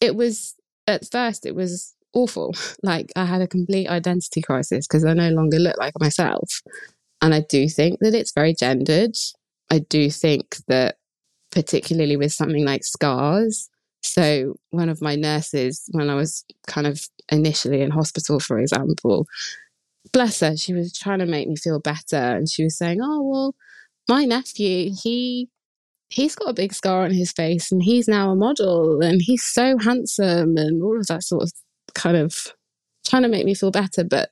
it 0.00 0.14
was 0.14 0.54
at 0.86 1.10
first, 1.10 1.46
it 1.46 1.54
was 1.54 1.94
awful. 2.12 2.54
Like 2.82 3.12
I 3.14 3.24
had 3.24 3.42
a 3.42 3.46
complete 3.46 3.88
identity 3.88 4.40
crisis 4.40 4.86
because 4.86 5.04
I 5.04 5.12
no 5.12 5.28
longer 5.30 5.58
look 5.58 5.76
like 5.78 5.92
myself. 6.00 6.62
And 7.22 7.34
I 7.34 7.40
do 7.40 7.68
think 7.68 8.00
that 8.00 8.14
it's 8.14 8.32
very 8.32 8.54
gendered. 8.54 9.16
I 9.70 9.80
do 9.80 10.10
think 10.10 10.56
that, 10.68 10.96
particularly 11.52 12.16
with 12.16 12.32
something 12.32 12.64
like 12.64 12.84
scars. 12.84 13.68
So, 14.02 14.54
one 14.70 14.88
of 14.88 15.02
my 15.02 15.16
nurses, 15.16 15.84
when 15.92 16.08
I 16.08 16.14
was 16.14 16.44
kind 16.66 16.86
of 16.86 17.06
initially 17.30 17.82
in 17.82 17.90
hospital, 17.90 18.40
for 18.40 18.58
example, 18.58 19.26
bless 20.12 20.40
her, 20.40 20.56
she 20.56 20.72
was 20.72 20.96
trying 20.96 21.18
to 21.18 21.26
make 21.26 21.48
me 21.48 21.56
feel 21.56 21.80
better. 21.80 22.16
And 22.16 22.48
she 22.48 22.64
was 22.64 22.78
saying, 22.78 23.00
Oh, 23.02 23.22
well, 23.22 23.54
my 24.08 24.24
nephew, 24.24 24.92
he 25.02 25.48
he's 26.08 26.34
got 26.34 26.48
a 26.50 26.54
big 26.54 26.74
scar 26.74 27.04
on 27.04 27.12
his 27.12 27.32
face 27.32 27.70
and 27.70 27.82
he's 27.82 28.08
now 28.08 28.30
a 28.30 28.36
model 28.36 29.00
and 29.00 29.22
he's 29.22 29.44
so 29.44 29.78
handsome 29.78 30.56
and 30.56 30.82
all 30.82 30.98
of 30.98 31.06
that 31.06 31.22
sort 31.22 31.44
of 31.44 31.52
kind 31.94 32.16
of 32.16 32.48
trying 33.06 33.22
to 33.22 33.28
make 33.28 33.46
me 33.46 33.54
feel 33.54 33.70
better. 33.70 34.02
But 34.04 34.30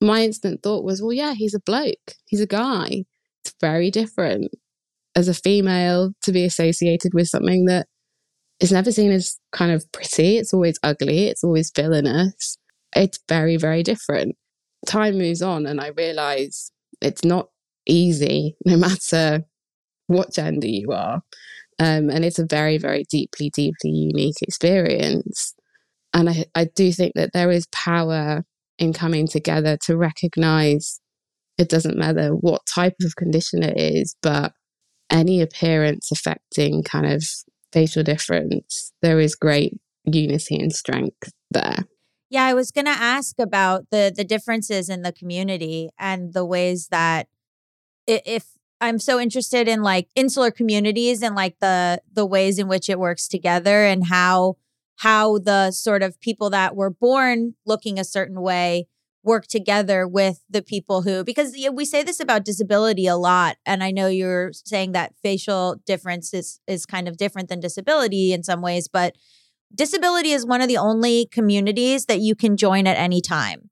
my 0.00 0.22
instant 0.22 0.62
thought 0.62 0.84
was, 0.84 1.02
well, 1.02 1.12
yeah, 1.12 1.34
he's 1.34 1.54
a 1.54 1.60
bloke, 1.60 2.14
he's 2.26 2.40
a 2.40 2.46
guy. 2.46 3.04
It's 3.44 3.54
very 3.60 3.90
different 3.90 4.50
as 5.14 5.28
a 5.28 5.34
female 5.34 6.12
to 6.22 6.32
be 6.32 6.44
associated 6.44 7.14
with 7.14 7.28
something 7.28 7.64
that 7.66 7.86
is 8.60 8.72
never 8.72 8.92
seen 8.92 9.10
as 9.10 9.38
kind 9.52 9.72
of 9.72 9.90
pretty. 9.92 10.36
It's 10.38 10.52
always 10.52 10.78
ugly, 10.82 11.26
it's 11.26 11.44
always 11.44 11.70
villainous. 11.74 12.58
It's 12.94 13.18
very, 13.28 13.56
very 13.56 13.82
different. 13.82 14.36
Time 14.86 15.18
moves 15.18 15.42
on, 15.42 15.66
and 15.66 15.80
I 15.80 15.88
realize 15.88 16.70
it's 17.00 17.24
not 17.24 17.48
easy, 17.86 18.56
no 18.64 18.76
matter 18.78 19.44
what 20.06 20.32
gender 20.32 20.66
you 20.66 20.92
are. 20.92 21.22
Um, 21.78 22.10
and 22.10 22.24
it's 22.24 22.38
a 22.38 22.46
very, 22.46 22.78
very 22.78 23.04
deeply, 23.08 23.50
deeply 23.50 23.90
unique 23.90 24.42
experience. 24.42 25.54
And 26.12 26.28
I, 26.28 26.46
I 26.54 26.64
do 26.64 26.92
think 26.92 27.12
that 27.14 27.32
there 27.32 27.50
is 27.50 27.66
power 27.70 28.44
in 28.78 28.92
coming 28.92 29.26
together 29.26 29.76
to 29.86 29.96
recognize 29.96 31.00
it 31.58 31.68
doesn't 31.68 31.98
matter 31.98 32.30
what 32.30 32.62
type 32.72 32.94
of 33.02 33.16
condition 33.16 33.62
it 33.62 33.76
is, 33.76 34.14
but 34.22 34.52
any 35.10 35.40
appearance 35.40 36.10
affecting 36.12 36.82
kind 36.82 37.06
of 37.06 37.24
facial 37.72 38.02
difference, 38.02 38.92
there 39.02 39.18
is 39.18 39.34
great 39.34 39.74
unity 40.04 40.56
and 40.56 40.72
strength 40.72 41.32
there. 41.50 41.84
Yeah, 42.30 42.44
I 42.44 42.54
was 42.54 42.70
going 42.70 42.84
to 42.84 42.90
ask 42.90 43.38
about 43.38 43.86
the 43.90 44.12
the 44.14 44.24
differences 44.24 44.88
in 44.88 45.02
the 45.02 45.12
community 45.12 45.88
and 45.98 46.34
the 46.34 46.44
ways 46.44 46.88
that 46.90 47.26
if 48.06 48.44
I'm 48.80 48.98
so 48.98 49.18
interested 49.18 49.66
in 49.66 49.82
like 49.82 50.08
insular 50.14 50.50
communities 50.50 51.22
and 51.22 51.34
like 51.34 51.58
the 51.60 52.00
the 52.12 52.26
ways 52.26 52.58
in 52.58 52.68
which 52.68 52.88
it 52.88 52.98
works 52.98 53.28
together 53.28 53.84
and 53.84 54.06
how 54.06 54.56
how 54.98 55.38
the 55.38 55.70
sort 55.70 56.02
of 56.02 56.20
people 56.20 56.50
that 56.50 56.76
were 56.76 56.90
born 56.90 57.54
looking 57.66 57.98
a 57.98 58.04
certain 58.04 58.40
way 58.40 58.86
work 59.24 59.46
together 59.46 60.06
with 60.06 60.42
the 60.48 60.62
people 60.62 61.02
who 61.02 61.24
because 61.24 61.56
yeah, 61.56 61.68
we 61.68 61.84
say 61.84 62.02
this 62.02 62.20
about 62.20 62.44
disability 62.44 63.06
a 63.06 63.16
lot 63.16 63.56
and 63.66 63.82
I 63.82 63.90
know 63.90 64.06
you're 64.06 64.52
saying 64.52 64.92
that 64.92 65.14
facial 65.22 65.76
difference 65.84 66.32
is 66.32 66.60
is 66.66 66.86
kind 66.86 67.08
of 67.08 67.16
different 67.16 67.48
than 67.48 67.60
disability 67.60 68.32
in 68.32 68.42
some 68.42 68.62
ways 68.62 68.88
but 68.88 69.16
disability 69.74 70.32
is 70.32 70.46
one 70.46 70.60
of 70.60 70.68
the 70.68 70.76
only 70.76 71.26
communities 71.26 72.06
that 72.06 72.20
you 72.20 72.34
can 72.34 72.56
join 72.56 72.86
at 72.86 72.96
any 72.96 73.20
time. 73.20 73.70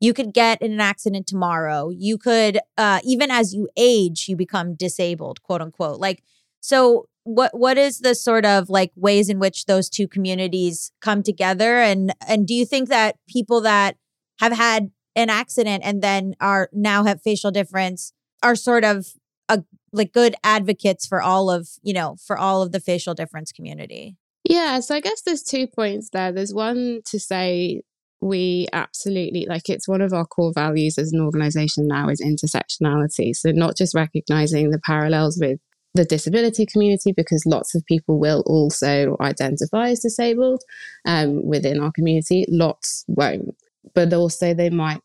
You 0.00 0.14
could 0.14 0.32
get 0.32 0.62
in 0.62 0.72
an 0.72 0.80
accident 0.80 1.26
tomorrow. 1.26 1.90
You 1.90 2.18
could, 2.18 2.58
uh, 2.76 3.00
even 3.02 3.30
as 3.30 3.52
you 3.52 3.68
age, 3.76 4.26
you 4.28 4.36
become 4.36 4.74
disabled, 4.74 5.42
quote 5.42 5.60
unquote. 5.60 5.98
Like, 5.98 6.22
so 6.60 7.08
what 7.28 7.56
what 7.56 7.76
is 7.76 8.00
the 8.00 8.14
sort 8.14 8.46
of 8.46 8.70
like 8.70 8.90
ways 8.96 9.28
in 9.28 9.38
which 9.38 9.66
those 9.66 9.88
two 9.88 10.08
communities 10.08 10.92
come 11.00 11.22
together? 11.22 11.76
And 11.76 12.14
and 12.26 12.46
do 12.46 12.54
you 12.54 12.64
think 12.64 12.88
that 12.88 13.16
people 13.28 13.60
that 13.62 13.96
have 14.40 14.52
had 14.52 14.90
an 15.14 15.28
accident 15.28 15.82
and 15.84 16.02
then 16.02 16.34
are 16.40 16.70
now 16.72 17.04
have 17.04 17.20
facial 17.20 17.50
difference 17.50 18.12
are 18.42 18.54
sort 18.54 18.84
of 18.84 19.08
a 19.48 19.62
like 19.92 20.12
good 20.12 20.34
advocates 20.42 21.06
for 21.06 21.20
all 21.20 21.50
of 21.50 21.68
you 21.82 21.92
know 21.92 22.16
for 22.24 22.38
all 22.38 22.62
of 22.62 22.72
the 22.72 22.80
facial 22.80 23.14
difference 23.14 23.52
community? 23.52 24.16
Yeah, 24.44 24.80
so 24.80 24.94
I 24.94 25.00
guess 25.00 25.20
there's 25.22 25.42
two 25.42 25.66
points 25.66 26.08
there. 26.10 26.32
There's 26.32 26.54
one 26.54 27.00
to 27.10 27.20
say 27.20 27.82
we 28.20 28.66
absolutely 28.72 29.46
like 29.48 29.68
it's 29.68 29.86
one 29.86 30.00
of 30.00 30.12
our 30.12 30.24
core 30.24 30.52
values 30.52 30.98
as 30.98 31.12
an 31.12 31.20
organization 31.20 31.86
now 31.86 32.08
is 32.08 32.22
intersectionality. 32.22 33.34
So 33.34 33.50
not 33.50 33.76
just 33.76 33.94
recognizing 33.94 34.70
the 34.70 34.80
parallels 34.84 35.38
with 35.40 35.60
the 35.98 36.04
disability 36.04 36.64
community 36.64 37.12
because 37.12 37.42
lots 37.44 37.74
of 37.74 37.84
people 37.86 38.20
will 38.20 38.42
also 38.46 39.16
identify 39.20 39.88
as 39.88 40.00
disabled 40.00 40.62
um, 41.04 41.44
within 41.44 41.80
our 41.80 41.90
community. 41.90 42.46
Lots 42.48 43.04
won't, 43.08 43.56
but 43.94 44.12
also 44.12 44.54
they 44.54 44.70
might 44.70 45.00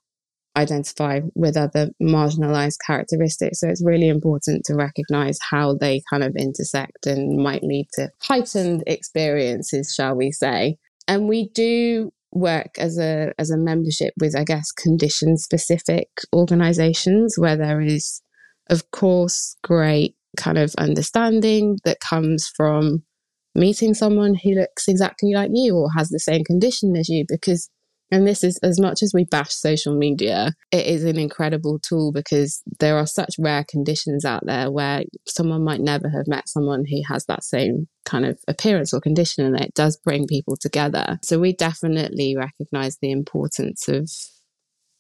identify 0.55 1.22
with 1.34 1.57
other 1.57 1.89
marginalized 1.99 2.78
characteristics. 2.86 3.61
So 3.61 3.70
it's 3.70 3.84
really 3.84 4.07
important 4.07 4.65
to 4.65 4.76
recognize 4.76 5.39
how 5.49 5.74
they 5.74 6.03
kind 6.11 6.24
of 6.24 6.36
intersect 6.36 7.07
and 7.07 7.41
might 7.41 7.63
lead 7.63 7.88
to 7.93 8.11
heightened 8.22 8.84
experiences, 8.86 9.93
shall 9.95 10.13
we 10.15 10.32
say. 10.32 10.78
And 11.07 11.28
we 11.28 11.49
do 11.49 12.11
work 12.32 12.78
as 12.78 12.99
a 12.99 13.32
as 13.39 13.49
a 13.49 13.57
membership 13.57 14.13
with 14.20 14.36
I 14.36 14.43
guess 14.43 14.72
condition 14.72 15.38
specific 15.38 16.07
organizations 16.36 17.36
where 17.38 17.55
there 17.55 17.80
is 17.80 18.22
of 18.72 18.89
course 18.89 19.55
great 19.63 20.15
kind 20.38 20.57
of 20.57 20.73
understanding 20.77 21.77
that 21.86 21.99
comes 21.99 22.51
from 22.55 23.03
meeting 23.55 23.93
someone 23.93 24.36
who 24.36 24.51
looks 24.51 24.88
exactly 24.88 25.34
like 25.34 25.51
you 25.53 25.75
or 25.75 25.89
has 25.95 26.09
the 26.09 26.19
same 26.19 26.43
condition 26.43 26.95
as 26.95 27.07
you 27.09 27.25
because 27.27 27.69
And 28.13 28.27
this 28.27 28.43
is 28.43 28.59
as 28.61 28.79
much 28.79 29.01
as 29.01 29.11
we 29.11 29.25
bash 29.25 29.53
social 29.53 29.97
media, 29.97 30.53
it 30.71 30.86
is 30.86 31.03
an 31.03 31.17
incredible 31.17 31.79
tool 31.79 32.11
because 32.11 32.61
there 32.79 32.95
are 32.95 33.07
such 33.07 33.34
rare 33.39 33.65
conditions 33.67 34.23
out 34.23 34.45
there 34.45 34.69
where 34.69 35.03
someone 35.27 35.63
might 35.63 35.81
never 35.81 36.09
have 36.09 36.27
met 36.27 36.47
someone 36.47 36.86
who 36.88 37.01
has 37.07 37.25
that 37.25 37.43
same 37.43 37.88
kind 38.05 38.25
of 38.25 38.38
appearance 38.47 38.93
or 38.93 39.01
condition, 39.01 39.45
and 39.45 39.59
it 39.59 39.73
does 39.73 39.97
bring 39.97 40.27
people 40.27 40.55
together. 40.55 41.17
So 41.23 41.39
we 41.39 41.53
definitely 41.53 42.36
recognize 42.38 42.99
the 43.01 43.09
importance 43.09 43.88
of, 43.88 44.07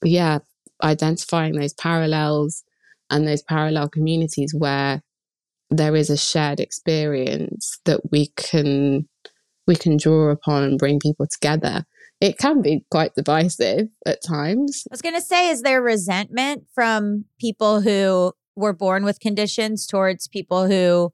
yeah, 0.03 0.39
identifying 0.83 1.53
those 1.53 1.73
parallels 1.73 2.63
and 3.11 3.27
those 3.27 3.43
parallel 3.43 3.89
communities 3.89 4.55
where 4.57 5.03
there 5.77 5.95
is 5.95 6.09
a 6.09 6.17
shared 6.17 6.59
experience 6.59 7.79
that 7.85 8.11
we 8.11 8.27
can 8.35 9.07
we 9.65 9.75
can 9.75 9.97
draw 9.97 10.29
upon 10.29 10.63
and 10.63 10.77
bring 10.77 10.99
people 10.99 11.25
together 11.27 11.85
it 12.23 12.37
can 12.37 12.61
be 12.61 12.85
quite 12.89 13.15
divisive 13.15 13.89
at 14.05 14.23
times 14.25 14.83
I 14.89 14.93
was 14.93 15.01
going 15.01 15.15
to 15.15 15.21
say, 15.21 15.49
is 15.49 15.61
there 15.61 15.81
resentment 15.81 16.63
from 16.73 17.25
people 17.37 17.81
who 17.81 18.31
were 18.55 18.73
born 18.73 19.03
with 19.03 19.19
conditions 19.19 19.85
towards 19.85 20.29
people 20.29 20.67
who 20.67 21.11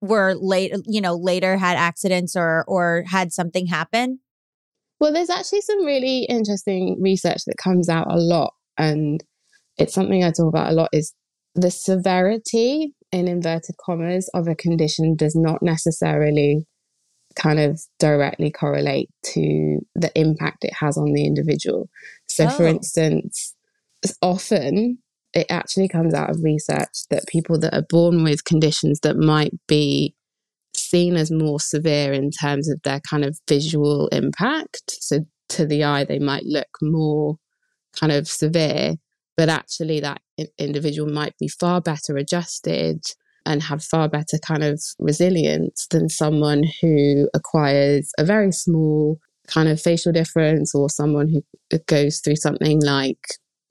were 0.00 0.34
late, 0.34 0.72
you 0.86 1.00
know, 1.00 1.14
later 1.14 1.56
had 1.56 1.76
accidents 1.76 2.34
or 2.34 2.64
or 2.66 3.04
had 3.06 3.32
something 3.32 3.66
happen? 3.66 4.20
Well, 4.98 5.12
there's 5.12 5.30
actually 5.30 5.60
some 5.62 5.84
really 5.84 6.24
interesting 6.24 6.98
research 7.00 7.44
that 7.46 7.56
comes 7.56 7.88
out 7.88 8.10
a 8.10 8.18
lot, 8.18 8.52
and 8.76 9.22
it's 9.78 9.94
something 9.94 10.24
I 10.24 10.30
talk 10.30 10.48
about 10.48 10.70
a 10.70 10.74
lot. 10.74 10.90
Is 10.92 11.14
the 11.54 11.70
severity 11.70 12.94
in 13.12 13.28
inverted 13.28 13.76
commas 13.84 14.28
of 14.34 14.46
a 14.48 14.54
condition 14.54 15.16
does 15.16 15.34
not 15.34 15.62
necessarily 15.62 16.66
kind 17.36 17.60
of 17.60 17.80
directly 17.98 18.50
correlate 18.50 19.08
to 19.24 19.78
the 19.94 20.10
impact 20.18 20.64
it 20.64 20.74
has 20.74 20.96
on 20.98 21.12
the 21.12 21.24
individual. 21.24 21.88
So, 22.28 22.48
for 22.48 22.64
Oh. 22.66 22.70
instance, 22.70 23.54
often 24.22 24.98
it 25.32 25.46
actually 25.48 25.88
comes 25.88 26.12
out 26.12 26.30
of 26.30 26.42
research 26.42 27.06
that 27.10 27.26
people 27.28 27.58
that 27.60 27.74
are 27.74 27.86
born 27.88 28.24
with 28.24 28.44
conditions 28.44 29.00
that 29.00 29.16
might 29.16 29.52
be 29.68 30.14
seen 30.74 31.16
as 31.16 31.30
more 31.30 31.60
severe 31.60 32.12
in 32.12 32.30
terms 32.30 32.68
of 32.68 32.80
their 32.82 33.00
kind 33.08 33.24
of 33.24 33.38
visual 33.48 34.08
impact. 34.08 34.82
So, 35.00 35.20
to 35.50 35.66
the 35.66 35.84
eye, 35.84 36.04
they 36.04 36.18
might 36.18 36.44
look 36.44 36.68
more 36.82 37.36
kind 37.98 38.12
of 38.12 38.28
severe, 38.28 38.94
but 39.36 39.48
actually, 39.48 40.00
that 40.00 40.20
individual 40.58 41.10
might 41.10 41.36
be 41.38 41.48
far 41.48 41.80
better 41.80 42.16
adjusted 42.16 43.00
and 43.46 43.62
have 43.62 43.82
far 43.82 44.08
better 44.08 44.38
kind 44.38 44.62
of 44.62 44.82
resilience 44.98 45.86
than 45.90 46.08
someone 46.08 46.64
who 46.80 47.28
acquires 47.34 48.12
a 48.18 48.24
very 48.24 48.52
small 48.52 49.18
kind 49.46 49.68
of 49.68 49.80
facial 49.80 50.12
difference 50.12 50.74
or 50.74 50.88
someone 50.88 51.28
who 51.28 51.78
goes 51.86 52.20
through 52.20 52.36
something 52.36 52.80
like, 52.82 53.18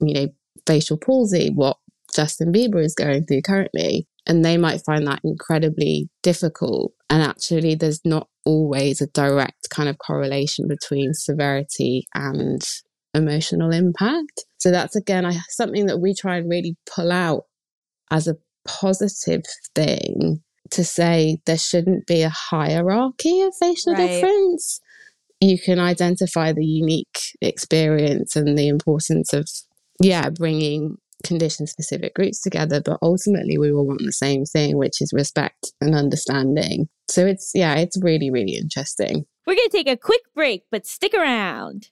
you 0.00 0.14
know, 0.14 0.28
facial 0.66 0.96
palsy, 0.96 1.50
what 1.54 1.76
Justin 2.14 2.52
Bieber 2.52 2.84
is 2.84 2.94
going 2.94 3.24
through 3.24 3.42
currently. 3.42 4.06
And 4.26 4.44
they 4.44 4.58
might 4.58 4.84
find 4.84 5.06
that 5.06 5.20
incredibly 5.24 6.08
difficult. 6.22 6.92
And 7.08 7.22
actually, 7.22 7.74
there's 7.74 8.00
not 8.04 8.28
always 8.44 9.00
a 9.00 9.06
direct 9.08 9.70
kind 9.70 9.88
of 9.88 9.98
correlation 9.98 10.68
between 10.68 11.14
severity 11.14 12.06
and 12.14 12.62
emotional 13.14 13.72
impact. 13.72 14.44
So 14.58 14.70
that's 14.70 14.96
again 14.96 15.24
I, 15.26 15.38
something 15.48 15.86
that 15.86 15.98
we 15.98 16.14
try 16.14 16.36
and 16.36 16.48
really 16.48 16.76
pull 16.86 17.10
out 17.10 17.44
as 18.10 18.28
a 18.28 18.36
positive 18.66 19.42
thing 19.74 20.42
to 20.70 20.84
say 20.84 21.38
there 21.46 21.58
shouldn't 21.58 22.06
be 22.06 22.22
a 22.22 22.28
hierarchy 22.28 23.42
of 23.42 23.54
facial 23.58 23.94
Right. 23.94 24.08
difference. 24.08 24.80
You 25.40 25.58
can 25.58 25.78
identify 25.78 26.52
the 26.52 26.64
unique 26.64 27.18
experience 27.40 28.36
and 28.36 28.56
the 28.56 28.68
importance 28.68 29.32
of, 29.32 29.48
yeah, 30.00 30.28
bringing 30.30 30.96
condition 31.24 31.66
specific 31.66 32.14
groups 32.14 32.40
together, 32.40 32.80
but 32.80 32.98
ultimately 33.02 33.58
we 33.58 33.72
all 33.72 33.86
want 33.86 34.02
the 34.04 34.12
same 34.12 34.44
thing, 34.44 34.76
which 34.76 35.00
is 35.00 35.12
respect 35.12 35.72
and 35.80 35.94
understanding. 35.94 36.88
So 37.08 37.26
it's, 37.26 37.52
yeah, 37.54 37.74
it's 37.74 37.98
really, 38.02 38.30
really 38.30 38.54
interesting. 38.54 39.24
We're 39.46 39.56
going 39.56 39.68
to 39.70 39.76
take 39.76 39.88
a 39.88 39.96
quick 39.96 40.22
break, 40.34 40.64
but 40.70 40.86
stick 40.86 41.14
around. 41.14 41.88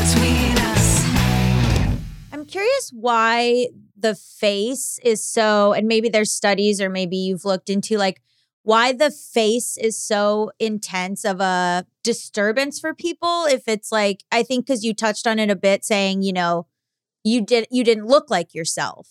Between 0.00 0.56
us. 0.58 1.04
I'm 2.32 2.46
curious 2.46 2.90
why 2.94 3.68
the 3.98 4.14
face 4.14 4.98
is 5.04 5.22
so, 5.22 5.74
and 5.74 5.86
maybe 5.86 6.08
there's 6.08 6.30
studies 6.30 6.80
or 6.80 6.88
maybe 6.88 7.16
you've 7.16 7.44
looked 7.44 7.68
into 7.68 7.98
like 7.98 8.22
why 8.62 8.92
the 8.92 9.10
face 9.10 9.76
is 9.76 10.02
so 10.02 10.52
intense 10.58 11.24
of 11.24 11.40
a 11.40 11.84
disturbance 12.02 12.80
for 12.80 12.94
people. 12.94 13.44
If 13.44 13.68
it's 13.68 13.92
like, 13.92 14.24
I 14.32 14.42
think 14.42 14.66
because 14.66 14.84
you 14.84 14.94
touched 14.94 15.26
on 15.26 15.38
it 15.38 15.50
a 15.50 15.56
bit, 15.56 15.84
saying, 15.84 16.22
you 16.22 16.32
know, 16.32 16.66
you 17.22 17.44
did 17.44 17.66
you 17.70 17.84
didn't 17.84 18.06
look 18.06 18.30
like 18.30 18.54
yourself. 18.54 19.08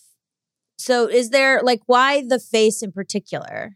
So 0.77 1.07
is 1.07 1.29
there 1.29 1.61
like 1.61 1.81
why 1.85 2.23
the 2.27 2.39
face 2.39 2.81
in 2.81 2.91
particular? 2.91 3.75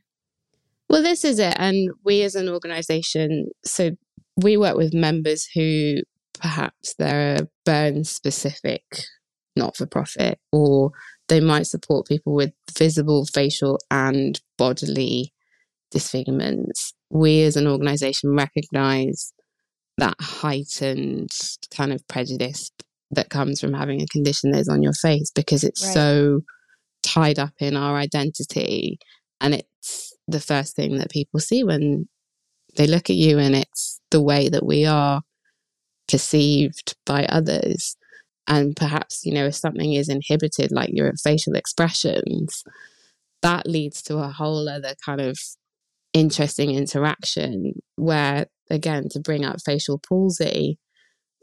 Well, 0.89 1.03
this 1.03 1.24
is 1.24 1.38
it. 1.38 1.55
And 1.57 1.89
we 2.03 2.22
as 2.24 2.36
an 2.36 2.49
organization, 2.49 3.49
so 3.64 3.91
we 4.38 4.57
work 4.57 4.78
with 4.78 4.93
members 4.93 5.47
who 5.53 5.97
perhaps 6.44 6.94
they're 7.00 7.38
a 7.38 7.48
burn 7.66 8.04
specific 8.04 8.84
not 9.56 9.78
for 9.78 9.86
profit, 9.86 10.39
or 10.52 10.91
they 11.30 11.39
might 11.39 11.68
support 11.68 12.08
people 12.08 12.34
with 12.34 12.52
visible 12.78 13.26
facial 13.26 13.80
and 13.91 14.41
bodily 14.58 15.32
disfigurements. 15.91 16.94
We 17.10 17.44
as 17.44 17.56
an 17.56 17.68
organization 17.68 18.36
recognize 18.36 19.32
that 20.00 20.16
heightened 20.20 21.30
kind 21.72 21.94
of 21.94 22.06
prejudice 22.08 22.72
that 23.12 23.30
comes 23.30 23.62
from 23.62 23.74
having 23.74 24.02
a 24.02 24.08
condition 24.08 24.52
that 24.52 24.60
is 24.60 24.70
on 24.70 24.82
your 24.82 24.94
face 24.94 25.32
because 25.36 25.64
it's 25.64 25.84
Right. 25.84 25.94
so 25.94 26.41
tied 27.04 27.38
up 27.38 27.54
in 27.60 27.78
our 27.78 27.96
identity 27.96 28.98
and 29.39 29.54
it's 29.54 30.14
the 30.28 30.39
first 30.39 30.76
thing 30.76 30.98
that 30.98 31.12
people 31.12 31.39
see 31.39 31.64
when 31.64 32.08
they 32.76 32.88
look 32.88 33.12
at 33.12 33.16
you 33.16 33.38
and 33.38 33.56
it's 33.56 34.00
the 34.10 34.22
way 34.22 34.50
that 34.50 34.66
we 34.66 34.86
are 34.86 35.22
perceived 36.14 36.95
by 37.05 37.26
others. 37.26 37.97
And 38.47 38.76
perhaps 38.76 39.26
you 39.26 39.34
know 39.34 39.47
if 39.47 39.55
something 39.55 39.93
is 39.93 40.09
inhibited 40.09 40.72
like 40.72 40.91
your 40.93 41.11
facial 41.24 41.55
expressions 41.55 42.64
that 43.41 43.66
leads 43.66 44.01
to 44.03 44.18
a 44.18 44.30
whole 44.30 44.70
other 44.70 44.93
kind 45.05 45.22
of 45.22 45.38
interesting 46.14 46.72
interaction 46.72 47.74
where 47.95 48.45
again 48.70 49.09
to 49.09 49.20
bring 49.20 49.43
up 49.45 49.57
facial 49.66 49.97
palsy 49.97 50.78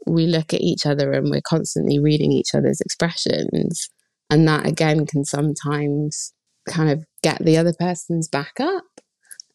we 0.05 0.27
look 0.27 0.53
at 0.53 0.61
each 0.61 0.85
other 0.85 1.11
and 1.11 1.29
we're 1.29 1.41
constantly 1.41 1.99
reading 1.99 2.31
each 2.31 2.55
other's 2.55 2.81
expressions. 2.81 3.89
And 4.29 4.47
that 4.47 4.65
again 4.65 5.05
can 5.05 5.25
sometimes 5.25 6.33
kind 6.67 6.89
of 6.89 7.05
get 7.21 7.43
the 7.43 7.57
other 7.57 7.73
person's 7.77 8.27
back 8.27 8.59
up 8.59 9.00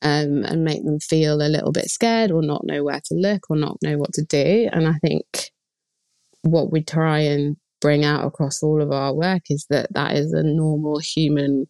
um, 0.06 0.44
and 0.44 0.62
make 0.62 0.84
them 0.84 1.00
feel 1.00 1.42
a 1.42 1.50
little 1.50 1.72
bit 1.72 1.90
scared 1.90 2.30
or 2.30 2.40
not 2.40 2.64
know 2.64 2.84
where 2.84 3.00
to 3.06 3.14
look 3.14 3.50
or 3.50 3.56
not 3.56 3.78
know 3.82 3.98
what 3.98 4.12
to 4.12 4.22
do. 4.22 4.68
And 4.72 4.86
I 4.86 4.94
think 5.04 5.50
what 6.42 6.70
we 6.70 6.84
try 6.84 7.18
and 7.18 7.56
bring 7.80 8.04
out 8.04 8.24
across 8.24 8.62
all 8.62 8.80
of 8.80 8.92
our 8.92 9.12
work 9.12 9.42
is 9.50 9.66
that 9.68 9.92
that 9.94 10.14
is 10.14 10.32
a 10.32 10.44
normal 10.44 11.00
human 11.00 11.66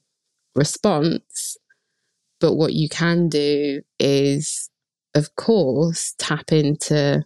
response. 0.54 1.56
But 2.38 2.56
what 2.56 2.74
you 2.74 2.90
can 2.90 3.30
do 3.30 3.80
is, 3.98 4.68
of 5.14 5.34
course, 5.36 6.14
tap 6.18 6.52
into 6.52 7.24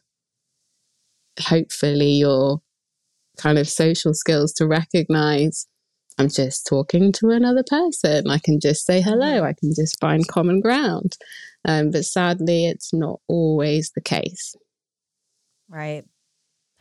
hopefully 1.41 2.13
your 2.13 2.61
kind 3.37 3.59
of 3.59 3.69
social 3.69 4.15
skills 4.15 4.53
to 4.53 4.69
recognize 4.69 5.67
I'm 6.21 6.29
just 6.29 6.67
talking 6.67 7.13
to 7.13 7.31
another 7.31 7.65
person. 7.67 8.29
I 8.29 8.39
can 8.39 8.61
just 8.61 8.85
say 8.85 9.01
hello. 9.01 9.43
I 9.43 9.55
can 9.55 9.73
just 9.75 9.99
find 10.01 10.29
common 10.29 10.61
ground. 10.61 11.17
Um, 11.65 11.91
but 11.91 12.05
sadly, 12.05 12.67
it's 12.67 12.93
not 12.93 13.21
always 13.27 13.93
the 13.95 14.03
case. 14.03 14.55
Right. 15.71 16.05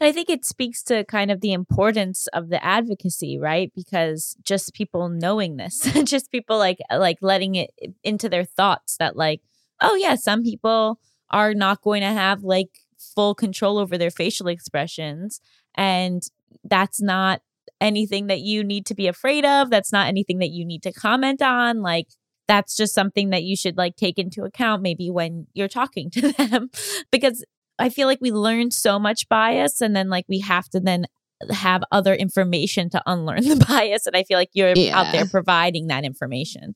I 0.02 0.12
think 0.12 0.30
it 0.30 0.44
speaks 0.44 0.84
to 0.84 1.06
kind 1.06 1.32
of 1.32 1.40
the 1.40 1.54
importance 1.54 2.28
of 2.34 2.50
the 2.50 2.62
advocacy, 2.62 3.40
right? 3.40 3.72
Because 3.74 4.36
just 4.44 4.74
people 4.74 5.08
knowing 5.08 5.56
this, 5.56 5.90
just 6.04 6.32
people 6.32 6.58
like 6.58 6.80
like 6.92 7.20
letting 7.22 7.56
it 7.56 7.72
into 8.04 8.28
their 8.28 8.44
thoughts 8.44 8.98
that 8.98 9.16
like, 9.16 9.40
oh 9.80 9.96
yeah, 9.96 10.16
some 10.16 10.44
people 10.44 11.00
are 11.30 11.54
not 11.54 11.82
going 11.82 12.02
to 12.02 12.08
have 12.08 12.44
like 12.44 12.80
full 13.16 13.36
control 13.36 13.78
over 13.78 13.98
their 13.98 14.12
facial 14.12 14.48
expressions 14.48 15.40
and 15.76 16.24
that's 16.66 17.02
not 17.02 17.42
anything 17.80 18.28
that 18.28 18.40
you 18.40 18.64
need 18.64 18.86
to 18.88 18.96
be 18.96 19.08
afraid 19.08 19.46
of. 19.46 19.70
That's 19.70 19.92
not 19.92 20.08
anything 20.08 20.40
that 20.40 20.50
you 20.50 20.66
need 20.66 20.84
to 20.84 20.92
comment 20.92 21.42
on. 21.42 21.82
Like 21.82 22.08
that's 22.48 22.76
just 22.76 22.94
something 22.94 23.30
that 23.30 23.44
you 23.44 23.56
should 23.56 23.78
like 23.78 23.96
take 23.96 24.18
into 24.18 24.44
account 24.44 24.82
maybe 24.82 25.10
when 25.10 25.48
you're 25.54 25.68
talking 25.68 26.10
to 26.12 26.32
them 26.34 26.70
because 27.12 27.46
I 27.78 27.90
feel 27.90 28.08
like 28.08 28.20
we 28.22 28.32
learn 28.32 28.72
so 28.72 29.00
much 29.00 29.30
bias 29.30 29.82
and 29.82 29.96
then 29.96 30.10
like 30.10 30.26
we 30.28 30.40
have 30.40 30.68
to 30.70 30.80
then 30.80 31.06
have 31.52 31.84
other 31.92 32.14
information 32.14 32.90
to 32.90 33.02
unlearn 33.06 33.44
the 33.48 33.66
bias 33.68 34.06
and 34.06 34.16
I 34.18 34.24
feel 34.24 34.38
like 34.38 34.50
you're 34.54 34.74
out 34.92 35.12
there 35.12 35.26
providing 35.26 35.88
that 35.88 36.04
information. 36.04 36.76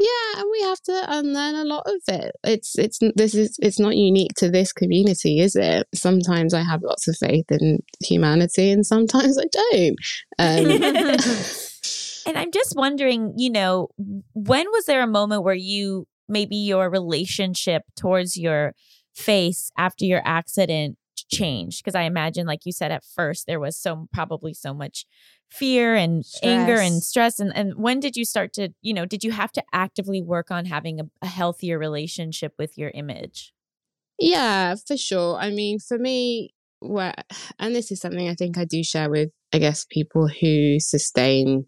Yeah, 0.00 0.40
and 0.40 0.48
we 0.50 0.62
have 0.62 0.80
to 0.82 1.04
unlearn 1.08 1.54
a 1.56 1.64
lot 1.64 1.82
of 1.86 2.00
it. 2.08 2.34
It's 2.42 2.78
it's 2.78 2.98
this 3.16 3.34
is 3.34 3.56
it's 3.60 3.78
not 3.78 3.96
unique 3.96 4.32
to 4.38 4.50
this 4.50 4.72
community, 4.72 5.40
is 5.40 5.56
it? 5.56 5.86
Sometimes 5.94 6.54
I 6.54 6.62
have 6.62 6.82
lots 6.82 7.06
of 7.06 7.16
faith 7.16 7.44
in 7.50 7.80
humanity, 8.02 8.70
and 8.70 8.86
sometimes 8.86 9.38
I 9.38 9.44
don't. 9.52 9.96
Um, 10.38 11.40
And 12.26 12.38
I'm 12.38 12.50
just 12.52 12.76
wondering, 12.76 13.34
you 13.36 13.50
know, 13.50 13.88
when 14.34 14.66
was 14.70 14.84
there 14.84 15.02
a 15.02 15.06
moment 15.06 15.42
where 15.42 15.54
you 15.54 16.06
maybe 16.28 16.56
your 16.56 16.88
relationship 16.88 17.82
towards 17.96 18.36
your 18.36 18.74
face 19.14 19.72
after 19.76 20.04
your 20.04 20.22
accident 20.24 20.96
changed? 21.30 21.82
Because 21.82 21.94
I 21.94 22.02
imagine, 22.02 22.46
like 22.46 22.60
you 22.64 22.72
said 22.72 22.92
at 22.92 23.04
first, 23.04 23.46
there 23.46 23.60
was 23.60 23.76
so 23.76 24.08
probably 24.12 24.54
so 24.54 24.74
much 24.74 25.06
fear 25.50 25.94
and 25.94 26.24
anger 26.42 26.80
and 26.80 27.02
stress. 27.02 27.40
And 27.40 27.54
and 27.54 27.74
when 27.76 28.00
did 28.00 28.16
you 28.16 28.24
start 28.24 28.52
to, 28.54 28.70
you 28.82 28.94
know, 28.94 29.06
did 29.06 29.24
you 29.24 29.32
have 29.32 29.52
to 29.52 29.62
actively 29.72 30.22
work 30.22 30.50
on 30.50 30.66
having 30.66 31.00
a, 31.00 31.04
a 31.22 31.26
healthier 31.26 31.78
relationship 31.78 32.54
with 32.58 32.76
your 32.76 32.90
image? 32.90 33.52
Yeah, 34.18 34.74
for 34.86 34.96
sure. 34.96 35.36
I 35.36 35.50
mean, 35.50 35.78
for 35.78 35.98
me, 35.98 36.54
where 36.80 37.14
and 37.58 37.74
this 37.74 37.90
is 37.90 38.00
something 38.00 38.28
I 38.28 38.34
think 38.34 38.58
I 38.58 38.64
do 38.64 38.82
share 38.82 39.10
with, 39.10 39.30
I 39.52 39.58
guess, 39.58 39.86
people 39.90 40.28
who 40.28 40.78
sustain 40.80 41.66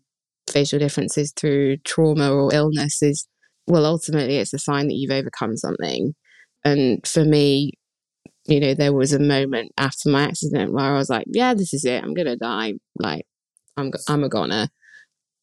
facial 0.51 0.79
differences 0.79 1.33
through 1.35 1.79
trauma 1.79 2.31
or 2.31 2.53
illness 2.53 3.03
is 3.03 3.27
well, 3.67 3.87
ultimately, 3.87 4.39
it's 4.39 4.53
a 4.53 4.59
sign 4.59 4.89
that 4.89 4.95
you've 4.95 5.13
overcome 5.13 5.57
something. 5.57 6.15
And 6.65 7.07
for 7.07 7.25
me, 7.25 7.73
you 8.47 8.61
know, 8.61 8.75
there 8.75 8.93
was 8.93 9.13
a 9.13 9.19
moment 9.19 9.73
after 9.79 10.09
my 10.09 10.25
accident 10.25 10.73
where 10.73 10.85
I 10.85 10.99
was 10.99 11.09
like, 11.09 11.27
yeah, 11.29 11.55
this 11.55 11.73
is 11.73 11.85
it. 11.85 12.03
I'm 12.03 12.15
going 12.15 12.27
to 12.27 12.37
die. 12.37 12.75
Like, 12.99 13.25
I'm, 13.77 13.93
I'm 14.09 14.25
a 14.25 14.29
goner. 14.29 14.69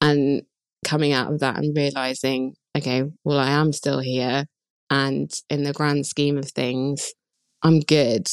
And 0.01 0.43
coming 0.85 1.13
out 1.13 1.31
of 1.31 1.39
that 1.39 1.57
and 1.57 1.75
realizing, 1.75 2.55
okay, 2.77 3.03
well, 3.23 3.39
I 3.39 3.51
am 3.51 3.73
still 3.73 3.99
here. 3.99 4.45
And 4.89 5.31
in 5.49 5.63
the 5.63 5.73
grand 5.73 6.05
scheme 6.07 6.37
of 6.37 6.49
things, 6.51 7.13
I'm 7.63 7.79
good. 7.79 8.27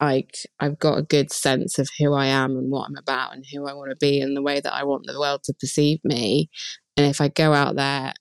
Like, 0.00 0.36
I've 0.60 0.78
got 0.78 0.98
a 0.98 1.02
good 1.02 1.32
sense 1.32 1.78
of 1.78 1.88
who 1.98 2.14
I 2.14 2.26
am 2.26 2.52
and 2.56 2.70
what 2.70 2.86
I'm 2.88 2.96
about 2.96 3.34
and 3.34 3.44
who 3.52 3.66
I 3.66 3.72
want 3.72 3.90
to 3.90 3.96
be 3.96 4.20
and 4.20 4.36
the 4.36 4.42
way 4.42 4.60
that 4.60 4.72
I 4.72 4.84
want 4.84 5.06
the 5.06 5.18
world 5.18 5.42
to 5.44 5.54
perceive 5.54 5.98
me. 6.04 6.50
And 6.96 7.06
if 7.06 7.20
I 7.20 7.28
go 7.28 7.52
out 7.52 7.76
there 7.76 8.12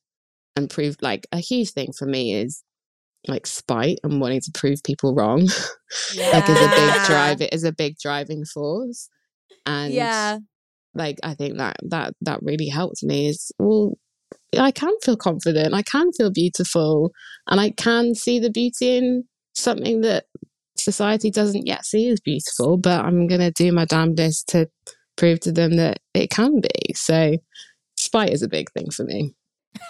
and 0.56 0.70
prove, 0.70 0.98
like, 1.02 1.28
a 1.32 1.38
huge 1.38 1.72
thing 1.72 1.92
for 1.98 2.06
me 2.06 2.34
is 2.34 2.64
like 3.28 3.46
spite 3.46 4.00
and 4.04 4.22
wanting 4.22 4.42
to 4.42 4.52
prove 4.54 4.82
people 4.84 5.14
wrong 5.14 5.40
like 6.18 6.50
is 6.50 6.62
a 6.62 6.70
big 6.70 7.06
drive 7.06 7.42
it 7.42 7.54
is 7.54 7.64
a 7.64 7.72
big 7.72 7.96
driving 8.02 8.44
force. 8.46 9.10
And 9.66 9.94
yeah. 9.94 10.38
like 10.94 11.18
i 11.24 11.34
think 11.34 11.58
that 11.58 11.78
that 11.90 12.14
that 12.22 12.40
really 12.42 12.68
helped 12.68 13.04
me 13.04 13.28
is 13.28 13.52
well 13.60 13.98
i 14.58 14.72
can 14.72 14.94
feel 15.04 15.18
confident 15.18 15.74
i 15.74 15.82
can 15.82 16.12
feel 16.14 16.32
beautiful 16.32 17.12
and 17.48 17.60
i 17.60 17.72
can 17.72 18.16
see 18.16 18.40
the 18.40 18.50
beauty 18.50 18.98
in 18.98 19.24
something 19.54 20.02
that 20.02 20.26
society 20.78 21.30
doesn't 21.30 21.68
yet 21.68 21.86
see 21.86 22.08
as 22.08 22.22
beautiful 22.22 22.78
but 22.78 23.04
i'm 23.04 23.28
going 23.28 23.42
to 23.42 23.52
do 23.52 23.74
my 23.74 23.84
damnedest 23.84 24.48
to 24.48 24.68
prove 25.18 25.40
to 25.42 25.52
them 25.52 25.76
that 25.76 26.00
it 26.14 26.30
can 26.30 26.62
be. 26.62 26.94
So 26.96 27.38
spite 27.98 28.30
is 28.30 28.44
a 28.44 28.48
big 28.48 28.72
thing 28.72 28.90
for 28.92 29.04
me 29.04 29.34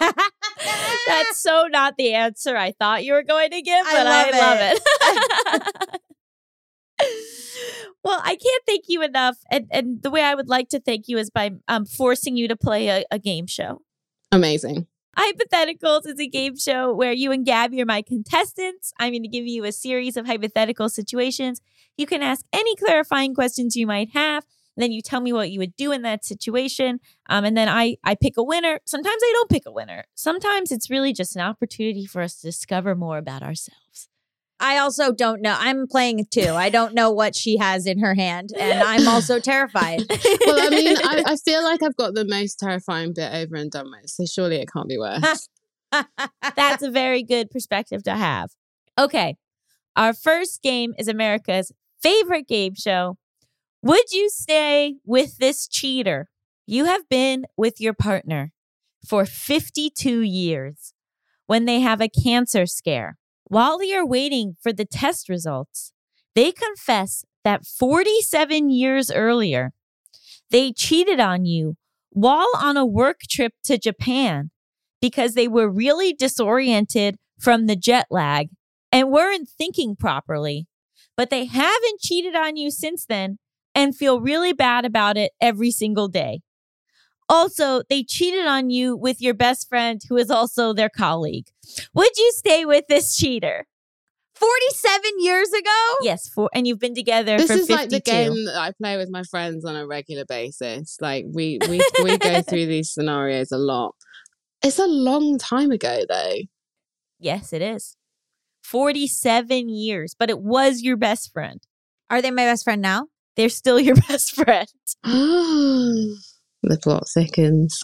That's 1.08 1.38
so 1.38 1.66
not 1.70 1.96
the 1.96 2.14
answer 2.14 2.56
I 2.56 2.72
thought 2.72 3.04
you 3.04 3.12
were 3.12 3.22
going 3.22 3.50
to 3.50 3.62
give, 3.62 3.86
I 3.86 3.94
but 3.94 4.06
I 4.06 4.30
love 4.30 4.58
love 4.60 5.90
it. 5.90 6.00
well, 8.04 8.20
I 8.22 8.36
can't 8.36 8.62
thank 8.66 8.84
you 8.88 9.02
enough. 9.02 9.36
And, 9.50 9.66
and 9.70 10.02
the 10.02 10.10
way 10.10 10.22
I 10.22 10.34
would 10.34 10.48
like 10.48 10.68
to 10.70 10.80
thank 10.80 11.08
you 11.08 11.18
is 11.18 11.30
by 11.30 11.52
um, 11.68 11.84
forcing 11.84 12.36
you 12.36 12.48
to 12.48 12.56
play 12.56 12.88
a, 12.88 13.04
a 13.10 13.18
game 13.18 13.46
show. 13.46 13.82
amazing 14.32 14.86
Hypotheticals 15.16 16.06
is 16.06 16.20
a 16.20 16.28
game 16.28 16.56
show 16.56 16.94
where 16.94 17.12
you 17.12 17.32
and 17.32 17.44
Gaby 17.44 17.82
are 17.82 17.86
my 17.86 18.02
contestants. 18.02 18.92
I'm 19.00 19.12
going 19.12 19.24
to 19.24 19.28
give 19.28 19.48
you 19.48 19.64
a 19.64 19.72
series 19.72 20.16
of 20.16 20.26
hypothetical 20.26 20.88
situations. 20.88 21.60
You 21.96 22.06
can 22.06 22.22
ask 22.22 22.46
any 22.52 22.76
clarifying 22.76 23.34
questions 23.34 23.74
you 23.74 23.84
might 23.84 24.10
have. 24.10 24.44
And 24.78 24.82
then 24.84 24.92
you 24.92 25.02
tell 25.02 25.20
me 25.20 25.32
what 25.32 25.50
you 25.50 25.58
would 25.58 25.74
do 25.74 25.90
in 25.90 26.02
that 26.02 26.24
situation. 26.24 27.00
Um, 27.28 27.44
and 27.44 27.56
then 27.56 27.68
I, 27.68 27.96
I 28.04 28.14
pick 28.14 28.36
a 28.36 28.44
winner. 28.44 28.78
Sometimes 28.86 29.20
I 29.20 29.32
don't 29.34 29.50
pick 29.50 29.64
a 29.66 29.72
winner. 29.72 30.04
Sometimes 30.14 30.70
it's 30.70 30.88
really 30.88 31.12
just 31.12 31.34
an 31.34 31.42
opportunity 31.42 32.06
for 32.06 32.22
us 32.22 32.36
to 32.36 32.46
discover 32.46 32.94
more 32.94 33.18
about 33.18 33.42
ourselves. 33.42 34.08
I 34.60 34.78
also 34.78 35.12
don't 35.12 35.42
know. 35.42 35.56
I'm 35.58 35.88
playing 35.88 36.26
too. 36.30 36.52
I 36.52 36.68
don't 36.68 36.94
know 36.94 37.10
what 37.10 37.34
she 37.34 37.56
has 37.58 37.86
in 37.86 37.98
her 37.98 38.14
hand, 38.14 38.50
and 38.56 38.82
I'm 38.82 39.08
also 39.08 39.40
terrified. 39.40 40.02
well 40.08 40.66
i 40.66 40.68
mean 40.70 40.96
I, 40.96 41.22
I 41.26 41.36
feel 41.44 41.62
like 41.62 41.80
i've 41.82 41.96
got 41.96 42.14
the 42.14 42.24
most 42.24 42.58
terrifying 42.58 43.12
bit 43.14 43.32
over 43.32 43.54
and 43.54 43.70
done 43.70 43.88
with 43.90 44.10
so 44.10 44.24
surely 44.26 44.56
it 44.56 44.68
can't 44.72 44.88
be 44.88 44.98
worse 44.98 45.48
That's 46.56 46.82
a 46.82 46.90
very 46.90 47.22
good 47.22 47.50
perspective 47.50 48.02
to 48.04 48.14
have. 48.14 48.50
Okay. 48.98 49.36
Our 49.96 50.12
first 50.12 50.62
game 50.62 50.94
is 50.98 51.08
America's 51.08 51.72
favorite 52.02 52.46
game 52.46 52.74
show. 52.74 53.16
Would 53.82 54.10
you 54.10 54.28
stay 54.28 54.96
with 55.04 55.38
this 55.38 55.68
cheater? 55.68 56.28
You 56.66 56.86
have 56.86 57.08
been 57.08 57.44
with 57.56 57.80
your 57.80 57.94
partner 57.94 58.52
for 59.06 59.24
52 59.24 60.20
years 60.20 60.94
when 61.46 61.64
they 61.64 61.78
have 61.80 62.00
a 62.00 62.08
cancer 62.08 62.66
scare. 62.66 63.18
While 63.44 63.82
you're 63.82 64.06
waiting 64.06 64.56
for 64.60 64.72
the 64.72 64.84
test 64.84 65.28
results, 65.28 65.92
they 66.34 66.50
confess 66.50 67.24
that 67.44 67.64
47 67.64 68.68
years 68.68 69.12
earlier, 69.12 69.72
they 70.50 70.72
cheated 70.72 71.20
on 71.20 71.44
you 71.44 71.76
while 72.10 72.50
on 72.60 72.76
a 72.76 72.84
work 72.84 73.20
trip 73.30 73.52
to 73.64 73.78
Japan 73.78 74.50
because 75.00 75.34
they 75.34 75.46
were 75.46 75.70
really 75.70 76.12
disoriented 76.12 77.16
from 77.38 77.66
the 77.66 77.76
jet 77.76 78.06
lag 78.10 78.48
and 78.90 79.12
weren't 79.12 79.48
thinking 79.48 79.94
properly. 79.94 80.66
But 81.16 81.30
they 81.30 81.44
haven't 81.44 82.00
cheated 82.00 82.34
on 82.34 82.56
you 82.56 82.72
since 82.72 83.06
then 83.06 83.38
and 83.78 83.94
feel 83.94 84.20
really 84.20 84.52
bad 84.52 84.84
about 84.84 85.16
it 85.16 85.30
every 85.40 85.70
single 85.70 86.08
day. 86.08 86.40
Also, 87.28 87.82
they 87.88 88.02
cheated 88.02 88.44
on 88.44 88.70
you 88.70 88.96
with 88.96 89.22
your 89.22 89.34
best 89.34 89.68
friend 89.68 90.00
who 90.08 90.16
is 90.16 90.32
also 90.32 90.72
their 90.72 90.88
colleague. 90.88 91.46
Would 91.94 92.16
you 92.16 92.32
stay 92.34 92.64
with 92.64 92.86
this 92.88 93.16
cheater? 93.16 93.66
47 94.34 95.10
years 95.18 95.52
ago? 95.52 95.94
Yes, 96.02 96.28
for 96.28 96.50
and 96.52 96.66
you've 96.66 96.80
been 96.80 96.94
together 96.94 97.38
this 97.38 97.48
for 97.48 97.58
is 97.58 97.66
52. 97.68 97.72
like 97.74 97.90
the 97.90 98.00
game 98.00 98.44
that 98.46 98.56
I 98.56 98.72
play 98.72 98.96
with 98.96 99.10
my 99.10 99.22
friends 99.22 99.64
on 99.64 99.76
a 99.76 99.86
regular 99.86 100.24
basis. 100.24 100.96
Like 101.00 101.26
we 101.32 101.58
we 101.68 101.80
we 102.02 102.18
go 102.18 102.42
through 102.42 102.66
these 102.66 102.92
scenarios 102.92 103.52
a 103.52 103.58
lot. 103.58 103.94
It's 104.64 104.78
a 104.78 104.86
long 104.86 105.38
time 105.38 105.70
ago 105.70 106.02
though. 106.08 106.36
Yes, 107.20 107.52
it 107.52 107.62
is. 107.62 107.96
47 108.64 109.68
years, 109.68 110.16
but 110.18 110.30
it 110.30 110.40
was 110.40 110.82
your 110.82 110.96
best 110.96 111.32
friend. 111.32 111.60
Are 112.10 112.20
they 112.22 112.30
my 112.30 112.44
best 112.44 112.64
friend 112.64 112.82
now? 112.82 113.06
They're 113.38 113.48
still 113.48 113.80
your 113.80 113.94
best 114.08 114.34
friend. 114.34 114.68
the 115.04 116.78
plot 116.82 117.04
thickens. 117.08 117.82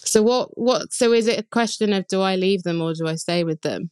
So 0.00 0.22
what 0.22 0.56
what 0.58 0.92
so 0.92 1.12
is 1.12 1.26
it 1.28 1.38
a 1.38 1.42
question 1.42 1.92
of 1.92 2.06
do 2.08 2.20
I 2.22 2.36
leave 2.36 2.62
them 2.62 2.80
or 2.80 2.94
do 2.94 3.06
I 3.06 3.14
stay 3.16 3.44
with 3.44 3.60
them? 3.62 3.90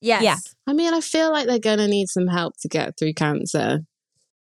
Yes. 0.00 0.22
Yeah. 0.22 0.36
I 0.66 0.74
mean, 0.74 0.94
I 0.94 1.00
feel 1.00 1.32
like 1.32 1.46
they're 1.46 1.58
gonna 1.58 1.88
need 1.88 2.08
some 2.08 2.26
help 2.28 2.54
to 2.60 2.68
get 2.68 2.96
through 2.98 3.14
cancer. 3.14 3.80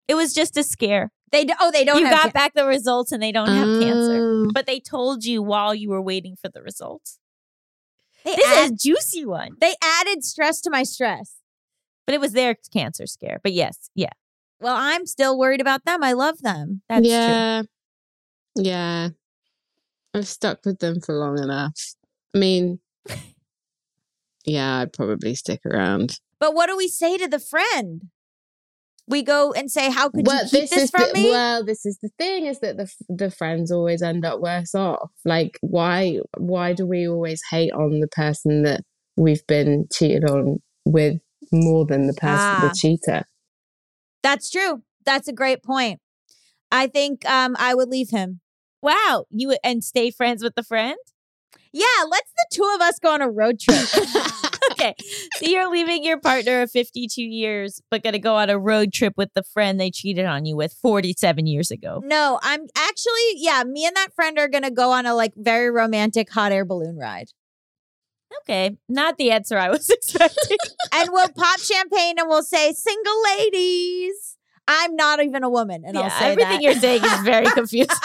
It 0.09 0.15
was 0.15 0.35
just 0.35 0.57
a 0.57 0.63
scare. 0.63 1.11
They 1.33 1.45
do, 1.45 1.55
oh, 1.61 1.71
they 1.73 1.85
don't 1.85 1.99
you 1.99 2.07
have 2.07 2.15
got 2.15 2.23
can- 2.23 2.31
back 2.33 2.55
the 2.55 2.67
results 2.67 3.11
and 3.13 3.23
they 3.23 3.33
don't 3.33 3.49
have 3.49 3.81
cancer. 3.81 4.19
Oh. 4.47 4.51
But 4.53 4.67
they 4.67 4.79
told 4.81 5.25
you 5.25 5.43
while 5.43 5.75
you 5.75 5.89
were 5.91 6.03
waiting 6.03 6.37
for 6.41 6.49
the 6.49 6.63
results. 6.63 7.19
they, 8.25 8.37
This 8.37 8.47
add- 8.47 8.65
is 8.67 8.71
a 8.71 8.75
juicy 8.77 9.25
one. 9.27 9.57
they 9.61 9.75
added 9.83 10.25
stress 10.25 10.61
to 10.63 10.71
my 10.71 10.83
stress. 10.85 11.37
But 12.07 12.15
it 12.15 12.21
was 12.21 12.33
their 12.33 12.55
cancer 12.73 13.07
scare. 13.07 13.41
But 13.43 13.53
yes, 13.53 13.91
yeah, 13.97 14.11
Well, 14.61 14.77
I'm 14.77 15.07
still 15.07 15.39
worried 15.39 15.61
about 15.61 15.85
them. 15.85 16.03
I 16.03 16.13
love 16.13 16.41
them. 16.41 16.83
that's 16.89 17.03
true. 17.03 17.11
yeah. 17.11 17.63
Yeah. 18.55 19.09
I've 20.15 20.27
stuck 20.27 20.65
with 20.65 20.79
them 20.79 21.01
for 21.01 21.15
long 21.15 21.43
enough. 21.43 21.75
I 22.35 22.39
mean, 22.39 22.79
yeah, 24.47 24.79
I'd 24.79 24.93
probably 24.93 25.35
stick 25.35 25.61
around. 25.67 26.19
But 26.41 26.55
what 26.55 26.69
do 26.69 26.77
we 26.77 26.89
say 26.89 27.19
to 27.19 27.29
the 27.29 27.39
friend? 27.39 28.03
We 29.09 29.23
go 29.23 29.53
and 29.53 29.71
say, 29.71 29.91
"How 29.91 30.09
could 30.09 30.27
well, 30.27 30.43
you 30.45 30.51
keep 30.51 30.71
this, 30.71 30.85
is 30.85 30.91
from 30.91 31.09
the, 31.09 31.13
me?" 31.15 31.31
Well, 31.31 31.65
this 31.65 31.85
is 31.87 31.99
the 32.03 32.11
thing: 32.19 32.47
is 32.47 32.61
that 32.61 32.77
the 32.77 32.91
the 33.09 33.31
friends 33.31 33.71
always 33.71 34.03
end 34.03 34.25
up 34.25 34.41
worse 34.41 34.75
off. 34.75 35.11
Like, 35.25 35.59
why 35.61 36.21
why 36.39 36.73
do 36.73 36.87
we 36.87 37.07
always 37.07 37.41
hate 37.51 37.73
on 37.73 38.01
the 38.01 38.09
person 38.09 38.63
that 38.63 38.81
we've 39.17 39.47
been 39.47 39.87
cheated 39.93 40.29
on 40.29 40.59
with 40.85 41.21
more 41.53 41.85
than 41.87 42.07
the 42.07 42.15
person, 42.15 42.39
Ah. 42.39 42.69
the 42.69 42.77
cheater? 42.77 43.25
That's 44.23 44.51
true. 44.51 44.83
That's 45.05 45.29
a 45.29 45.33
great 45.33 45.63
point. 45.63 46.01
I 46.73 46.87
think 46.87 47.25
um, 47.29 47.57
I 47.59 47.75
would 47.75 47.89
leave 47.89 48.11
him. 48.11 48.41
Wow. 48.83 49.27
You 49.31 49.57
and 49.65 49.83
stay 49.83 50.11
friends 50.11 50.43
with 50.43 50.55
the 50.55 50.63
friend? 50.63 50.97
Yeah, 51.73 51.85
let's 52.09 52.33
the 52.37 52.47
two 52.51 52.73
of 52.75 52.81
us 52.81 52.99
go 52.99 53.13
on 53.13 53.21
a 53.21 53.31
road 53.31 53.61
trip. 53.61 53.87
okay. 54.73 54.95
So 55.37 55.47
you're 55.47 55.71
leaving 55.71 56.05
your 56.05 56.19
partner 56.19 56.63
of 56.63 56.71
52 56.71 57.23
years, 57.23 57.81
but 57.91 58.03
gonna 58.03 58.19
go 58.19 58.37
on 58.37 58.49
a 58.51 58.59
road 58.59 58.93
trip 58.93 59.15
with 59.17 59.33
the 59.35 59.43
friend 59.43 59.79
they 59.79 59.91
cheated 59.91 60.25
on 60.25 60.47
you 60.47 60.57
with 60.57 60.73
47 60.81 61.47
years 61.47 61.71
ago. 61.71 62.01
no, 62.05 62.39
I'm 62.43 62.67
actually, 62.77 63.35
yeah, 63.37 63.63
me 63.65 63.87
and 63.87 63.95
that 63.97 64.15
friend 64.15 64.39
are 64.39 64.49
gonna 64.49 64.71
go 64.71 64.93
on 64.93 65.07
a 65.07 65.15
like 65.15 65.33
very 65.37 65.71
romantic 65.71 66.31
hot 66.31 66.53
air 66.53 66.65
balloon 66.65 66.97
ride. 66.97 67.29
Okay, 68.43 68.77
not 68.89 69.17
the 69.19 69.31
answer 69.31 69.57
I 69.59 69.71
was 69.71 69.89
expecting. 69.91 70.57
and 70.93 71.09
we'll 71.13 71.29
pop 71.31 71.59
champagne 71.61 72.17
and 72.19 72.29
we'll 72.29 72.43
say, 72.43 72.73
single 72.73 73.23
ladies. 73.39 74.37
I'm 74.69 74.97
not 74.97 75.23
even 75.23 75.45
a 75.45 75.51
woman. 75.51 75.85
And 75.87 75.97
I'll 75.97 76.05
Yeah, 76.05 76.19
say 76.19 76.33
everything 76.33 76.53
that. 76.55 76.63
you're 76.63 76.75
saying 76.75 77.05
is 77.05 77.21
very 77.23 77.47
confusing. 77.53 77.89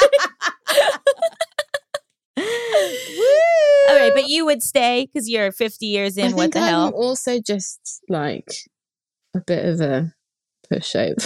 All 2.37 3.95
right, 3.97 4.11
but 4.13 4.27
you 4.29 4.45
would 4.45 4.61
stay 4.63 5.05
because 5.11 5.27
you're 5.29 5.51
50 5.51 5.85
years 5.85 6.17
in. 6.17 6.27
I 6.27 6.35
what 6.35 6.41
think 6.43 6.53
the 6.53 6.59
I'm 6.61 6.65
hell? 6.67 6.89
also 6.91 7.39
just 7.39 8.01
like 8.09 8.47
a 9.35 9.39
bit 9.41 9.65
of 9.65 9.81
a 9.81 10.13
pushover. 10.71 11.17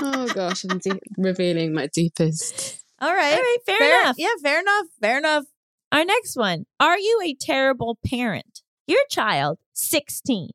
oh 0.00 0.28
gosh, 0.34 0.64
I'm 0.64 0.78
de- 0.78 1.00
revealing 1.16 1.74
my 1.74 1.88
deepest. 1.94 2.80
All 3.00 3.08
All 3.08 3.14
right. 3.14 3.34
right, 3.36 3.56
fair, 3.66 3.78
Fair- 3.78 4.00
enough. 4.00 4.16
Yeah, 4.18 4.28
fair 4.42 4.60
enough. 4.60 4.86
Fair 5.00 5.18
enough. 5.18 5.44
Our 5.92 6.06
next 6.06 6.36
one. 6.36 6.64
Are 6.80 6.98
you 6.98 7.20
a 7.22 7.34
terrible 7.38 7.98
parent? 8.04 8.62
Your 8.86 9.02
child, 9.10 9.58
16, 9.74 10.48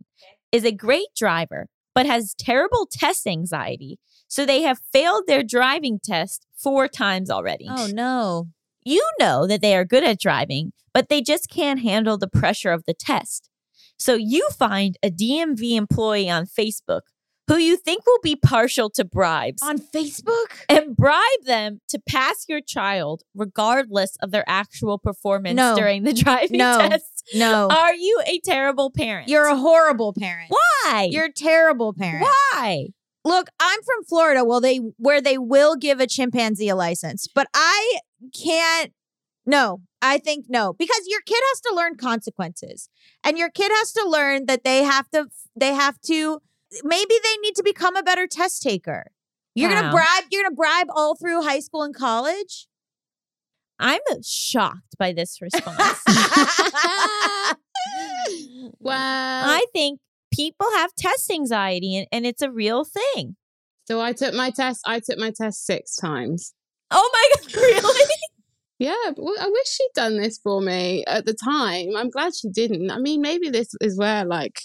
is 0.51 0.65
a 0.65 0.71
great 0.71 1.09
driver, 1.15 1.67
but 1.93 2.07
has 2.07 2.33
terrible 2.33 2.87
test 2.91 3.27
anxiety. 3.27 3.99
So 4.27 4.45
they 4.45 4.63
have 4.63 4.81
failed 4.91 5.25
their 5.27 5.43
driving 5.43 5.99
test 6.03 6.47
four 6.55 6.87
times 6.87 7.29
already. 7.29 7.67
Oh 7.69 7.87
no. 7.93 8.47
You 8.83 9.07
know 9.19 9.45
that 9.45 9.61
they 9.61 9.75
are 9.75 9.85
good 9.85 10.03
at 10.03 10.19
driving, 10.19 10.73
but 10.91 11.07
they 11.07 11.21
just 11.21 11.49
can't 11.49 11.81
handle 11.81 12.17
the 12.17 12.27
pressure 12.27 12.71
of 12.71 12.85
the 12.85 12.95
test. 12.95 13.49
So 13.99 14.15
you 14.15 14.47
find 14.57 14.97
a 15.03 15.11
DMV 15.11 15.75
employee 15.75 16.29
on 16.29 16.45
Facebook 16.47 17.01
who 17.47 17.57
you 17.57 17.77
think 17.77 18.05
will 18.05 18.19
be 18.21 18.35
partial 18.35 18.89
to 18.91 19.05
bribes 19.05 19.61
On 19.63 19.77
Facebook? 19.77 20.47
and 20.69 20.95
bribe 20.95 21.43
them 21.45 21.81
to 21.89 21.99
pass 22.07 22.45
your 22.47 22.61
child 22.61 23.23
regardless 23.35 24.15
of 24.21 24.31
their 24.31 24.43
actual 24.47 24.97
performance 24.97 25.55
No. 25.55 25.75
during 25.75 26.03
the 26.03 26.13
driving 26.13 26.57
No. 26.57 26.77
test. 26.89 27.23
No. 27.33 27.67
Are 27.69 27.95
you 27.95 28.21
a 28.25 28.39
terrible 28.39 28.91
parent? 28.91 29.27
You're 29.29 29.47
a 29.47 29.55
horrible 29.57 30.13
parent. 30.13 30.49
why? 30.49 31.07
You're 31.11 31.25
a 31.25 31.33
terrible 31.33 31.93
parent. 31.93 32.25
why? 32.51 32.87
Look, 33.25 33.49
I'm 33.59 33.79
from 33.83 34.05
Florida. 34.05 34.45
Well, 34.45 34.61
they 34.61 34.77
where 34.97 35.19
they 35.21 35.37
will 35.37 35.75
give 35.75 35.99
a 35.99 36.07
chimpanzee 36.07 36.69
a 36.69 36.75
license, 36.75 37.27
but 37.27 37.47
I 37.53 37.99
can't. 38.33 38.93
No, 39.45 39.81
I 40.01 40.17
think 40.17 40.45
no 40.47 40.73
because 40.73 41.01
your 41.07 41.19
kid 41.21 41.41
has 41.51 41.59
to 41.61 41.73
learn 41.75 41.95
consequences, 41.97 42.87
and 43.25 43.37
your 43.37 43.49
kid 43.49 43.69
has 43.75 43.91
to 43.93 44.07
learn 44.07 44.45
that 44.45 44.63
they 44.63 44.83
have 44.83 45.09
to. 45.11 45.27
They 45.59 45.73
have 45.73 45.99
to. 46.03 46.39
Maybe 46.83 47.15
they 47.23 47.37
need 47.41 47.55
to 47.55 47.63
become 47.63 47.95
a 47.95 48.03
better 48.03 48.27
test 48.27 48.61
taker. 48.61 49.11
You're 49.55 49.69
gonna 49.71 49.91
bribe. 49.91 50.25
You're 50.31 50.43
gonna 50.43 50.55
bribe 50.55 50.87
all 50.95 51.15
through 51.15 51.41
high 51.41 51.59
school 51.59 51.83
and 51.83 51.95
college. 51.95 52.67
I'm 53.79 54.01
shocked 54.23 54.95
by 54.99 55.13
this 55.13 55.37
response. 55.41 56.01
Wow. 58.79 59.43
I 59.45 59.65
think 59.73 59.99
people 60.33 60.67
have 60.75 60.93
test 60.95 61.31
anxiety 61.31 61.95
and, 61.97 62.07
and 62.11 62.25
it's 62.25 62.41
a 62.41 62.51
real 62.51 62.85
thing. 62.85 63.35
so 63.87 64.01
I 64.01 64.13
took 64.13 64.33
my 64.33 64.49
test. 64.51 64.81
I 64.85 64.99
took 64.99 65.17
my 65.17 65.31
test 65.35 65.65
six 65.65 65.95
times. 65.95 66.53
Oh 66.91 67.09
my 67.13 67.43
God, 67.53 67.55
really? 67.61 68.11
Yeah, 68.79 68.93
but 69.07 69.15
w- 69.17 69.37
I 69.39 69.47
wish 69.47 69.67
she'd 69.67 69.89
done 69.95 70.17
this 70.17 70.37
for 70.37 70.61
me 70.61 71.03
at 71.05 71.25
the 71.25 71.33
time. 71.33 71.95
I'm 71.95 72.09
glad 72.09 72.33
she 72.35 72.49
didn't. 72.49 72.91
I 72.91 72.99
mean, 72.99 73.21
maybe 73.21 73.49
this 73.49 73.69
is 73.81 73.97
where 73.97 74.23
like 74.25 74.61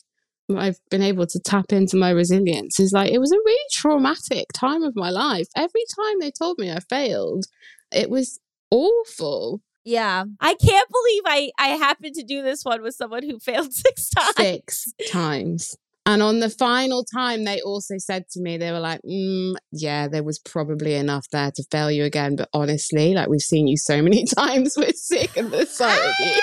I've 0.58 0.78
been 0.90 1.02
able 1.02 1.26
to 1.26 1.40
tap 1.40 1.72
into 1.72 1.96
my 1.96 2.10
resilience. 2.10 2.80
Is 2.80 2.92
like 2.92 3.10
it 3.10 3.18
was 3.18 3.32
a 3.32 3.36
really 3.36 3.68
traumatic 3.72 4.46
time 4.54 4.82
of 4.82 4.96
my 4.96 5.10
life. 5.10 5.48
Every 5.56 5.84
time 5.96 6.20
they 6.20 6.30
told 6.30 6.58
me 6.58 6.70
I 6.70 6.80
failed, 6.80 7.44
it 7.92 8.10
was 8.10 8.40
awful. 8.70 9.60
Yeah. 9.84 10.24
I 10.40 10.54
can't 10.54 10.88
believe 10.90 11.22
I, 11.26 11.50
I 11.58 11.68
happened 11.76 12.14
to 12.14 12.22
do 12.22 12.42
this 12.42 12.64
one 12.64 12.82
with 12.82 12.94
someone 12.94 13.22
who 13.22 13.38
failed 13.40 13.72
six 13.72 14.08
times. 14.10 14.36
Six 14.36 14.92
times. 15.10 15.76
And 16.04 16.20
on 16.20 16.40
the 16.40 16.50
final 16.50 17.04
time, 17.04 17.44
they 17.44 17.60
also 17.60 17.94
said 17.98 18.28
to 18.30 18.40
me, 18.40 18.56
they 18.56 18.72
were 18.72 18.80
like, 18.80 19.00
mm, 19.02 19.54
yeah, 19.70 20.08
there 20.08 20.24
was 20.24 20.40
probably 20.40 20.94
enough 20.94 21.28
there 21.30 21.52
to 21.52 21.64
fail 21.70 21.92
you 21.92 22.02
again. 22.04 22.34
But 22.34 22.48
honestly, 22.52 23.14
like 23.14 23.28
we've 23.28 23.40
seen 23.40 23.68
you 23.68 23.76
so 23.76 24.02
many 24.02 24.24
times, 24.36 24.74
we're 24.76 24.92
sick 24.94 25.36
of 25.36 25.52
the 25.52 25.64
sight 25.64 26.04
of 26.04 26.14
you. 26.18 26.40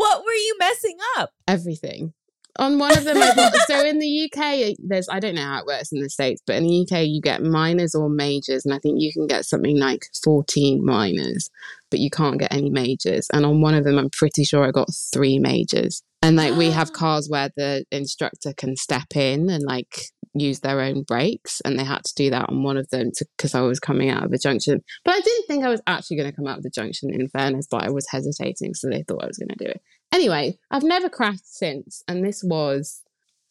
What 0.00 0.24
were 0.24 0.32
you 0.32 0.56
messing 0.58 0.96
up? 1.18 1.30
everything. 1.50 2.14
On 2.58 2.78
one 2.78 2.96
of 2.96 3.04
them, 3.04 3.16
I 3.18 3.50
so 3.66 3.84
in 3.86 4.00
the 4.00 4.24
UK, 4.24 4.76
there's 4.78 5.08
I 5.08 5.20
don't 5.20 5.36
know 5.36 5.42
how 5.42 5.60
it 5.60 5.66
works 5.66 5.92
in 5.92 6.00
the 6.00 6.10
states, 6.10 6.42
but 6.46 6.56
in 6.56 6.64
the 6.64 6.82
UK, 6.82 7.06
you 7.06 7.20
get 7.20 7.42
minors 7.42 7.94
or 7.94 8.08
majors, 8.08 8.64
and 8.64 8.74
I 8.74 8.78
think 8.78 9.00
you 9.00 9.12
can 9.12 9.26
get 9.26 9.44
something 9.44 9.78
like 9.78 10.06
14 10.24 10.84
minors, 10.84 11.48
but 11.90 12.00
you 12.00 12.10
can't 12.10 12.38
get 12.38 12.52
any 12.52 12.68
majors. 12.68 13.28
And 13.32 13.46
on 13.46 13.60
one 13.60 13.74
of 13.74 13.84
them, 13.84 13.98
I'm 13.98 14.10
pretty 14.10 14.44
sure 14.44 14.64
I 14.64 14.72
got 14.72 14.88
three 15.12 15.38
majors. 15.38 16.02
And 16.22 16.36
like 16.36 16.56
we 16.56 16.70
have 16.70 16.92
cars 17.02 17.28
where 17.30 17.50
the 17.56 17.84
instructor 17.92 18.52
can 18.52 18.76
step 18.76 19.14
in 19.14 19.48
and 19.48 19.62
like 19.62 20.06
use 20.34 20.60
their 20.60 20.80
own 20.80 21.02
brakes, 21.02 21.60
and 21.64 21.78
they 21.78 21.84
had 21.84 22.04
to 22.04 22.14
do 22.14 22.30
that 22.30 22.48
on 22.48 22.62
one 22.62 22.76
of 22.76 22.88
them 22.90 23.10
because 23.36 23.54
I 23.54 23.60
was 23.62 23.80
coming 23.80 24.10
out 24.10 24.24
of 24.24 24.32
a 24.32 24.38
junction. 24.38 24.82
But 25.04 25.14
I 25.14 25.20
didn't 25.20 25.46
think 25.46 25.64
I 25.64 25.68
was 25.68 25.82
actually 25.86 26.18
going 26.18 26.30
to 26.30 26.36
come 26.36 26.46
out 26.46 26.58
of 26.58 26.62
the 26.62 26.70
junction. 26.70 27.12
In 27.12 27.28
fairness, 27.28 27.66
but 27.70 27.84
I 27.84 27.90
was 27.90 28.06
hesitating, 28.08 28.74
so 28.74 28.88
they 28.88 29.02
thought 29.02 29.22
I 29.22 29.26
was 29.26 29.38
going 29.38 29.56
to 29.56 29.64
do 29.64 29.70
it. 29.70 29.80
Anyway, 30.12 30.58
I've 30.70 30.82
never 30.82 31.08
crashed 31.08 31.54
since, 31.54 32.02
and 32.08 32.24
this 32.24 32.42
was 32.44 33.02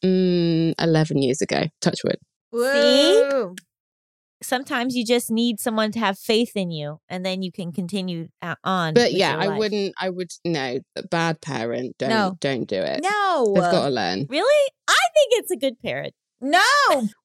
mm, 0.03 0.73
11 0.79 1.21
years 1.21 1.41
ago. 1.41 1.65
Touch 1.81 2.01
wood. 2.03 2.17
Woo. 2.51 3.55
Sometimes 4.41 4.95
you 4.95 5.05
just 5.05 5.29
need 5.29 5.59
someone 5.59 5.91
to 5.91 5.99
have 5.99 6.17
faith 6.17 6.53
in 6.55 6.71
you 6.71 7.01
and 7.09 7.25
then 7.25 7.41
you 7.41 7.51
can 7.51 7.73
continue 7.73 8.29
on. 8.63 8.93
But 8.93 9.11
yeah, 9.11 9.35
I 9.37 9.49
wouldn't. 9.49 9.93
I 9.99 10.09
would 10.09 10.31
no. 10.45 10.79
a 10.95 11.07
Bad 11.07 11.41
parent. 11.41 11.97
Don't 11.97 12.09
No. 12.09 12.37
don't 12.39 12.65
do 12.65 12.77
it. 12.77 13.01
No. 13.03 13.51
They've 13.53 13.63
got 13.63 13.85
to 13.85 13.89
learn. 13.89 14.27
Really? 14.29 14.71
I 14.87 14.95
think 15.13 15.43
it's 15.43 15.51
a 15.51 15.57
good 15.57 15.81
parent. 15.81 16.13
No. 16.41 16.61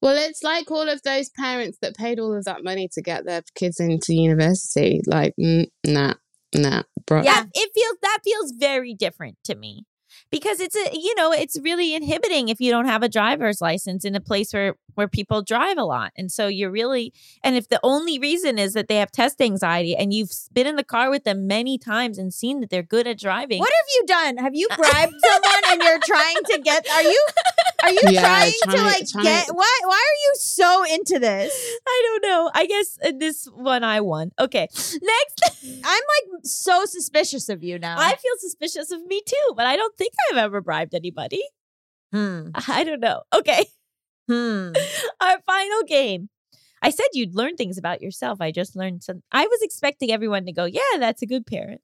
Well, 0.02 0.16
it's 0.16 0.42
like 0.42 0.70
all 0.70 0.88
of 0.88 1.02
those 1.02 1.30
parents 1.30 1.78
that 1.82 1.96
paid 1.96 2.18
all 2.18 2.36
of 2.36 2.44
that 2.44 2.64
money 2.64 2.88
to 2.92 3.02
get 3.02 3.24
their 3.24 3.42
kids 3.54 3.78
into 3.80 4.14
university. 4.14 5.00
Like, 5.06 5.34
mm, 5.40 5.66
nah, 5.86 6.14
nah, 6.54 6.82
bro. 7.06 7.22
Yeah, 7.22 7.44
it 7.52 7.70
feels 7.74 7.96
that 8.02 8.18
feels 8.24 8.52
very 8.58 8.94
different 8.94 9.36
to 9.44 9.54
me. 9.54 9.86
Because 10.30 10.60
it's 10.60 10.76
a 10.76 10.90
you 10.92 11.14
know, 11.16 11.32
it's 11.32 11.58
really 11.60 11.94
inhibiting 11.94 12.48
if 12.48 12.60
you 12.60 12.70
don't 12.70 12.86
have 12.86 13.02
a 13.02 13.08
driver's 13.08 13.60
license 13.60 14.04
in 14.04 14.14
a 14.14 14.20
place 14.20 14.52
where 14.52 14.74
where 14.94 15.08
people 15.08 15.42
drive 15.42 15.76
a 15.76 15.84
lot. 15.84 16.12
And 16.16 16.30
so 16.30 16.46
you're 16.46 16.70
really 16.70 17.12
and 17.42 17.56
if 17.56 17.68
the 17.68 17.80
only 17.82 18.18
reason 18.18 18.58
is 18.58 18.74
that 18.74 18.88
they 18.88 18.96
have 18.96 19.10
test 19.10 19.40
anxiety 19.40 19.96
and 19.96 20.12
you've 20.12 20.30
been 20.52 20.66
in 20.66 20.76
the 20.76 20.84
car 20.84 21.10
with 21.10 21.24
them 21.24 21.46
many 21.46 21.78
times 21.78 22.16
and 22.16 22.32
seen 22.32 22.60
that 22.60 22.70
they're 22.70 22.82
good 22.82 23.06
at 23.06 23.18
driving. 23.18 23.58
What 23.58 23.72
have 23.72 23.86
you 23.94 24.06
done? 24.06 24.36
Have 24.38 24.54
you 24.54 24.68
bribed 24.76 25.14
someone 25.24 25.62
and 25.68 25.82
you're 25.82 26.00
trying 26.04 26.36
to 26.50 26.60
get? 26.62 26.88
Are 26.90 27.02
you? 27.02 27.26
Are 27.84 27.90
you 27.92 28.00
Yeah, 28.10 28.20
trying, 28.22 28.52
to 28.70 28.82
like 28.82 29.08
trying- 29.08 29.24
get? 29.24 29.48
Why? 29.48 29.78
Why 29.84 29.94
are 30.10 30.18
you 30.24 30.32
so 30.36 30.84
into 30.94 31.18
this? 31.18 31.52
I 31.86 32.02
don't 32.04 32.30
know. 32.30 32.50
I 32.54 32.66
guess 32.66 32.98
uh, 33.04 33.12
this 33.18 33.44
one 33.46 33.84
I 33.84 34.00
won. 34.00 34.30
Okay. 34.40 34.68
Next. 34.72 35.42
I'm 35.84 36.02
like 36.32 36.40
so 36.44 36.84
suspicious 36.86 37.48
of 37.48 37.62
you 37.62 37.78
now. 37.78 37.96
I 37.98 38.16
feel 38.16 38.32
suspicious 38.38 38.90
of 38.90 39.04
me 39.06 39.20
too, 39.26 39.54
but 39.54 39.66
I 39.66 39.76
don't 39.76 39.96
think 39.98 40.12
I've 40.30 40.38
ever 40.38 40.60
bribed 40.60 40.94
anybody. 40.94 41.42
hmm. 42.12 42.48
I 42.68 42.84
don't 42.84 43.00
know. 43.00 43.22
Okay. 43.34 43.66
Hmm. 44.28 44.70
Our 45.20 45.38
final 45.46 45.82
game. 45.86 46.30
I 46.80 46.90
said 46.90 47.06
you'd 47.12 47.34
learn 47.34 47.56
things 47.56 47.78
about 47.78 48.02
yourself. 48.02 48.40
I 48.40 48.50
just 48.50 48.76
learned 48.76 49.02
some. 49.02 49.22
I 49.32 49.46
was 49.46 49.60
expecting 49.62 50.10
everyone 50.10 50.44
to 50.46 50.52
go, 50.52 50.64
"Yeah, 50.66 50.98
that's 50.98 51.22
a 51.22 51.26
good 51.26 51.46
parent." 51.46 51.80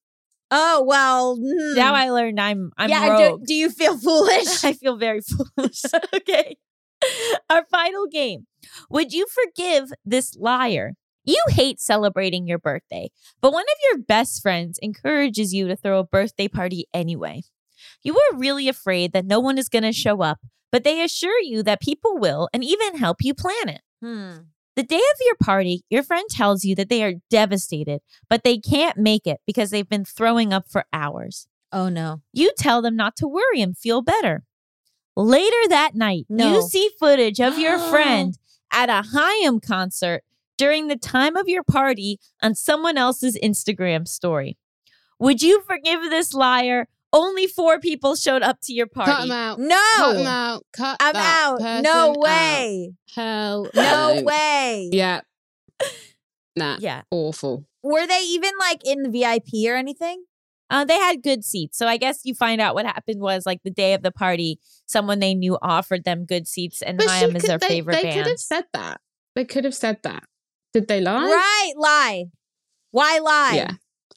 Oh 0.51 0.83
well. 0.87 1.37
hmm. 1.37 1.75
Now 1.75 1.95
I 1.95 2.11
learned 2.11 2.41
I'm 2.41 2.73
I'm 2.77 2.91
yeah. 2.91 3.17
Do, 3.17 3.41
do 3.47 3.55
you 3.55 3.71
feel 3.71 3.97
foolish? 4.07 4.65
I 4.65 4.73
feel 4.73 4.97
very 4.97 5.21
foolish. 5.21 5.83
okay. 6.15 6.57
Our 7.51 7.65
final 7.71 8.07
game. 8.07 8.47
Would 8.91 9.13
you 9.13 9.27
forgive 9.27 9.91
this 10.05 10.37
liar? 10.37 10.95
You 11.25 11.41
hate 11.49 11.81
celebrating 11.81 12.47
your 12.47 12.59
birthday, 12.59 13.11
but 13.41 13.53
one 13.53 13.65
of 13.65 13.79
your 13.91 14.03
best 14.03 14.43
friends 14.43 14.79
encourages 14.83 15.53
you 15.53 15.69
to 15.69 15.77
throw 15.77 15.99
a 16.01 16.05
birthday 16.05 16.49
party 16.49 16.87
anyway. 16.95 17.43
You 18.03 18.15
are 18.15 18.39
really 18.39 18.69
afraid 18.69 19.13
that 19.13 19.27
no 19.27 19.39
one 19.39 19.59
is 19.59 19.69
going 19.69 19.83
to 19.83 19.93
show 19.93 20.23
up, 20.23 20.39
but 20.73 20.83
they 20.83 21.03
assure 21.03 21.39
you 21.41 21.63
that 21.63 21.81
people 21.81 22.19
will 22.19 22.49
and 22.53 22.65
even 22.65 22.97
help 22.97 23.19
you 23.21 23.35
plan 23.35 23.69
it. 23.69 23.81
hmm. 24.03 24.33
The 24.77 24.83
day 24.83 24.97
of 24.97 25.19
your 25.27 25.35
party, 25.43 25.83
your 25.91 26.03
friend 26.03 26.29
tells 26.31 26.65
you 26.65 26.75
that 26.77 26.89
they 26.89 27.03
are 27.03 27.15
devastated, 27.29 28.01
but 28.29 28.45
they 28.45 28.59
can't 28.59 28.97
make 28.97 29.27
it 29.27 29.41
because 29.47 29.71
they've 29.71 29.89
been 29.89 30.05
throwing 30.05 30.53
up 30.53 30.67
for 30.71 30.85
hours. 30.93 31.49
Oh 31.73 31.89
no. 31.89 32.23
You 32.33 32.53
tell 32.57 32.81
them 32.83 32.97
not 32.97 33.17
to 33.17 33.29
worry 33.29 33.61
and 33.61 33.77
feel 33.77 34.03
better. 34.03 34.45
Later 35.17 35.69
that 35.69 35.95
night, 35.95 36.27
No. 36.29 36.55
you 36.55 36.63
see 36.63 36.89
footage 36.99 37.41
of 37.41 37.59
your 37.59 37.79
friend 37.91 38.39
at 38.73 38.89
a 38.89 39.03
Haim 39.13 39.61
concert 39.61 40.23
during 40.57 40.89
the 40.89 40.97
time 40.97 41.37
of 41.37 41.49
your 41.49 41.65
party 41.65 42.19
on 42.43 42.55
someone 42.55 42.97
else's 42.97 43.39
Instagram 43.43 44.07
story. 44.07 44.57
Would 45.19 45.43
you 45.43 45.63
forgive 45.67 46.03
this 46.03 46.33
liar? 46.33 46.89
Only 47.13 47.47
four 47.49 47.81
people 47.81 48.15
showed 48.15 48.43
up 48.43 48.59
to 48.63 48.73
your 48.73 48.87
party. 48.87 49.11
Cut 49.11 49.21
them 49.23 49.31
out. 49.33 49.59
No. 49.59 49.83
Cut 49.97 50.13
them 50.15 50.27
out. 50.27 50.67
Cut 50.73 50.97
I'm 51.01 51.17
out. 51.17 51.83
No 51.83 52.11
out. 52.11 52.19
way. 52.19 52.93
Hell 53.15 53.69
No 53.75 54.15
no. 54.15 54.23
way. 54.23 54.91
Yeah. 54.93 55.23
Nah. 56.57 56.77
Yeah. 56.79 57.03
Awful. 57.11 57.65
Were 57.83 58.07
they 58.07 58.21
even 58.23 58.53
like 58.59 58.83
in 58.85 59.03
the 59.03 59.09
VIP 59.11 59.69
or 59.71 59.77
anything? 59.77 60.25
Uh, 60.69 60.85
they 60.85 60.99
had 60.99 61.23
good 61.23 61.45
seats. 61.45 61.77
So 61.77 61.89
I 61.89 61.97
guess 61.97 62.21
you 62.25 62.35
find 62.35 62.61
out 62.61 62.75
what 62.77 62.87
happened 62.87 63.21
was 63.21 63.45
like 63.45 63.61
the 63.65 63.71
day 63.73 63.93
of 63.95 64.03
the 64.03 64.13
party, 64.13 64.61
someone 64.87 65.19
they 65.19 65.35
knew 65.35 65.59
offered 65.61 66.05
them 66.05 66.25
good 66.25 66.47
seats, 66.47 66.81
and 66.81 66.97
But 66.97 67.07
is 67.35 67.43
their 67.43 67.59
they, 67.59 67.67
favorite 67.67 67.95
they 67.97 68.03
band. 68.03 68.15
They 68.15 68.23
could 68.23 68.29
have 68.31 68.39
said 68.39 68.65
that. 68.73 69.01
They 69.35 69.45
could 69.45 69.65
have 69.65 69.75
said 69.75 69.99
that. 70.05 70.25
Did 70.73 70.87
they 70.87 71.01
lie? 71.01 71.25
Right, 71.25 71.73
lie. 71.77 72.25
Why 72.93 73.19
lie? 73.19 73.53
Yeah. 73.57 73.71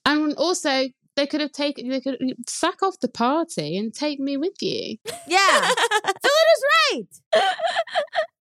And 0.05 0.33
also, 0.35 0.89
they 1.15 1.27
could 1.27 1.41
have 1.41 1.51
taken. 1.51 1.89
They 1.89 2.01
could 2.01 2.17
sack 2.47 2.81
off 2.83 2.99
the 2.99 3.07
party 3.09 3.77
and 3.77 3.93
take 3.93 4.19
me 4.19 4.37
with 4.37 4.61
you. 4.61 4.97
Yeah. 5.27 5.61
Phyllida 5.71 6.53
is 6.55 6.63
right. 6.91 7.07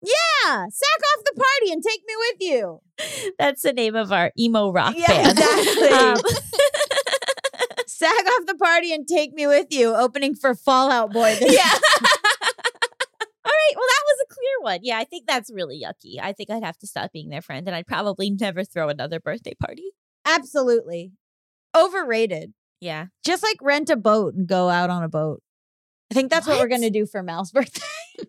Yeah. 0.01 0.66
Sack 0.70 1.01
off 1.18 1.24
the 1.26 1.34
party 1.41 1.72
and 1.74 1.84
take 1.84 2.01
me 2.06 2.14
with 2.18 2.38
you. 2.39 2.82
That's 3.39 3.62
the 3.64 3.74
name 3.74 3.95
of 3.95 4.12
our 4.12 4.32
emo 4.38 4.72
rock 4.72 4.93
Yeah, 4.97 5.08
band. 5.08 5.32
exactly. 5.39 5.88
Um, 5.95 6.18
Sack 7.88 8.26
off 8.26 8.45
the 8.45 8.56
party 8.56 8.93
and 8.93 9.08
take 9.08 9.34
me 9.34 9.47
with 9.47 9.68
you. 9.72 9.95
Opening 9.95 10.36
for 10.36 10.53
Fall 10.53 10.91
Out 10.91 11.12
Boy. 11.14 11.36
This 11.39 11.53
yeah. 11.53 11.72
All 13.45 13.51
right. 13.51 13.74
Well, 13.76 13.86
that 13.86 14.03
was 14.06 14.26
a 14.26 14.34
clear 14.34 14.62
one. 14.62 14.80
Yeah, 14.84 14.97
I 14.97 15.06
think 15.06 15.28
that's 15.28 15.51
really 15.53 15.82
yucky. 15.82 16.20
I 16.22 16.34
think 16.34 16.49
I'd 16.49 16.64
have 16.64 16.78
to 16.80 16.88
stop 16.88 17.12
being 17.14 17.30
their 17.30 17.41
friend, 17.41 17.68
and 17.68 17.76
I'd 17.76 17.88
probably 17.88 18.30
never 18.32 18.64
throw 18.64 18.89
another 18.89 19.20
birthday 19.20 19.53
party. 19.60 19.91
Absolutely. 20.26 21.12
Overrated. 21.76 22.53
Yeah. 22.80 23.07
Just 23.26 23.43
like 23.43 23.57
rent 23.61 23.89
a 23.89 23.95
boat 23.95 24.36
and 24.36 24.47
go 24.47 24.69
out 24.69 24.89
on 24.89 25.03
a 25.03 25.09
boat. 25.09 25.41
I 26.11 26.13
think 26.13 26.30
that's 26.30 26.47
what, 26.47 26.59
we're 26.59 26.67
going 26.67 26.82
to 26.82 26.89
do 26.89 27.05
for 27.05 27.23
Mal's 27.23 27.51
birthday. 27.53 27.82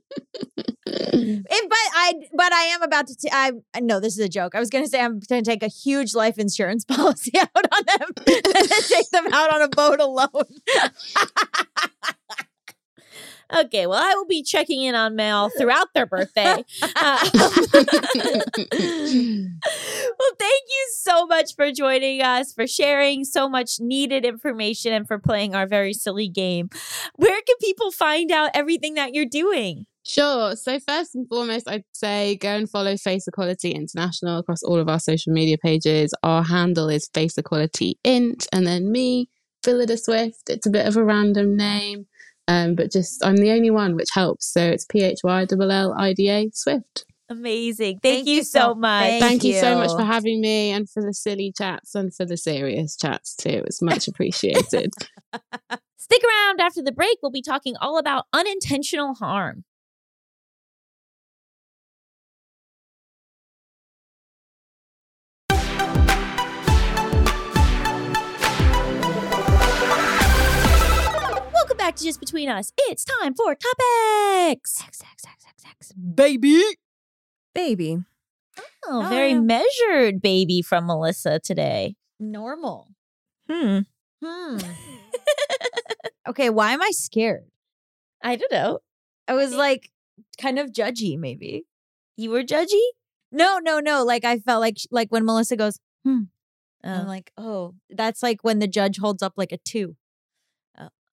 If, 0.89 1.69
but 1.69 1.77
I 1.95 2.13
but 2.33 2.53
I 2.53 2.63
am 2.63 2.83
about 2.83 3.07
to. 3.09 3.17
T- 3.17 3.29
I 3.33 3.53
no, 3.81 4.01
this 4.01 4.15
is 4.15 4.25
a 4.25 4.29
joke. 4.29 4.55
I 4.55 4.61
was 4.61 4.71
to 4.85 4.89
say 4.89 5.01
I'm 5.01 5.21
to 5.45 5.51
take 5.51 5.63
a 5.63 5.69
huge 5.69 6.15
life 6.15 6.39
insurance 6.39 6.85
policy 6.89 7.33
out 7.39 7.49
on 7.55 7.83
them 7.87 8.09
and 8.27 8.43
then 8.45 8.69
take 8.89 9.11
them 9.11 9.33
out 9.33 9.53
on 9.53 9.63
a 9.63 9.69
boat 9.69 10.01
alone. 10.01 10.29
Okay. 13.55 13.87
Well, 13.87 14.03
I 14.03 14.15
will 14.15 14.27
be 14.27 14.43
checking 14.43 14.83
in 14.83 14.95
on 14.95 15.17
Mel 15.17 15.51
throughout 15.57 15.89
their 15.95 16.07
birthday. 16.07 16.65
Uh, 16.99 17.19
well, 17.35 17.53
thank 20.39 20.63
you 20.69 20.89
so 20.99 21.27
much 21.27 21.55
for 21.55 21.71
joining 21.73 22.23
us, 22.23 22.53
for 22.53 22.67
sharing 22.67 23.25
so 23.25 23.49
much 23.49 23.79
needed 23.81 24.25
information, 24.25 24.93
and 24.93 25.07
for 25.07 25.19
playing 25.19 25.55
our 25.55 25.67
very 25.67 25.93
silly 25.93 26.29
game. 26.29 26.69
Where 27.17 27.41
can 27.47 27.57
people 27.61 27.91
find 27.91 28.31
out 28.31 28.51
everything 28.55 28.95
that 28.95 29.15
you're 29.15 29.27
doing? 29.27 29.87
Sure. 30.05 30.55
So 30.55 30.79
first 30.79 31.17
and 31.17 31.29
foremost, 31.29 31.69
I'd 31.69 31.85
say 31.93 32.37
go 32.37 32.51
and 32.51 32.71
follow 32.71 32.97
Face 32.97 33.27
Equality 33.27 33.73
International 33.73 34.39
across 34.39 34.63
all 34.63 34.79
of 34.79 34.89
our 34.89 35.01
social 35.01 35.33
media 35.33 35.59
pages. 35.59 36.15
Our 36.23 36.45
handle 36.45 36.89
is 36.89 37.09
Face 37.13 37.37
Equality 37.37 37.99
Int, 38.05 38.47
and 38.53 38.67
then 38.67 38.93
me, 38.93 39.29
Phyllida 39.65 39.99
Swift. 39.99 40.49
It's 40.49 40.67
a 40.67 40.71
bit 40.71 40.87
of 40.87 40.97
a 40.97 41.05
random 41.05 41.57
name, 41.57 42.07
um, 42.49 42.75
but 42.75 42.91
just 42.93 43.25
I'm 43.25 43.37
the 43.37 43.51
only 43.51 43.71
one, 43.71 43.95
which 43.97 44.09
helps. 44.13 44.47
So 44.47 44.61
it's 44.63 44.85
P 44.85 45.03
H 45.03 45.19
Y 45.25 45.47
L 45.51 45.71
L 45.71 45.95
I 45.97 46.13
D 46.13 46.29
A 46.31 46.51
Swift. 46.53 47.05
Amazing. 47.29 47.99
Thank, 48.03 48.19
Thank 48.19 48.27
you 48.29 48.35
you 48.37 48.43
so 48.45 48.61
so- 48.61 48.75
much. 48.77 49.03
thank 49.05 49.23
Thank 49.23 49.45
you 49.45 49.55
so 49.55 49.75
much 49.77 49.91
for 49.91 50.05
having 50.05 50.41
me, 50.41 50.71
and 50.71 50.89
for 50.89 51.03
the 51.03 51.13
silly 51.13 51.53
chats, 51.57 51.95
and 51.95 52.15
for 52.15 52.25
the 52.25 52.37
serious 52.37 52.97
chats 52.97 53.35
too. 53.35 53.63
It's 53.67 53.83
much 53.83 54.07
appreciated. 54.09 54.93
Stick 55.99 56.23
around 56.23 56.61
after 56.61 56.83
the 56.83 56.93
break. 56.93 57.19
We'll 57.23 57.33
be 57.33 57.43
talking 57.43 57.75
all 57.81 57.99
about 57.99 58.27
unintentional 58.33 59.15
harm. 59.15 59.65
Welcome 71.97 72.09
Just 72.09 72.21
Between 72.21 72.51
Us. 72.51 72.73
It's 72.77 73.07
time 73.07 73.33
for 73.35 73.55
topics. 73.55 74.83
X, 74.85 75.01
X, 75.03 75.25
X, 75.27 75.45
X, 75.49 75.65
X. 75.67 75.93
Baby. 75.93 76.63
Baby. 77.55 77.99
Oh, 78.59 78.63
Oh, 78.87 79.09
very 79.09 79.31
yeah. 79.31 79.41
measured 79.41 80.21
baby 80.21 80.61
from 80.61 80.87
Melissa 80.87 81.39
today. 81.41 81.95
Normal. 82.21 82.89
Hmm. 83.51 83.79
Hmm. 84.23 84.59
okay, 86.29 86.51
why 86.51 86.73
am 86.73 86.83
I 86.83 86.91
scared? 86.91 87.47
I 88.23 88.37
don't 88.37 88.53
know. 88.53 88.81
I 89.27 89.33
was 89.33 89.55
like 89.55 89.91
kind 90.39 90.59
of 90.59 90.73
judgy, 90.73 91.19
maybe. 91.19 91.65
You 92.19 92.29
were 92.31 92.43
judgy? 92.43 92.83
No, 93.33 93.59
no, 93.59 93.81
no. 93.81 94.05
Like 94.05 94.25
I 94.27 94.39
felt 94.39 94.61
like 94.61 94.77
like 94.91 95.09
when 95.11 95.25
Melissa 95.25 95.57
goes, 95.57 95.79
hmm. 96.05 96.25
I'm 96.85 97.07
Oh, 97.07 97.09
like, 97.09 97.33
oh, 97.39 97.75
that's 97.89 98.23
like 98.23 98.41
when 98.43 98.59
the 98.59 98.69
judge 98.69 98.99
holds 98.99 99.23
up 99.23 99.33
like 99.39 99.53
a 99.53 99.57
two. 99.59 99.97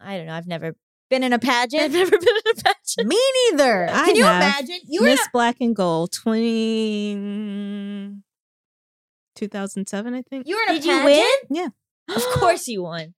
I 0.04 0.18
don't 0.18 0.28
know. 0.28 0.34
I've 0.34 0.48
never 0.48 0.76
Been 1.10 1.24
in 1.24 1.34
a 1.34 1.40
pageant. 1.40 1.84
I've 1.84 1.94
never 1.94 2.12
been 2.18 2.22
in 2.46 2.52
a 2.52 2.56
pageant. 2.64 3.08
Me 3.08 3.20
neither. 3.52 3.88
I 3.92 4.06
Can 4.06 4.16
you 4.16 4.24
have. 4.24 4.42
imagine? 4.44 4.80
You 4.88 5.02
were 5.02 5.08
Miss 5.08 5.28
Black 5.34 5.58
and 5.62 5.76
Gold 5.76 6.12
20 6.12 7.16
2007, 9.36 10.14
I 10.14 10.22
think. 10.22 10.48
you 10.48 10.56
were 10.56 10.62
in 10.64 10.70
a 10.78 10.80
Did 10.80 10.86
you 10.86 11.04
win? 11.04 11.32
Yeah. 11.50 11.68
Of 12.16 12.22
course 12.40 12.68
you 12.68 12.84
won. 12.84 13.14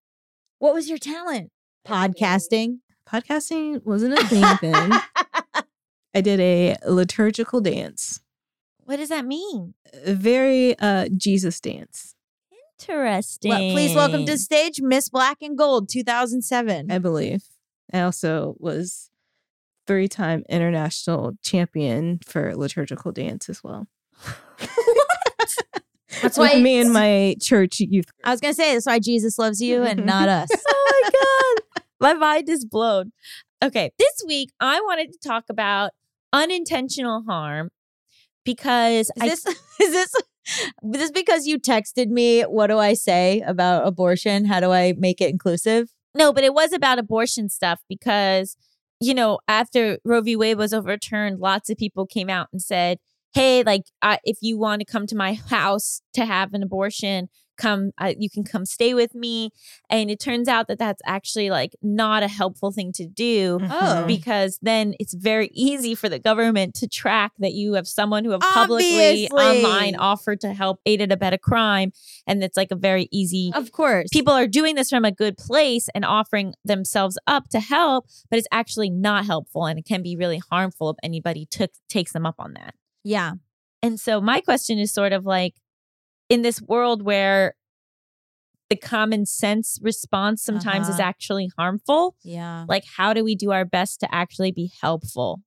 What 0.60 0.74
was 0.74 0.88
your 0.88 0.98
talent? 1.00 1.50
Podcasting. 1.88 2.80
Podcasting 3.10 3.84
wasn't 3.86 4.18
a 4.18 4.26
thing 4.28 4.44
then. 4.62 4.92
I 6.16 6.22
did 6.22 6.40
a 6.40 6.76
liturgical 6.88 7.60
dance, 7.62 8.22
What 8.86 8.98
does 8.98 9.10
that 9.10 9.26
mean? 9.26 9.74
a 10.06 10.14
very 10.14 10.78
uh 10.80 11.10
Jesus 11.16 11.60
dance, 11.60 12.15
Interesting. 12.80 13.50
Well, 13.50 13.72
please 13.72 13.96
welcome 13.96 14.26
to 14.26 14.38
stage 14.38 14.82
Miss 14.82 15.10
Black 15.10 15.38
and 15.42 15.58
Gold 15.58 15.90
2007. 15.90 16.92
I 16.92 16.98
believe. 16.98 17.44
I 17.94 18.02
also 18.02 18.56
was 18.60 19.10
three-time 19.88 20.44
international 20.50 21.34
champion 21.44 22.20
for 22.26 22.56
liturgical 22.56 23.12
dance 23.12 23.50
as 23.50 23.64
well. 23.64 23.88
That's 26.22 26.38
why 26.38 26.56
me 26.62 26.80
and 26.80 26.94
my 26.94 27.36
church 27.42 27.80
youth. 27.80 28.12
I 28.24 28.32
was 28.32 28.42
gonna 28.42 28.54
say 28.54 28.74
that's 28.74 28.86
why 28.86 29.00
Jesus 29.00 29.38
loves 29.38 29.62
you 29.62 29.84
and 29.84 30.00
mm-hmm. 30.00 30.08
not 30.08 30.30
us. 30.30 30.50
oh 30.68 31.02
my 31.02 31.10
god, 31.12 31.84
my 32.00 32.14
mind 32.14 32.50
is 32.50 32.66
blown. 32.66 33.12
Okay, 33.64 33.92
this 33.98 34.24
week 34.28 34.52
I 34.60 34.82
wanted 34.82 35.12
to 35.14 35.20
talk 35.20 35.46
about 35.50 35.92
unintentional 36.34 37.24
harm 37.28 37.70
because 38.44 39.08
Is 39.08 39.12
I 39.22 39.30
this 39.30 39.46
is 39.46 39.92
this 39.92 40.14
this 40.82 41.12
because 41.12 41.48
you 41.48 41.60
texted 41.60 42.08
me? 42.08 42.42
What 42.44 42.68
do 42.68 42.78
I 42.78 42.94
say 42.94 43.42
about 43.42 43.88
abortion? 43.88 44.46
How 44.46 44.60
do 44.60 44.72
I 44.72 44.94
make 44.98 45.22
it 45.22 45.30
inclusive? 45.30 45.90
no, 46.16 46.32
but 46.32 46.44
it 46.44 46.54
was 46.54 46.74
about 46.74 46.98
abortion 46.98 47.50
stuff 47.50 47.82
because 47.88 48.58
you 49.00 49.14
know 49.14 49.40
after 49.48 50.00
Roe 50.04 50.22
v. 50.22 50.36
Wade 50.36 50.58
was 50.58 50.74
overturned, 50.74 51.40
lots 51.40 51.70
of 51.70 51.78
people 51.78 52.08
came 52.08 52.30
out 52.30 52.48
and 52.52 52.62
said, 52.62 52.98
"Hey, 53.34 53.64
like 53.64 53.84
I, 54.02 54.20
if 54.24 54.38
you 54.42 54.58
want 54.58 54.80
to 54.80 54.86
come 54.86 55.06
to 55.08 55.16
my 55.16 55.34
house 55.34 56.02
to 56.14 56.26
have 56.26 56.54
an 56.54 56.64
abortion." 56.64 57.30
Come 57.58 57.92
uh, 58.00 58.14
you 58.18 58.30
can 58.30 58.44
come 58.44 58.66
stay 58.66 58.94
with 58.94 59.14
me 59.16 59.52
and 59.90 60.10
it 60.12 60.20
turns 60.20 60.48
out 60.48 60.68
that 60.68 60.80
that's 60.80 61.02
actually 61.06 61.50
like 61.50 61.76
not 61.82 62.24
a 62.24 62.28
helpful 62.28 62.72
thing 62.72 62.92
to 62.94 63.06
do 63.08 63.60
Oh. 63.62 64.06
because 64.06 64.60
then 64.62 64.94
it's 65.00 65.14
very 65.14 65.50
easy 65.54 65.96
for 65.96 66.10
the 66.10 66.20
government 66.20 66.76
to 66.76 66.88
track 66.88 67.32
that 67.40 67.54
you 67.54 67.74
have 67.74 67.88
someone 67.88 68.26
who 68.26 68.32
have 68.32 68.42
publicly 68.42 69.28
online 69.32 69.96
offered 69.96 70.42
to 70.42 70.54
help 70.54 70.80
aid 70.86 71.02
and 71.02 71.12
abet 71.12 71.34
a 71.34 71.38
crime 71.38 71.92
and 72.28 72.44
it's 72.44 72.58
like 72.58 72.72
a 72.72 72.76
very 72.76 73.08
easy 73.12 73.52
Of 73.54 73.72
course. 73.72 74.08
people 74.12 74.34
are 74.34 74.48
doing 74.48 74.76
this 74.76 74.90
from 74.90 75.06
a 75.06 75.12
good 75.12 75.38
place 75.38 75.88
and 75.96 76.04
offering 76.06 76.54
themselves 76.64 77.18
up 77.28 77.50
to 77.50 77.60
help 77.60 78.08
but 78.30 78.38
it's 78.40 78.48
actually 78.52 78.90
not 78.90 79.26
helpful 79.26 79.66
and 79.66 79.78
it 79.80 79.86
can 79.86 80.02
be 80.02 80.16
really 80.16 80.42
harmful 80.52 80.90
if 80.90 80.98
anybody 81.04 81.46
took 81.46 81.72
takes 81.90 82.12
them 82.14 82.26
up 82.26 82.36
on 82.40 82.54
that 82.54 82.74
yeah. 83.04 83.34
and 83.84 84.00
so 84.00 84.20
my 84.20 84.42
question 84.42 84.80
is 84.80 84.92
sort 84.92 85.14
of 85.14 85.26
like 85.26 85.54
in 86.30 86.42
this 86.42 86.62
world 86.62 87.02
where 87.04 87.56
the 88.70 88.76
common 88.76 89.26
sense 89.26 89.78
response 89.82 90.42
sometimes 90.42 90.88
is 90.90 90.96
Uh-huh. 90.96 91.04
actually 91.10 91.50
harmful 91.58 92.16
Yeah. 92.24 92.66
like 92.68 92.84
how 92.98 93.14
do 93.14 93.24
we 93.24 93.36
do 93.36 93.52
our 93.52 93.66
best 93.66 94.00
to 94.02 94.14
actually 94.14 94.52
be 94.52 94.72
helpful 94.82 95.42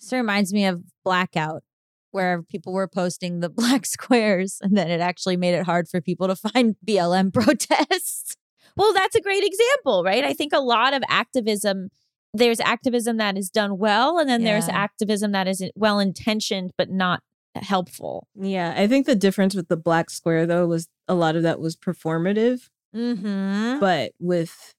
This 0.00 0.12
reminds 0.12 0.52
me 0.52 0.66
of 0.66 0.82
Blackout, 1.04 1.62
where 2.10 2.42
people 2.42 2.72
were 2.72 2.88
posting 2.88 3.40
the 3.40 3.48
black 3.60 3.86
squares 3.86 4.58
and 4.60 4.76
then 4.76 4.90
it 4.90 5.00
actually 5.00 5.36
made 5.36 5.54
it 5.54 5.64
hard 5.64 5.88
for 5.88 6.00
people 6.00 6.26
to 6.28 6.36
find 6.36 6.74
BLM 6.86 7.32
protests. 7.38 8.34
well 8.76 8.92
that's 8.92 9.14
a 9.14 9.20
great 9.20 9.44
example 9.44 10.02
right 10.04 10.24
i 10.24 10.32
think 10.32 10.52
a 10.52 10.60
lot 10.60 10.92
of 10.94 11.02
activism 11.08 11.90
there's 12.36 12.58
activism 12.58 13.16
that 13.18 13.38
is 13.38 13.48
done 13.50 13.78
well 13.78 14.18
and 14.18 14.28
then 14.28 14.42
there's 14.42 14.68
activism 14.68 15.30
that 15.30 15.46
is 15.46 15.62
well 15.76 16.00
intentioned 16.00 16.72
but 16.76 16.90
not 16.90 17.20
helpful 17.62 18.26
Yeah, 18.34 18.74
I 18.76 18.86
think 18.86 19.06
the 19.06 19.14
difference 19.14 19.54
with 19.54 19.68
the 19.68 19.76
black 19.76 20.10
square 20.10 20.46
though 20.46 20.66
was 20.66 20.88
a 21.08 21.14
lot 21.14 21.36
of 21.36 21.42
that 21.44 21.60
was 21.60 21.76
performative, 21.76 22.68
Mm-hmm. 22.94 23.80
but 23.80 24.12
with 24.20 24.74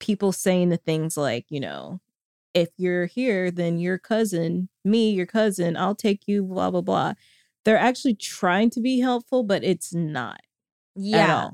people 0.00 0.32
saying 0.32 0.68
the 0.68 0.76
things 0.76 1.16
like, 1.16 1.46
you 1.48 1.60
know, 1.60 2.00
if 2.52 2.68
you're 2.76 3.06
here, 3.06 3.50
then 3.50 3.78
your 3.78 3.98
cousin, 3.98 4.68
me, 4.84 5.10
your 5.10 5.26
cousin, 5.26 5.76
I'll 5.76 5.94
take 5.94 6.22
you, 6.26 6.44
blah 6.44 6.70
blah 6.70 6.82
blah. 6.82 7.14
They're 7.64 7.78
actually 7.78 8.14
trying 8.14 8.70
to 8.70 8.80
be 8.80 9.00
helpful, 9.00 9.42
but 9.42 9.64
it's 9.64 9.94
not. 9.94 10.40
Yeah. 10.94 11.50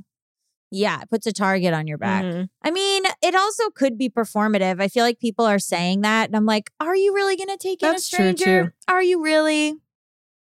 Yeah. 0.72 1.00
It 1.02 1.10
puts 1.10 1.26
a 1.26 1.32
target 1.32 1.72
on 1.72 1.86
your 1.86 1.98
back. 1.98 2.24
Mhm. 2.24 2.48
I 2.62 2.70
mean, 2.70 3.04
it 3.22 3.34
also 3.34 3.70
could 3.70 3.96
be 3.96 4.08
performative. 4.10 4.80
I 4.80 4.88
feel 4.88 5.04
like 5.04 5.18
people 5.20 5.44
are 5.44 5.58
saying 5.60 6.00
that. 6.02 6.28
And 6.28 6.36
I'm 6.36 6.46
like, 6.46 6.70
are 6.80 6.94
you 6.96 7.14
really 7.14 7.36
going 7.36 7.48
to 7.48 7.56
take 7.56 7.82
in 7.82 7.88
a 7.88 7.92
That's 7.92 8.08
true, 8.08 8.36
stranger? 8.36 8.74
Are 8.88 9.02
you 9.02 9.22
really? 9.22 9.76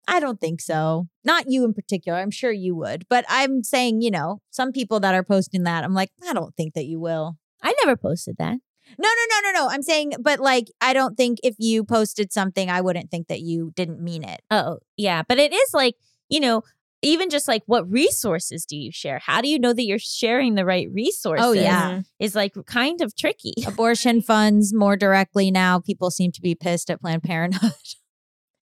I 0.08 0.20
don't 0.20 0.40
think 0.40 0.60
so. 0.60 1.08
Not 1.24 1.44
you 1.48 1.64
in 1.64 1.74
particular. 1.74 2.18
I'm 2.18 2.30
sure 2.30 2.52
you 2.52 2.74
would. 2.76 3.06
But 3.08 3.24
I'm 3.28 3.62
saying, 3.62 4.02
you 4.02 4.10
know, 4.10 4.40
some 4.50 4.72
people 4.72 5.00
that 5.00 5.14
are 5.14 5.22
posting 5.22 5.64
that, 5.64 5.84
I'm 5.84 5.94
like, 5.94 6.10
I 6.28 6.32
don't 6.32 6.54
think 6.56 6.74
that 6.74 6.86
you 6.86 7.00
will. 7.00 7.36
I 7.62 7.74
never 7.84 7.96
posted 7.96 8.36
that. 8.38 8.58
No, 8.98 9.08
no, 9.08 9.24
no, 9.30 9.50
no, 9.50 9.58
no. 9.60 9.68
I'm 9.70 9.82
saying, 9.82 10.14
but 10.20 10.40
like, 10.40 10.66
I 10.80 10.92
don't 10.92 11.16
think 11.16 11.38
if 11.44 11.54
you 11.58 11.84
posted 11.84 12.32
something, 12.32 12.68
I 12.68 12.80
wouldn't 12.80 13.10
think 13.10 13.28
that 13.28 13.40
you 13.40 13.72
didn't 13.76 14.02
mean 14.02 14.24
it. 14.24 14.40
Oh, 14.50 14.78
yeah. 14.96 15.22
But 15.26 15.38
it 15.38 15.52
is 15.52 15.70
like, 15.72 15.94
you 16.28 16.40
know, 16.40 16.62
even 17.02 17.30
just 17.30 17.48
like 17.48 17.62
what 17.66 17.90
resources 17.90 18.66
do 18.66 18.76
you 18.76 18.92
share? 18.92 19.20
How 19.24 19.40
do 19.40 19.48
you 19.48 19.58
know 19.58 19.72
that 19.72 19.84
you're 19.84 19.98
sharing 19.98 20.54
the 20.54 20.64
right 20.64 20.86
oh, 20.90 20.92
resources? 20.92 21.46
Oh, 21.46 21.52
yeah. 21.52 21.90
Mm-hmm. 21.90 22.00
Is 22.18 22.34
like 22.34 22.52
kind 22.66 23.00
of 23.00 23.16
tricky. 23.16 23.54
Abortion 23.66 24.22
funds 24.22 24.74
more 24.74 24.96
directly 24.96 25.50
now. 25.50 25.80
People 25.80 26.10
seem 26.10 26.32
to 26.32 26.40
be 26.40 26.54
pissed 26.54 26.90
at 26.90 27.00
Planned 27.00 27.22
Parenthood. 27.22 27.72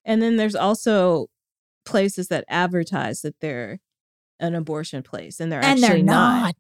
And 0.09 0.21
then 0.21 0.37
there's 0.37 0.57
also 0.57 1.27
places 1.85 2.29
that 2.29 2.45
advertise 2.49 3.23
that 3.23 3.39
they're 3.41 3.79
an 4.41 4.55
abortion 4.55 5.03
place 5.03 5.39
and 5.39 5.53
they're 5.53 5.65
and 5.65 5.79
actually 5.85 6.03
they're 6.03 6.05
not. 6.05 6.57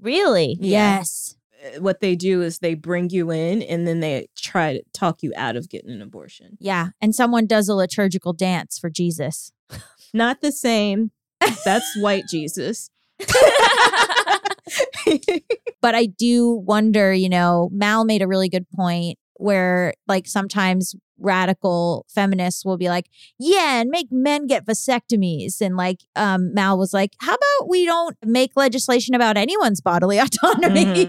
Really? 0.00 0.56
Yeah. 0.60 0.98
Yes. 0.98 1.36
Uh, 1.64 1.80
What 1.80 2.00
they 2.00 2.16
do 2.16 2.42
is 2.42 2.58
they 2.58 2.74
bring 2.74 3.10
you 3.10 3.30
in 3.30 3.62
and 3.62 3.86
then 3.86 4.00
they 4.00 4.28
try 4.36 4.74
to 4.74 4.82
talk 4.92 5.22
you 5.22 5.32
out 5.36 5.56
of 5.56 5.68
getting 5.68 5.90
an 5.90 6.02
abortion. 6.02 6.56
Yeah. 6.58 6.88
And 7.00 7.14
someone 7.14 7.46
does 7.46 7.68
a 7.68 7.74
liturgical 7.74 8.32
dance 8.32 8.78
for 8.78 8.90
Jesus. 8.90 9.52
Not 10.14 10.40
the 10.40 10.52
same. 10.52 11.10
That's 11.64 11.96
white 12.00 12.24
Jesus. 12.30 12.90
But 15.80 15.94
I 15.94 16.06
do 16.06 16.50
wonder, 16.52 17.12
you 17.14 17.28
know, 17.28 17.68
Mal 17.72 18.04
made 18.04 18.20
a 18.20 18.26
really 18.26 18.48
good 18.48 18.68
point 18.74 19.18
where 19.38 19.94
like 20.08 20.26
sometimes 20.26 20.94
radical 21.18 22.04
feminists 22.08 22.64
will 22.64 22.76
be 22.76 22.88
like, 22.88 23.06
yeah, 23.38 23.80
and 23.80 23.88
make 23.90 24.08
men 24.10 24.46
get 24.46 24.66
vasectomies. 24.66 25.60
And 25.60 25.76
like 25.76 26.00
um 26.14 26.52
Mal 26.54 26.76
was 26.78 26.92
like, 26.92 27.12
how 27.20 27.34
about 27.34 27.68
we 27.68 27.84
don't 27.86 28.16
make 28.24 28.52
legislation 28.56 29.14
about 29.14 29.36
anyone's 29.36 29.80
bodily 29.80 30.18
autonomy? 30.26 31.08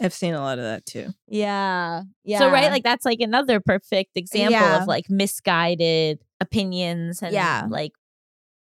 I've 0.00 0.14
seen 0.14 0.32
a 0.32 0.40
lot 0.40 0.58
of 0.58 0.64
that 0.64 0.86
too. 0.86 1.08
yeah. 1.28 2.02
Yeah. 2.24 2.38
So 2.38 2.50
right, 2.50 2.70
like 2.70 2.82
that's 2.84 3.04
like 3.04 3.20
another 3.20 3.60
perfect 3.60 4.16
example 4.16 4.52
Yeah. 4.52 4.80
of 4.82 4.88
like 4.88 5.10
misguided 5.10 6.18
opinions 6.40 7.22
and 7.22 7.32
Yeah. 7.34 7.66
like 7.68 7.92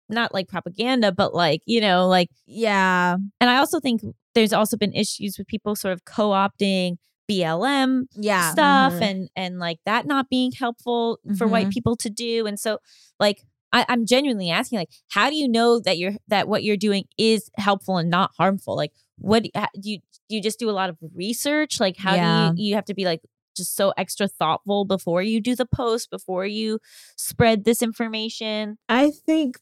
not 0.09 0.33
like 0.33 0.49
propaganda, 0.49 1.13
but 1.13 1.35
like, 1.35 1.61
you 1.67 1.83
know, 1.83 2.09
like 2.09 2.31
yeah. 2.47 3.17
and 3.43 3.51
I 3.51 3.59
also 3.59 3.79
think 3.79 4.01
there's 4.35 4.55
also 4.55 4.79
been 4.79 4.95
issues 4.95 5.37
with 5.37 5.47
people 5.49 5.77
sort 5.77 5.93
of 5.93 6.05
co-opting 6.07 6.97
BLM 7.31 8.07
Yeah. 8.15 8.51
stuff 8.53 8.95
Mhm. 8.95 9.03
and 9.03 9.31
and 9.37 9.59
like 9.59 9.79
that 9.85 10.07
not 10.07 10.29
being 10.31 10.53
helpful 10.53 11.19
for 11.37 11.47
white 11.47 11.67
Mhm. 11.69 11.73
people 11.73 11.97
to 11.97 12.11
do. 12.11 12.47
And 12.47 12.59
so 12.59 12.79
like 13.21 13.43
I, 13.71 13.85
I'm 13.91 14.07
genuinely 14.07 14.49
asking, 14.49 14.79
like, 14.79 14.89
how 15.11 15.29
do 15.29 15.37
you 15.37 15.47
know 15.47 15.79
that 15.81 15.99
you're 15.99 16.15
that 16.29 16.49
what 16.49 16.63
you're 16.65 16.77
doing 16.79 17.05
is 17.19 17.51
helpful 17.59 17.99
and 17.99 18.09
not 18.09 18.31
harmful? 18.39 18.75
Like, 18.77 18.93
what 19.19 19.43
do 19.43 19.51
you 19.55 19.67
do 19.83 19.91
you, 19.91 19.99
do 20.31 20.37
you 20.37 20.43
just 20.43 20.59
do 20.59 20.71
a 20.71 20.73
lot 20.73 20.89
of 20.89 20.97
research? 21.15 21.79
Like, 21.79 21.97
how 21.99 22.15
Yeah. 22.15 22.53
do 22.55 22.63
you 22.63 22.69
you 22.71 22.75
have 22.77 22.87
to 22.87 22.95
be 22.95 23.05
like 23.05 23.21
just 23.57 23.77
so 23.77 23.93
extra 23.99 24.27
thoughtful 24.29 24.85
before 24.87 25.23
you 25.23 25.41
do 25.41 25.55
the 25.55 25.67
post, 25.67 26.11
before 26.11 26.47
you 26.47 26.79
spread 27.17 27.65
this 27.65 27.83
information? 27.83 28.79
I 28.89 29.11
think 29.11 29.59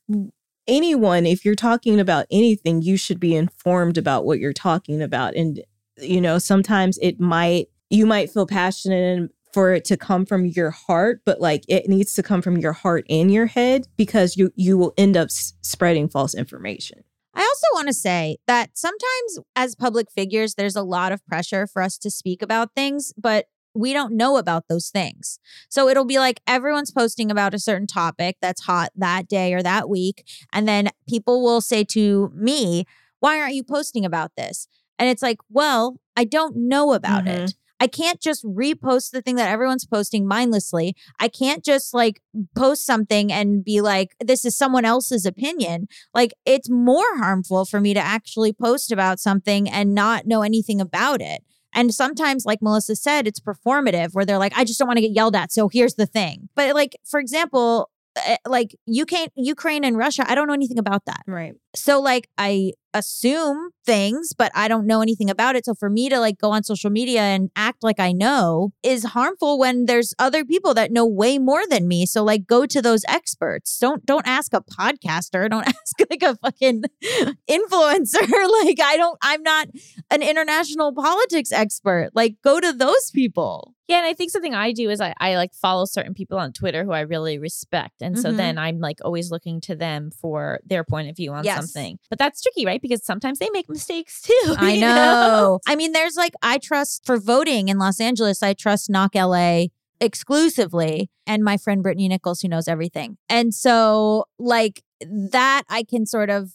anyone, 0.69 1.27
if 1.27 1.45
you're 1.45 1.55
talking 1.57 1.99
about 1.99 2.27
anything, 2.31 2.83
you 2.83 2.97
should 2.97 3.19
be 3.21 3.35
informed 3.35 3.99
about 3.99 4.25
what 4.25 4.39
you're 4.39 4.53
talking 4.53 5.01
about. 5.03 5.35
And, 5.35 5.62
you 5.99 6.20
know, 6.20 6.38
sometimes 6.38 6.99
it 7.03 7.20
might, 7.20 7.68
you 7.90 8.07
might 8.07 8.30
feel 8.30 8.47
passionate 8.47 9.30
for 9.53 9.72
it 9.72 9.84
to 9.86 9.97
come 9.97 10.26
from 10.26 10.44
your 10.44 10.70
heart, 10.70 11.22
but 11.24 11.40
like 11.40 11.64
it 11.66 11.88
needs 11.88 12.12
to 12.14 12.22
come 12.22 12.42
from 12.42 12.59
your 12.59 12.74
heart 12.74 13.07
and 13.09 13.32
your 13.32 13.47
head 13.47 13.86
because 13.97 14.36
you 14.36 14.53
you 14.55 14.76
will 14.76 14.92
end 14.99 15.16
up 15.16 15.26
s- 15.26 15.55
spreading 15.62 16.11
false 16.11 16.34
information. 16.34 17.03
I 17.34 17.40
also 17.40 17.66
want 17.74 17.88
to 17.88 17.94
say 17.94 18.36
that 18.47 18.76
sometimes 18.76 19.38
as 19.55 19.74
public 19.74 20.11
figures, 20.11 20.57
there's 20.57 20.76
a 20.76 20.82
lot 20.82 21.11
of 21.11 21.24
pressure 21.26 21.66
for 21.66 21.80
us 21.80 21.97
to 21.99 22.11
speak 22.11 22.42
about 22.42 22.74
things, 22.74 23.14
but 23.16 23.47
we 23.74 23.92
don't 23.92 24.14
know 24.14 24.36
about 24.36 24.68
those 24.68 24.88
things. 24.88 25.38
So 25.68 25.88
it'll 25.88 26.07
be 26.07 26.18
like 26.18 26.40
everyone's 26.47 26.90
posting 26.90 27.30
about 27.30 27.55
a 27.55 27.59
certain 27.59 27.86
topic 27.86 28.36
that's 28.40 28.62
hot 28.64 28.90
that 28.97 29.28
day 29.28 29.53
or 29.53 29.62
that 29.62 29.88
week. 29.88 30.26
And 30.53 30.66
then 30.66 30.88
people 31.09 31.42
will 31.42 31.61
say 31.61 31.84
to 31.84 32.30
me, 32.34 32.84
Why 33.20 33.40
aren't 33.40 33.55
you 33.55 33.64
posting 33.64 34.05
about 34.05 34.32
this? 34.36 34.66
And 34.99 35.09
it's 35.09 35.22
like, 35.22 35.38
Well, 35.51 36.01
I 36.16 36.24
don't 36.24 36.57
know 36.57 36.92
about 36.92 37.24
Mhm. 37.24 37.44
it. 37.44 37.55
I 37.78 37.86
can't 37.88 38.20
just 38.22 38.42
repost 38.42 39.11
the 39.11 39.20
thing 39.20 39.36
that 39.36 39.51
everyone's 39.51 39.84
posting 39.84 40.26
mindlessly. 40.26 40.97
I 41.20 41.28
can't 41.28 41.62
just 41.62 41.92
like 41.92 42.22
post 42.55 42.86
something 42.86 43.30
and 43.30 43.62
be 43.62 43.82
like, 43.82 44.16
this 44.18 44.47
is 44.47 44.57
someone 44.57 44.86
else's 44.86 45.26
opinion. 45.26 45.86
Like, 46.14 46.32
it's 46.47 46.70
more 46.70 47.18
harmful 47.18 47.66
for 47.66 47.78
me 47.78 47.92
to 47.92 48.01
actually 48.01 48.55
post 48.55 48.90
about 48.90 49.20
something 49.20 49.68
and 49.68 49.94
not 49.94 50.26
know 50.26 50.40
anything 50.40 50.80
about 50.80 51.20
it. 51.20 51.42
And 51.74 51.92
sometimes, 51.92 52.47
like 52.47 52.62
Melissa 52.62 52.97
said, 52.97 53.26
it's 53.26 53.40
performative 53.40 54.14
where 54.14 54.24
they're 54.24 54.38
like, 54.38 54.57
I 54.57 54.64
just 54.64 54.78
don't 54.78 54.88
want 54.88 54.97
to 54.97 55.03
get 55.03 55.12
yelled 55.14 55.36
at. 55.36 55.53
So 55.53 55.68
here's 55.68 55.97
the 55.97 56.07
thing. 56.07 56.49
But 56.55 56.74
like, 56.74 56.97
for 57.05 57.20
example, 57.20 57.90
eh, 58.25 58.37
like 58.47 58.75
UK, 58.89 59.29
Ukraine 59.37 59.85
and 59.85 59.97
Russia, 59.97 60.25
I 60.29 60.35
don't 60.35 60.47
know 60.47 60.55
anything 60.55 60.79
about 60.79 61.05
that. 61.07 61.23
Right. 61.27 61.55
So 61.75 62.01
like 62.01 62.29
I 62.39 62.73
assume 62.95 63.71
things, 63.85 64.33
but 64.37 64.51
I 64.55 64.69
don't 64.69 64.87
know 64.87 65.03
anything 65.03 65.29
about 65.29 65.55
it. 65.55 65.67
So 65.67 65.75
for 65.75 65.91
me 65.91 66.09
to 66.09 66.19
like 66.19 66.39
go 66.39 66.51
on 66.51 66.64
social 66.64 66.89
media 66.89 67.21
and 67.21 67.51
act 67.55 67.85
like 67.85 68.01
I 68.01 68.12
know 68.12 68.73
is 68.83 69.05
harmful 69.05 69.59
when 69.59 69.85
there's 69.85 70.14
other 70.19 70.45
people 70.45 70.73
that 70.75 70.91
know 70.91 71.07
way 71.07 71.39
more 71.39 71.67
than 71.69 71.87
me. 71.87 72.07
So 72.07 72.25
like 72.25 72.47
go 72.47 72.64
to 72.64 72.81
those 72.81 73.05
experts. 73.07 73.79
Don't 73.79 74.05
don't 74.07 74.27
ask 74.27 74.53
a 74.55 74.62
podcaster. 74.62 75.49
Don't 75.57 75.69
ask 75.69 76.01
like 76.11 76.23
a 76.23 76.37
fucking 76.37 76.83
influencer. 77.49 78.29
like 78.64 78.81
I 78.81 78.97
don't 78.97 79.19
I'm 79.23 79.43
not 79.43 79.69
an 80.11 80.23
international 80.23 80.93
politics 80.93 81.53
expert. 81.53 82.11
Like 82.14 82.37
go 82.43 82.61
to 82.61 82.73
those 82.73 83.11
people. 83.11 83.76
Yeah, 83.89 83.99
and 83.99 84.07
I 84.07 84.14
think 84.14 84.30
something 84.32 84.55
I 84.55 84.72
do 84.72 84.91
is 84.91 85.01
I, 85.01 85.14
I 85.20 85.37
like 85.37 85.55
follow 85.55 85.84
certain 85.84 86.12
people 86.12 86.39
on 86.39 86.53
Twitter 86.53 86.84
who 86.84 86.91
I 86.93 87.01
really 87.01 87.39
respect. 87.39 88.03
And 88.03 88.18
so 88.18 88.32
Mhm. 88.32 88.37
then 88.37 88.59
I'm 88.59 88.80
like 88.80 88.99
always 89.05 89.30
looking 89.30 89.61
to 89.62 89.76
them 89.76 90.11
for 90.11 90.59
their 90.66 90.82
point 90.82 91.09
of 91.09 91.16
view 91.16 91.32
on 91.32 91.45
Yes. 91.45 91.57
something. 91.57 91.99
But 92.11 92.18
that's 92.18 92.41
tricky, 92.43 92.66
right? 92.66 92.82
Because 92.82 93.05
sometimes 93.05 93.39
they 93.39 93.49
make 93.53 93.68
mistakes 93.68 94.22
too. 94.22 94.32
I 94.59 94.72
you 94.72 94.80
know. 94.80 95.61
I 95.68 95.76
mean, 95.76 95.93
there's 95.93 96.16
like, 96.16 96.34
I 96.43 96.59
trust 96.59 97.07
for 97.07 97.16
voting 97.18 97.68
in 97.68 97.78
Los 97.78 98.01
Angeles, 98.01 98.43
I 98.43 98.55
trust 98.55 98.91
Knock 98.91 99.14
LA 99.14 99.66
exclusively 100.01 101.09
and 101.26 101.45
my 101.45 101.57
friend 101.57 101.84
Brittani 101.84 102.09
Nichols, 102.09 102.41
who 102.41 102.49
knows 102.49 102.66
everything. 102.68 103.16
And 103.28 103.55
so, 103.55 104.24
like, 104.39 104.82
that 105.01 105.62
I 105.68 105.84
can 105.84 106.07
sort 106.07 106.30
of 106.30 106.55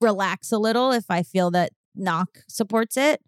relax 0.00 0.52
a 0.52 0.58
little 0.58 0.92
if 0.92 1.04
I 1.10 1.22
feel 1.22 1.50
that 1.52 1.72
Knock 1.94 2.40
supports 2.48 2.96
it. 2.96 3.20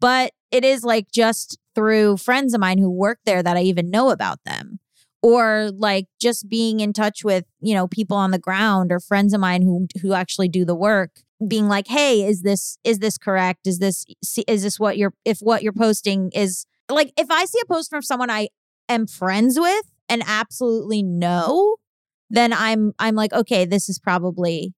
But 0.00 0.32
it 0.50 0.64
is 0.64 0.84
like 0.84 1.10
just 1.10 1.58
through 1.78 2.16
friends 2.16 2.54
of 2.54 2.60
mine 2.60 2.78
who 2.78 2.90
work 2.90 3.20
there 3.24 3.40
that 3.40 3.56
I 3.56 3.60
even 3.60 3.88
know 3.88 4.10
about 4.10 4.40
them. 4.44 4.80
Or 5.22 5.70
like 5.72 6.06
just 6.20 6.48
being 6.48 6.80
in 6.80 6.92
touch 6.92 7.22
with, 7.22 7.44
you 7.60 7.72
know, 7.72 7.86
people 7.86 8.16
on 8.16 8.32
the 8.32 8.38
ground 8.38 8.90
or 8.90 8.98
friends 8.98 9.32
of 9.32 9.40
mine 9.40 9.62
who 9.62 9.86
who 10.02 10.12
actually 10.12 10.48
do 10.48 10.64
the 10.64 10.74
work 10.74 11.10
being 11.46 11.68
like 11.68 11.86
hey 11.86 12.24
is 12.24 12.42
this 12.42 12.78
is 12.82 12.98
this 12.98 13.16
correct 13.16 13.66
is 13.68 13.78
this 13.78 14.04
is 14.48 14.64
this 14.64 14.80
what 14.80 14.98
you're 14.98 15.14
if 15.24 15.38
what 15.38 15.62
you're 15.62 15.72
posting 15.72 16.32
is 16.34 16.66
like 16.90 17.12
if 17.16 17.30
i 17.30 17.44
see 17.44 17.60
a 17.62 17.72
post 17.72 17.88
from 17.88 18.02
someone 18.02 18.28
i 18.28 18.48
am 18.88 19.06
friends 19.06 19.56
with 19.56 19.84
and 20.08 20.20
absolutely 20.26 21.00
know 21.00 21.76
then 22.28 22.52
i'm 22.52 22.92
i'm 22.98 23.14
like 23.14 23.32
okay 23.32 23.64
this 23.64 23.88
is 23.88 24.00
probably 24.00 24.74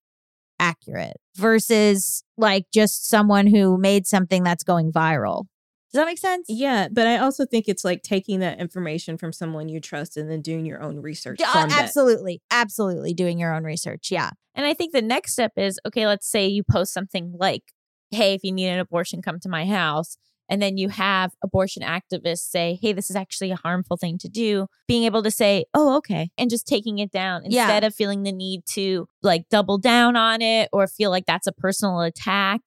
accurate 0.59 1.17
versus 1.35 2.23
like 2.37 2.67
just 2.75 3.09
someone 3.09 3.47
who 3.47 3.79
made 3.79 4.07
something 4.07 4.43
that's 4.43 4.63
going 4.63 4.93
viral 4.93 5.47
does 5.93 5.99
that 6.01 6.07
make 6.07 6.19
sense 6.19 6.47
Yeah, 6.49 6.89
but 6.91 7.07
I 7.07 7.19
also 7.19 7.45
think 7.47 7.67
it's 7.69 7.85
like 7.85 8.03
taking 8.03 8.41
that 8.41 8.59
information 8.61 9.19
from 9.19 9.33
someone 9.33 9.69
you 9.69 9.81
trust 9.81 10.17
and 10.17 10.31
then 10.31 10.41
doing 10.41 10.65
your 10.67 10.83
own 10.83 11.01
research. 11.01 11.39
Yeah, 11.41 11.53
from 11.53 11.71
that. 11.71 11.83
absolutely 11.83 12.43
absolutely 12.51 13.13
doing 13.15 13.39
your 13.39 13.55
own 13.55 13.65
research 13.65 14.11
yeah 14.11 14.31
And 14.55 14.67
I 14.67 14.75
think 14.75 14.93
the 14.93 15.03
next 15.03 15.33
step 15.33 15.53
is 15.57 15.79
okay, 15.87 16.07
let's 16.07 16.29
say 16.31 16.47
you 16.47 16.63
post 16.63 16.93
something 16.93 17.35
like, 17.39 17.63
hey, 18.11 18.35
if 18.35 18.43
you 18.45 18.53
need 18.53 18.69
an 18.69 18.79
abortion, 18.81 19.23
come 19.23 19.39
to 19.41 19.49
my 19.49 19.65
house. 19.67 20.17
And 20.49 20.61
then 20.61 20.77
you 20.77 20.89
have 20.89 21.31
abortion 21.45 21.85
activists 21.85 22.51
say, 22.51 22.77
hey, 22.83 22.93
this 22.93 23.09
is 23.09 23.15
actually 23.15 23.53
a 23.53 23.57
harmful 23.57 23.97
thing 23.97 24.19
to 24.19 24.29
do. 24.29 24.67
Being 24.89 25.05
able 25.05 25.23
to 25.23 25.31
say, 25.31 25.65
oh, 25.75 25.97
okay. 25.99 26.31
And 26.37 26.51
just 26.51 26.67
taking 26.67 26.99
it 26.99 27.13
down 27.13 27.43
Yeah. 27.45 27.63
instead 27.63 27.85
of 27.85 27.95
feeling 27.95 28.25
the 28.25 28.33
need 28.33 28.63
to 28.71 29.07
like 29.23 29.45
double 29.49 29.79
down 29.79 30.17
on 30.17 30.43
it 30.43 30.69
or 30.73 30.89
feel 30.89 31.11
like 31.11 31.27
that's 31.27 31.47
a 31.47 31.53
personal 31.53 32.01
attack. 32.01 32.63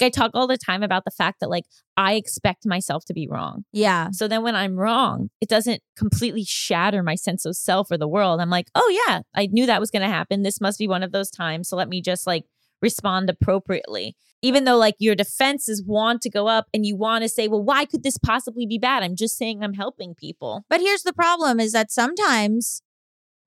Like 0.00 0.06
I 0.06 0.10
talk 0.10 0.30
all 0.34 0.46
the 0.46 0.58
time 0.58 0.82
about 0.82 1.04
the 1.04 1.10
fact 1.10 1.40
that 1.40 1.50
like 1.50 1.64
I 1.96 2.14
expect 2.14 2.66
myself 2.66 3.04
to 3.06 3.14
be 3.14 3.26
wrong. 3.28 3.64
yeah 3.72 4.10
So 4.12 4.28
then 4.28 4.42
when 4.42 4.54
I'm 4.54 4.76
wrong, 4.76 5.30
it 5.40 5.48
doesn't 5.48 5.82
completely 5.96 6.44
shatter 6.44 7.02
my 7.02 7.14
sense 7.14 7.44
of 7.44 7.56
self 7.56 7.90
or 7.90 7.98
the 7.98 8.08
world. 8.08 8.40
I'm 8.40 8.50
like, 8.50 8.68
oh 8.74 9.04
yeah, 9.06 9.20
I 9.34 9.46
knew 9.46 9.66
that 9.66 9.80
was 9.80 9.90
going 9.90 10.02
to 10.02 10.08
happen. 10.08 10.42
This 10.42 10.60
must 10.60 10.78
be 10.78 10.88
one 10.88 11.02
of 11.02 11.12
those 11.12 11.30
times. 11.30 11.68
So 11.68 11.76
let 11.76 11.88
me 11.88 12.00
just 12.02 12.26
like 12.26 12.44
respond 12.82 13.30
appropriately. 13.30 14.14
Even 14.42 14.64
though 14.64 14.76
like 14.76 14.96
your 14.98 15.14
defenses 15.14 15.82
want 15.84 16.20
to 16.22 16.30
go 16.30 16.46
up 16.46 16.66
and 16.74 16.84
you 16.84 16.94
want 16.94 17.22
to 17.22 17.28
say, 17.28 17.48
well, 17.48 17.62
why 17.62 17.86
could 17.86 18.02
this 18.02 18.18
possibly 18.18 18.66
be 18.66 18.78
bad? 18.78 19.02
I'm 19.02 19.16
just 19.16 19.38
saying 19.38 19.62
I'm 19.62 19.72
helping 19.74 20.14
people. 20.14 20.64
But 20.68 20.80
here's 20.80 21.02
the 21.02 21.14
problem 21.14 21.58
is 21.58 21.72
that 21.72 21.90
sometimes 21.90 22.82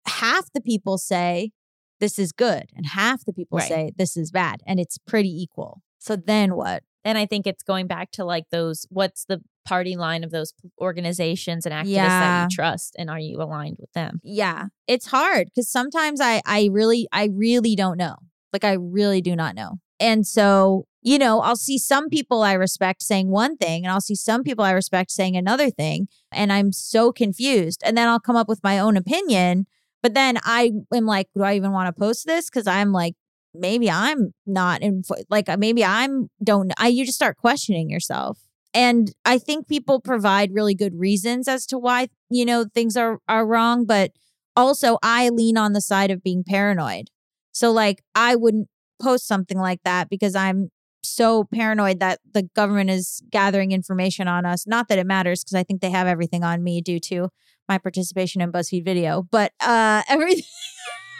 half 0.08 0.52
the 0.54 0.62
people 0.62 0.98
say 0.98 1.52
this 2.00 2.18
is 2.18 2.32
good 2.32 2.66
and 2.76 2.88
half 2.88 3.24
the 3.26 3.34
people 3.34 3.60
Right. 3.60 3.68
say 3.68 3.92
this 3.98 4.18
is 4.18 4.32
bad 4.32 4.62
and 4.66 4.80
it's 4.80 4.98
pretty 4.98 5.30
equal. 5.30 5.82
So 6.00 6.16
then 6.16 6.56
what? 6.56 6.84
And 7.06 7.18
I 7.18 7.26
think 7.26 7.48
it's 7.48 7.64
going 7.64 7.88
back 7.88 8.12
to 8.12 8.26
like 8.26 8.46
those 8.52 8.86
what's 8.90 9.26
the 9.26 9.42
party 9.66 9.96
line 9.96 10.24
of 10.24 10.32
those 10.32 10.54
organizations 10.82 11.66
and 11.66 11.74
activists 11.74 11.86
that 11.86 11.94
Yeah. 11.94 12.42
you 12.44 12.48
trust 12.50 12.96
and 12.98 13.10
are 13.10 13.20
you 13.20 13.42
aligned 13.42 13.78
with 13.80 13.92
them? 13.94 14.20
Yeah, 14.24 14.68
it's 14.88 15.08
hard 15.08 15.50
cuz 15.56 15.70
sometimes 15.70 16.20
I 16.22 16.42
I 16.46 16.70
really 16.72 17.08
I 17.12 17.30
really 17.32 17.76
don't 17.76 17.98
know. 17.98 18.16
Like 18.52 18.64
I 18.64 18.74
really 18.74 19.22
do 19.22 19.36
not 19.36 19.56
know. 19.56 19.80
And 20.00 20.26
so, 20.26 20.86
you 21.02 21.20
know, 21.20 21.42
I'll 21.42 21.56
see 21.58 21.78
some 21.78 22.10
people 22.10 22.42
I 22.42 22.54
respect 22.54 23.04
saying 23.04 23.30
one 23.30 23.58
thing 23.58 23.86
and 23.86 23.92
I'll 23.92 24.02
see 24.02 24.16
some 24.16 24.44
people 24.44 24.66
I 24.66 24.72
respect 24.72 25.12
saying 25.12 25.36
another 25.38 25.70
thing 25.70 26.08
and 26.32 26.52
I'm 26.52 26.72
so 26.72 27.12
confused. 27.12 27.82
And 27.86 27.98
then 27.98 28.08
I'll 28.08 28.20
come 28.20 28.36
up 28.38 28.48
with 28.50 28.64
my 28.64 28.80
own 28.80 28.98
opinion, 28.98 29.68
but 30.02 30.14
then 30.14 30.38
I 30.44 30.72
am 30.94 31.06
like, 31.06 31.28
do 31.36 31.44
I 31.44 31.56
even 31.56 31.72
want 31.74 31.94
to 31.94 32.00
post 32.00 32.26
this 32.26 32.50
cuz 32.50 32.66
I'm 32.66 32.92
like 32.92 33.16
maybe 33.54 33.90
I'm 33.90 34.34
not 34.46 34.82
in 34.82 35.04
like 35.30 35.50
uh, 35.50 35.58
maybe 35.58 35.84
I'm 35.84 36.30
don't 36.44 36.72
I 36.78 36.88
you 36.88 37.06
just 37.06 37.18
start 37.18 37.38
questioning 37.38 37.90
yourself. 37.90 38.40
And 38.74 39.12
I 39.26 39.40
think 39.40 39.68
people 39.68 40.00
provide 40.00 40.54
really 40.54 40.76
good 40.76 40.94
reasons 40.96 41.48
as 41.48 41.66
to 41.68 41.78
why, 41.80 42.08
you 42.30 42.46
know, 42.46 42.66
things 42.74 42.96
are 42.96 43.20
are 43.28 43.46
wrong, 43.46 43.86
but 43.86 44.12
also 44.56 44.98
I 45.02 45.30
lean 45.30 45.58
on 45.58 45.74
the 45.74 45.82
side 45.82 46.12
of 46.12 46.24
being 46.24 46.44
paranoid. 46.44 47.10
So 47.52 47.72
like 47.72 48.04
I 48.16 48.36
wouldn't 48.36 48.68
post 49.02 49.28
something 49.28 49.58
like 49.58 49.82
that 49.84 50.10
because 50.10 50.36
I'm 50.36 50.70
so 51.02 51.46
paranoid 51.46 52.00
that 52.02 52.20
the 52.34 52.44
government 52.56 52.90
is 52.90 53.22
gathering 53.32 53.72
information 53.72 54.28
on 54.28 54.46
us. 54.46 54.68
Not 54.68 54.90
that 54.90 55.00
it 55.00 55.08
matters 55.08 55.44
because 55.44 55.56
I 55.56 55.64
think 55.64 55.82
they 55.82 55.90
have 55.90 56.08
everything 56.08 56.44
on 56.44 56.64
me 56.64 56.82
due 56.82 57.00
to 57.02 57.30
my 57.68 57.78
participation 57.78 58.42
in 58.42 58.52
BuzzFeed 58.52 58.86
video, 58.86 59.24
but 59.32 59.54
uh 59.62 60.04
everything 60.10 60.44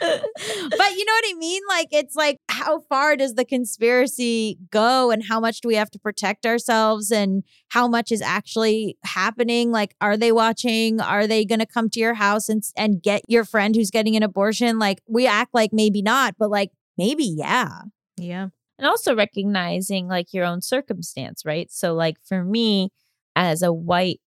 but 0.00 0.22
you 0.40 1.04
know 1.04 1.12
what 1.12 1.24
I 1.28 1.34
mean? 1.38 1.62
Like 1.68 1.88
it's 1.92 2.16
like 2.16 2.38
how 2.48 2.80
far 2.80 3.16
does 3.16 3.34
the 3.34 3.44
conspiracy 3.44 4.58
go 4.70 5.10
and 5.10 5.24
how 5.24 5.40
much 5.40 5.60
do 5.60 5.68
we 5.68 5.74
have 5.74 5.90
to 5.90 5.98
protect 5.98 6.46
ourselves 6.46 7.10
and 7.10 7.44
how 7.68 7.86
much 7.86 8.10
is 8.10 8.22
actually 8.22 8.96
happening? 9.04 9.70
Like 9.70 9.94
are 10.00 10.16
they 10.16 10.32
watching? 10.32 11.00
Are 11.00 11.26
they 11.26 11.44
going 11.44 11.58
to 11.58 11.66
come 11.66 11.90
to 11.90 12.00
your 12.00 12.14
house 12.14 12.48
and 12.48 12.62
and 12.76 13.02
get 13.02 13.22
your 13.28 13.44
friend 13.44 13.76
who's 13.76 13.90
getting 13.90 14.16
an 14.16 14.22
abortion? 14.22 14.78
Like 14.78 15.02
we 15.06 15.26
act 15.26 15.54
like 15.54 15.72
maybe 15.72 16.02
not, 16.02 16.34
but 16.38 16.50
like 16.50 16.70
maybe 16.96 17.24
yeah. 17.24 17.82
Yeah. 18.16 18.48
and 18.78 18.86
also 18.86 19.14
recognizing 19.14 20.08
like 20.08 20.32
your 20.32 20.44
own 20.44 20.62
circumstance, 20.62 21.44
right? 21.44 21.70
So, 21.70 21.94
like 21.94 22.16
for 22.22 22.44
me, 22.44 22.90
as 23.36 23.62
a 23.62 23.72
white 23.72 24.20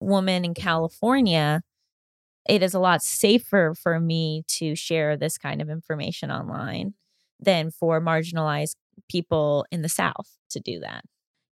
woman 0.00 0.44
in 0.44 0.54
California, 0.54 1.62
it 2.48 2.62
is 2.62 2.74
a 2.74 2.80
lot 2.80 3.02
safer 3.02 3.74
for 3.80 4.00
me 4.00 4.44
to 4.48 4.74
share 4.74 5.16
this 5.16 5.38
kind 5.38 5.60
of 5.60 5.68
information 5.68 6.30
online 6.30 6.94
than 7.38 7.70
for 7.70 8.00
marginalized 8.00 8.76
people 9.10 9.66
in 9.70 9.82
the 9.82 9.88
South 9.88 10.36
to 10.50 10.60
do 10.60 10.80
that. 10.80 11.04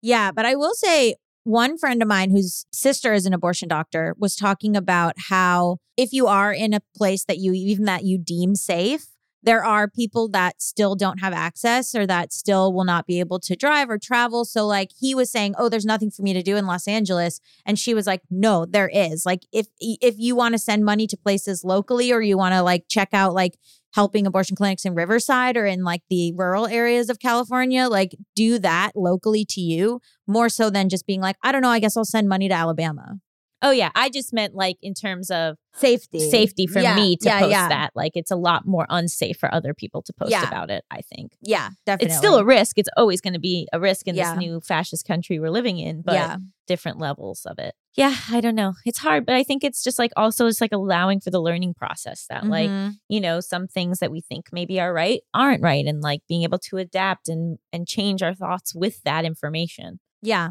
Yeah, 0.03 0.33
but 0.33 0.47
I 0.47 0.55
will 0.55 0.75
say 0.75 1.17
one 1.45 1.79
friend 1.79 2.03
of 2.03 2.09
mine 2.09 2.31
whose 2.31 2.67
sister 2.73 3.13
is 3.13 3.25
an 3.25 3.33
abortion 3.33 3.69
doctor 3.69 4.15
was 4.19 4.35
talking 4.35 4.77
about 4.77 5.15
how 5.29 5.79
if 5.97 6.13
you 6.13 6.27
are 6.27 6.53
in 6.53 6.75
a 6.75 6.81
place 6.97 7.25
that 7.25 7.39
you 7.39 7.53
even 7.53 7.85
that 7.85 8.05
you 8.05 8.19
deem 8.19 8.55
safe, 8.55 9.07
there 9.47 9.65
are 9.65 9.89
people 9.89 10.29
that 10.31 10.61
still 10.61 10.97
don't 10.97 11.21
have 11.21 11.33
access 11.33 11.95
or 11.95 12.05
that 12.07 12.33
still 12.33 12.73
will 12.73 12.85
not 12.85 13.07
be 13.07 13.21
able 13.21 13.39
to 13.39 13.55
drive 13.55 13.89
or 13.89 13.97
travel. 13.97 14.45
So 14.45 14.67
like 14.67 14.91
he 14.99 15.15
was 15.15 15.31
saying, 15.31 15.55
"Oh, 15.57 15.69
there's 15.69 15.87
nothing 15.87 16.11
for 16.11 16.23
me 16.23 16.35
to 16.35 16.43
do 16.43 16.57
in 16.57 16.67
Los 16.67 16.89
Angeles." 16.89 17.41
And 17.65 17.79
she 17.79 17.95
was 17.95 18.07
like, 18.07 18.23
"No, 18.29 18.67
there 18.67 18.91
is. 18.93 19.25
Like 19.25 19.45
if 19.53 19.69
if 19.81 20.19
you 20.19 20.35
want 20.35 20.55
to 20.55 20.59
send 20.59 20.85
money 20.85 21.07
to 21.07 21.17
places 21.17 21.65
locally 21.65 22.13
or 22.13 22.21
you 22.21 22.37
want 22.37 22.55
to 22.55 22.63
like 22.63 22.87
check 22.89 23.11
out 23.13 23.35
like 23.35 23.57
helping 23.95 24.27
abortion 24.27 24.57
clinics 24.57 24.85
in 24.85 24.95
Riverside 24.95 25.57
or 25.57 25.65
in 25.65 25.85
like 25.85 26.03
the 26.11 26.33
rural 26.37 26.67
areas 26.67 27.09
of 27.09 27.21
California, 27.21 27.89
like 27.89 28.17
do 28.35 28.59
that 28.59 28.93
locally 28.95 29.45
to 29.45 29.61
you 29.61 30.01
more 30.27 30.49
so 30.49 30.69
than 30.71 30.89
just 30.89 31.07
being 31.07 31.21
like, 31.21 31.37
I 31.43 31.53
don't 31.53 31.63
know, 31.63 31.71
I 31.71 31.79
guess 31.79 31.97
I'll 31.97 32.05
send 32.05 32.29
money 32.29 32.49
to 32.49 32.55
Alabama. 32.55 33.21
Oh 33.67 33.71
yeah, 33.73 33.91
I 33.97 34.11
just 34.11 34.33
meant 34.33 34.55
like 34.55 34.77
in 34.81 34.95
terms 34.95 35.31
of 35.31 35.57
Safety. 35.75 36.31
safety 36.31 36.67
for 36.67 36.79
Yeah, 36.79 36.95
me 36.97 37.17
to 37.17 37.27
yeah, 37.29 37.41
post 37.41 37.51
yeah. 37.51 37.69
that. 37.69 37.91
Like 37.97 38.13
it's 38.15 38.31
a 38.31 38.37
lot 38.37 38.65
more 38.65 38.87
unsafe 38.89 39.37
for 39.39 39.53
other 39.53 39.75
people 39.75 40.03
to 40.03 40.13
post 40.13 40.31
about 40.49 40.71
it, 40.71 40.85
I 40.91 41.01
think. 41.03 41.33
Yeah, 41.43 41.71
definitely. 41.85 42.07
It's 42.13 42.17
still 42.17 42.37
a 42.39 42.45
risk. 42.45 42.79
It's 42.79 42.89
always 42.97 43.21
going 43.21 43.35
to 43.35 43.41
be 43.41 43.67
a 43.73 43.81
risk 43.81 44.07
in 44.09 44.15
this 44.17 44.37
new 44.37 44.61
fascist 44.61 45.07
country 45.07 45.39
we're 45.41 45.51
living 45.51 45.79
in, 45.79 46.03
but 46.03 46.39
different 46.67 46.99
levels 46.99 47.45
of 47.45 47.59
it. 47.59 47.75
Yeah, 47.95 48.15
I 48.31 48.41
don't 48.41 48.55
know. 48.55 48.75
It's 48.85 48.99
hard, 48.99 49.27
but 49.27 49.35
I 49.35 49.43
think 49.43 49.65
it's 49.65 49.83
just 49.83 49.99
like 49.99 50.13
also 50.17 50.47
it's 50.47 50.61
like 50.61 50.73
allowing 50.73 51.21
for 51.21 51.31
the 51.31 51.41
learning 51.41 51.75
process 51.75 52.27
that 52.31 52.47
like, 52.47 52.71
Mhm. 52.71 52.95
you 53.09 53.21
know, 53.21 53.41
some 53.41 53.67
things 53.67 53.99
that 53.99 54.11
we 54.11 54.21
think 54.21 54.47
maybe 54.53 54.79
are 54.81 54.93
right 54.93 55.21
aren't 55.35 55.63
right 55.63 55.85
and 55.87 56.01
like 56.03 56.21
being 56.29 56.43
able 56.43 56.59
to 56.61 56.77
adapt 56.79 57.29
and 57.29 57.59
and 57.73 57.87
change 57.89 58.23
our 58.23 58.35
thoughts 58.35 58.75
with 58.75 59.03
that 59.03 59.25
information. 59.25 59.99
Yeah. 60.23 60.51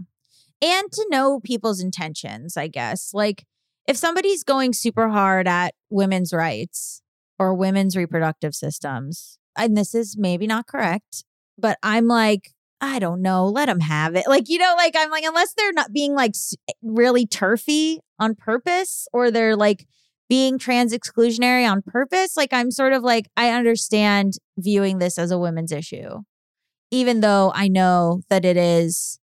And 0.61 0.91
to 0.91 1.05
know 1.09 1.39
people's 1.39 1.81
intentions, 1.81 2.57
I 2.57 2.67
guess. 2.67 3.11
Like 3.13 3.45
if 3.87 3.97
somebody's 3.97 4.43
going 4.43 4.73
super 4.73 5.09
hard 5.09 5.47
at 5.47 5.75
women's 5.89 6.33
rights 6.33 7.01
or 7.37 7.53
women's 7.53 7.95
reproductive 7.95 8.55
systems, 8.55 9.37
and 9.57 9.77
this 9.77 9.93
is 9.93 10.15
maybe 10.17 10.47
not 10.47 10.67
correct, 10.67 11.23
but 11.57 11.77
I'm 11.83 12.07
like, 12.07 12.51
I 12.81 12.99
don't 12.99 13.21
know, 13.21 13.47
let 13.47 13.67
them 13.67 13.79
have 13.79 14.15
it. 14.15 14.25
Like, 14.27 14.49
you 14.49 14.57
know, 14.57 14.73
like 14.77 14.95
I'm 14.97 15.09
like, 15.09 15.23
unless 15.23 15.53
they're 15.53 15.73
not 15.73 15.93
being 15.93 16.13
like 16.13 16.33
eh, 16.67 16.73
really 16.81 17.25
turfy 17.25 17.99
on 18.19 18.35
purpose 18.35 19.07
or 19.13 19.31
they're 19.31 19.55
like 19.55 19.87
being 20.27 20.57
trans 20.57 20.93
exclusionary 20.93 21.69
on 21.69 21.81
purpose, 21.81 22.35
like 22.35 22.51
I'm 22.51 22.71
sort 22.71 22.93
of 22.93 23.03
like, 23.03 23.29
I 23.37 23.51
understand 23.51 24.33
viewing 24.57 24.97
this 24.97 25.17
as 25.17 25.31
a 25.31 25.39
women's 25.39 25.71
issue, 25.71 26.21
even 26.91 27.21
though 27.21 27.51
I 27.55 27.67
know 27.67 28.21
that 28.29 28.43
it 28.43 28.57
is 28.57 29.19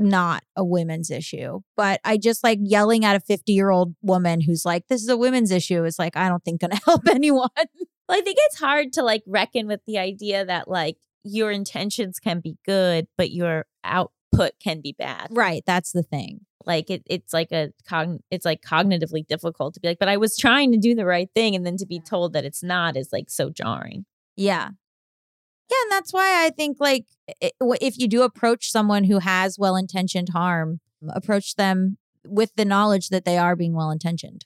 not 0.00 0.42
a 0.56 0.64
women's 0.64 1.10
issue. 1.10 1.60
But 1.76 2.00
I 2.04 2.16
just 2.16 2.42
like 2.42 2.58
yelling 2.62 3.04
at 3.04 3.16
a 3.16 3.20
50 3.20 3.52
year 3.52 3.70
old 3.70 3.94
woman 4.02 4.40
who's 4.40 4.64
like, 4.64 4.88
this 4.88 5.02
is 5.02 5.08
a 5.08 5.16
women's 5.16 5.50
issue 5.50 5.84
is 5.84 5.98
like, 5.98 6.16
I 6.16 6.28
don't 6.28 6.44
think 6.44 6.60
gonna 6.60 6.80
help 6.86 7.06
anyone. 7.08 7.50
Well, 7.56 8.18
I 8.18 8.22
think 8.22 8.38
it's 8.40 8.58
hard 8.58 8.92
to 8.94 9.02
like 9.02 9.22
reckon 9.26 9.66
with 9.66 9.80
the 9.86 9.98
idea 9.98 10.44
that 10.44 10.68
like 10.68 10.96
your 11.22 11.50
intentions 11.50 12.18
can 12.18 12.40
be 12.40 12.56
good, 12.64 13.06
but 13.16 13.30
your 13.30 13.66
output 13.84 14.52
can 14.62 14.80
be 14.80 14.94
bad. 14.98 15.28
right. 15.30 15.62
That's 15.66 15.92
the 15.92 16.02
thing. 16.02 16.40
Like 16.66 16.90
it, 16.90 17.02
it's 17.06 17.32
like 17.32 17.52
a 17.52 17.70
cogn, 17.88 18.18
it's 18.30 18.44
like 18.44 18.62
cognitively 18.62 19.26
difficult 19.26 19.74
to 19.74 19.80
be 19.80 19.88
like, 19.88 19.98
but 19.98 20.08
I 20.08 20.16
was 20.16 20.36
trying 20.36 20.72
to 20.72 20.78
do 20.78 20.94
the 20.94 21.06
right 21.06 21.28
thing, 21.34 21.54
and 21.54 21.64
then 21.64 21.76
to 21.78 21.86
be 21.86 22.00
told 22.00 22.34
that 22.34 22.44
it's 22.44 22.62
not 22.62 22.96
is 22.96 23.08
like 23.12 23.30
so 23.30 23.50
jarring. 23.50 24.04
Yeah. 24.36 24.70
Yeah. 25.70 25.76
And 25.82 25.92
that's 25.92 26.12
why 26.12 26.44
I 26.44 26.50
think 26.50 26.78
like 26.80 27.06
if 27.40 27.98
you 27.98 28.08
do 28.08 28.22
approach 28.22 28.70
someone 28.70 29.04
who 29.04 29.18
has 29.20 29.58
well 29.58 29.76
intentioned 29.76 30.30
harm, 30.30 30.80
approach 31.08 31.54
them 31.56 31.96
with 32.26 32.52
the 32.56 32.64
knowledge 32.64 33.08
that 33.08 33.24
they 33.24 33.38
are 33.38 33.56
being 33.56 33.74
well 33.74 33.90
intentioned. 33.90 34.44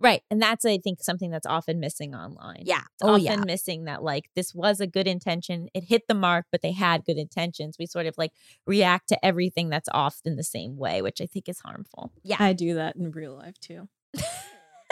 Right. 0.00 0.22
And 0.30 0.42
that's, 0.42 0.64
I 0.64 0.76
think, 0.78 1.02
something 1.02 1.30
that's 1.30 1.46
often 1.46 1.80
missing 1.80 2.14
online. 2.14 2.64
Yeah. 2.66 2.80
It's 2.80 3.02
Oh, 3.02 3.10
often 3.14 3.22
yeah. 3.24 3.36
missing 3.36 3.84
that, 3.84 4.02
like, 4.02 4.28
this 4.34 4.54
was 4.54 4.80
a 4.80 4.86
good 4.86 5.06
intention. 5.06 5.68
It 5.72 5.84
hit 5.84 6.02
the 6.08 6.14
mark, 6.14 6.46
but 6.52 6.62
they 6.62 6.72
had 6.72 7.04
good 7.04 7.16
intentions. 7.16 7.76
We 7.78 7.86
sort 7.86 8.06
of 8.06 8.14
like 8.18 8.32
react 8.66 9.08
to 9.10 9.24
everything 9.24 9.70
that's 9.70 9.88
often 9.92 10.36
the 10.36 10.42
same 10.42 10.76
way, 10.76 11.00
which 11.00 11.20
I 11.22 11.26
think 11.26 11.48
is 11.48 11.60
harmful. 11.60 12.12
Yeah. 12.22 12.36
I 12.40 12.52
do 12.52 12.74
that 12.74 12.96
in 12.96 13.12
real 13.12 13.34
life 13.36 13.58
too. 13.60 13.88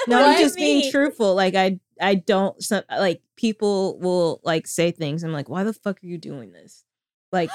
No, 0.09 0.25
I'm 0.25 0.39
just 0.39 0.57
being 0.57 0.91
truthful. 0.91 1.35
Like 1.35 1.55
I 1.55 1.79
I 2.01 2.17
don't 2.17 2.61
some, 2.63 2.83
like 2.91 3.23
people 3.37 3.99
will 3.99 4.41
like 4.45 4.67
say 4.67 4.91
things. 4.91 5.23
I'm 5.23 5.33
like, 5.33 5.49
why 5.49 5.65
the 5.65 5.73
fuck 5.73 6.03
are 6.03 6.07
you 6.07 6.19
doing 6.19 6.53
this? 6.53 6.85
Like 7.31 7.51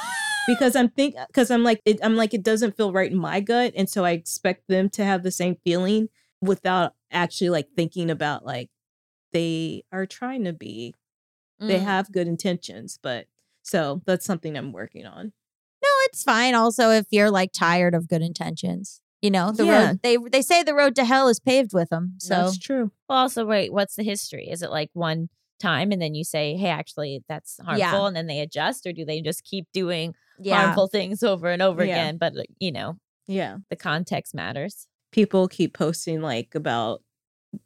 because 0.48 0.76
I'm 0.76 0.90
think 0.90 1.16
because 1.28 1.52
I'm 1.52 1.64
like 1.64 1.82
it, 1.86 2.00
I'm 2.02 2.16
like 2.16 2.34
it 2.34 2.44
doesn't 2.44 2.78
feel 2.78 2.92
right 2.94 3.12
in 3.12 3.18
my 3.18 3.40
gut, 3.42 3.74
and 3.76 3.90
so 3.90 4.06
I 4.06 4.12
expect 4.12 4.68
them 4.68 4.90
to 4.92 5.04
have 5.04 5.24
the 5.24 5.32
same 5.32 5.58
feeling 5.64 6.10
without 6.42 6.94
actually 7.12 7.50
like 7.50 7.68
thinking 7.76 8.10
about 8.10 8.46
like 8.46 8.70
they 9.34 9.84
are 9.92 10.06
trying 10.06 10.44
to 10.46 10.54
be. 10.54 10.96
They 11.60 11.80
Mm. 11.80 11.84
have 11.86 12.12
good 12.12 12.28
intentions, 12.28 13.00
but 13.02 13.26
so 13.64 14.02
that's 14.06 14.26
something 14.26 14.56
I'm 14.56 14.72
working 14.72 15.08
on. 15.08 15.34
No, 15.84 15.90
it's 16.06 16.24
fine. 16.24 16.54
Also, 16.54 16.92
if 16.92 17.08
you're 17.10 17.32
like 17.32 17.52
tired 17.52 17.96
of 17.96 18.08
good 18.08 18.22
intentions, 18.22 19.02
you 19.22 19.32
know, 19.32 19.52
the 19.52 19.66
Yeah. 19.66 19.88
road 19.88 20.00
they 20.04 20.18
they 20.18 20.42
say 20.42 20.64
the 20.64 20.74
road 20.76 20.96
to 20.96 21.06
hell 21.06 21.28
is 21.28 21.40
paved 21.40 21.74
with 21.74 21.90
them. 21.90 22.14
So 22.20 22.36
that's 22.36 22.58
true. 22.58 22.92
Well, 23.10 23.20
also, 23.20 23.46
wait, 23.46 23.72
what's 23.74 23.96
the 23.96 24.04
history? 24.04 24.48
Is 24.50 24.62
it 24.62 24.70
like 24.72 24.90
one 24.94 25.30
time 25.60 25.92
and 25.92 26.00
then 26.02 26.14
you 26.14 26.24
say, 26.24 26.56
hey, 26.56 26.70
actually, 26.70 27.24
that's 27.28 27.58
harmful, 27.58 27.80
Yeah. 27.80 28.08
and 28.08 28.16
then 28.16 28.28
they 28.28 28.42
adjust, 28.42 28.86
or 28.86 28.94
do 28.94 29.04
they 29.06 29.22
just 29.22 29.44
keep 29.44 29.66
doing 29.74 30.14
yeah, 30.40 30.62
harmful 30.62 30.88
things 30.88 31.24
over 31.24 31.48
and 31.50 31.62
over 31.64 31.84
Yeah. 31.84 31.94
again? 31.94 32.18
But, 32.18 32.34
you 32.60 32.72
know, 32.72 32.98
Yeah. 33.28 33.58
the 33.70 33.76
context 33.76 34.36
matters. 34.36 34.88
people 35.12 35.48
keep 35.48 35.74
posting 35.74 36.22
like 36.22 36.54
about 36.54 37.02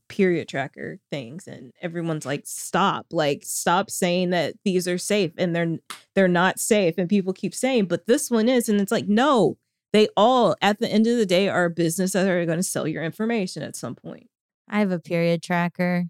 period 0.07 0.47
tracker 0.47 0.99
things 1.09 1.47
and 1.47 1.71
everyone's 1.81 2.25
like 2.25 2.43
stop 2.45 3.07
like 3.11 3.41
stop 3.43 3.89
saying 3.89 4.29
that 4.29 4.53
these 4.63 4.87
are 4.87 4.97
safe 4.99 5.31
and 5.39 5.55
they're 5.55 5.77
they're 6.13 6.27
not 6.27 6.59
safe 6.59 6.93
and 6.99 7.09
people 7.09 7.33
keep 7.33 7.53
saying 7.55 7.85
but 7.85 8.05
this 8.05 8.29
one 8.29 8.47
is 8.47 8.69
and 8.69 8.79
it's 8.79 8.91
like 8.91 9.07
no 9.07 9.57
they 9.93 10.07
all 10.15 10.55
at 10.61 10.79
the 10.79 10.87
end 10.89 11.07
of 11.07 11.17
the 11.17 11.25
day 11.25 11.49
are 11.49 11.65
a 11.65 11.69
business 11.69 12.13
that 12.13 12.27
are 12.27 12.45
going 12.45 12.57
to 12.59 12.63
sell 12.63 12.87
your 12.87 13.03
information 13.03 13.63
at 13.63 13.75
some 13.75 13.95
point 13.95 14.27
I 14.69 14.79
have 14.79 14.91
a 14.91 14.99
period 14.99 15.43
tracker. 15.43 16.05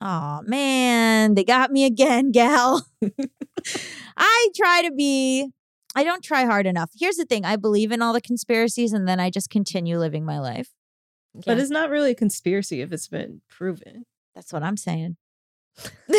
Oh 0.00 0.40
man, 0.46 1.34
they 1.34 1.44
got 1.44 1.70
me 1.70 1.84
again, 1.84 2.32
gal. 2.32 2.86
I 4.16 4.48
try 4.56 4.82
to 4.82 4.92
be 4.92 5.50
I 5.94 6.04
don't 6.04 6.24
try 6.24 6.44
hard 6.44 6.66
enough. 6.66 6.90
Here's 6.98 7.16
the 7.16 7.26
thing, 7.26 7.44
I 7.44 7.56
believe 7.56 7.92
in 7.92 8.00
all 8.00 8.12
the 8.14 8.20
conspiracies 8.20 8.92
and 8.94 9.06
then 9.06 9.20
I 9.20 9.28
just 9.28 9.50
continue 9.50 9.98
living 9.98 10.24
my 10.24 10.38
life. 10.38 10.70
but 11.44 11.58
it's 11.58 11.70
not 11.70 11.90
really 11.90 12.12
a 12.12 12.14
conspiracy 12.14 12.80
if 12.80 12.92
it's 12.92 13.08
been 13.08 13.42
proven 13.50 14.06
That's 14.34 14.52
what 14.52 14.62
I'm 14.62 14.76
saying. 14.76 15.16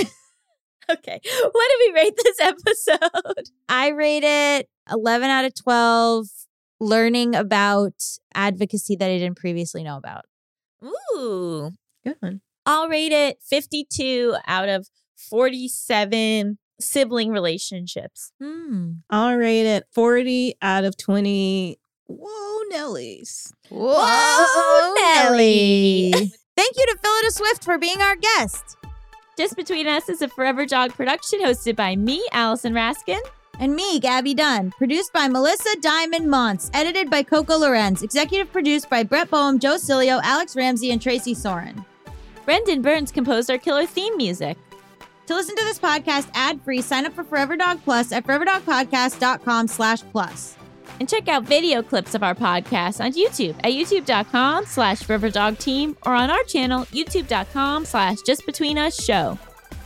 Okay. 0.90 1.22
What 1.24 1.70
do 1.70 1.76
we 1.94 1.94
rate 1.94 2.14
this 2.22 2.40
episode? 2.42 3.50
I 3.70 3.90
rate 3.90 4.24
it 4.24 4.68
11 4.92 5.30
out 5.30 5.46
of 5.46 5.54
12 5.56 6.28
learning 6.82 7.36
about 7.36 7.94
advocacy 8.34 8.96
that 8.98 9.06
I 9.10 9.18
didn't 9.20 9.38
previously 9.38 9.84
know 9.84 9.96
about. 9.98 10.26
Ooh. 10.84 11.72
good 12.04 12.16
one 12.20 12.42
I'll 12.66 12.90
rate 12.90 13.12
it 13.12 13.38
52 13.48 14.36
out 14.48 14.68
of 14.68 14.88
47 15.30 16.58
sibling 16.80 17.30
relationships. 17.30 18.32
Hmm. 18.42 18.94
i'll 19.12 19.36
rate 19.36 19.68
it 19.68 19.84
40 19.94 20.56
out 20.64 20.84
of 20.84 20.98
20 20.98 21.78
whoa 22.08 22.60
nellies 22.74 23.52
Whoa, 23.70 24.96
Nelly. 25.00 26.12
Thank 26.12 26.76
you 26.78 26.86
to 26.88 26.98
Phyllida 27.02 27.32
Swift 27.32 27.64
for 27.64 27.78
being 27.78 28.02
our 28.02 28.16
guest. 28.18 28.76
Just 29.38 29.56
Between 29.56 29.88
Us 29.88 30.10
is 30.10 30.22
a 30.22 30.28
Forever 30.28 30.66
Dog 30.66 30.92
production 30.92 31.40
hosted 31.42 31.78
by 31.78 31.96
me, 31.96 32.22
Allison 32.34 32.74
Raskin. 32.74 33.20
And 33.62 33.76
me, 33.76 34.00
Gaby 34.00 34.34
Dunn. 34.34 34.72
Produced 34.72 35.14
by 35.14 35.28
Melissa 35.28 35.80
Diamond 35.82 36.30
Monts. 36.30 36.72
Edited 36.74 37.10
by 37.12 37.22
Coco 37.22 37.58
Lorenz. 37.58 38.02
Executive 38.02 38.52
produced 38.52 38.90
by 38.90 39.04
Brett 39.04 39.30
Boehm, 39.30 39.60
Joe 39.60 39.76
Cilio, 39.76 40.20
Alex 40.24 40.56
Ramsey, 40.56 40.92
and 40.92 41.02
Tracy 41.02 41.36
Soren. 41.36 41.86
Brendan 42.44 42.82
Burns 42.82 43.12
composed 43.12 43.52
our 43.52 43.60
killer 43.60 43.86
theme 43.86 44.18
music. 44.18 44.58
To 45.28 45.36
listen 45.36 45.56
to 45.56 45.64
this 45.64 45.80
podcast 45.80 46.30
ad-free, 46.34 46.82
sign 46.82 47.06
up 47.06 47.14
for 47.14 47.24
Forever 47.24 47.56
Dog 47.56 47.82
Plus 47.84 48.12
at 48.12 48.26
foreverdogpodcast.com 48.26 49.68
slash 49.68 50.02
plus. 50.12 50.58
And 51.00 51.08
check 51.08 51.28
out 51.28 51.44
video 51.44 51.82
clips 51.82 52.16
of 52.16 52.24
our 52.24 52.36
podcast 52.36 53.00
on 53.00 53.14
YouTube 53.14 53.56
at 53.64 53.72
youtube.com 53.72 54.66
slash 54.66 55.02
foreverdogteam 55.04 55.96
or 56.06 56.14
on 56.14 56.30
our 56.30 56.44
channel, 56.44 56.86
youtube.com 56.86 57.86
slash 57.86 58.18
justbetweenusshow. 58.28 59.38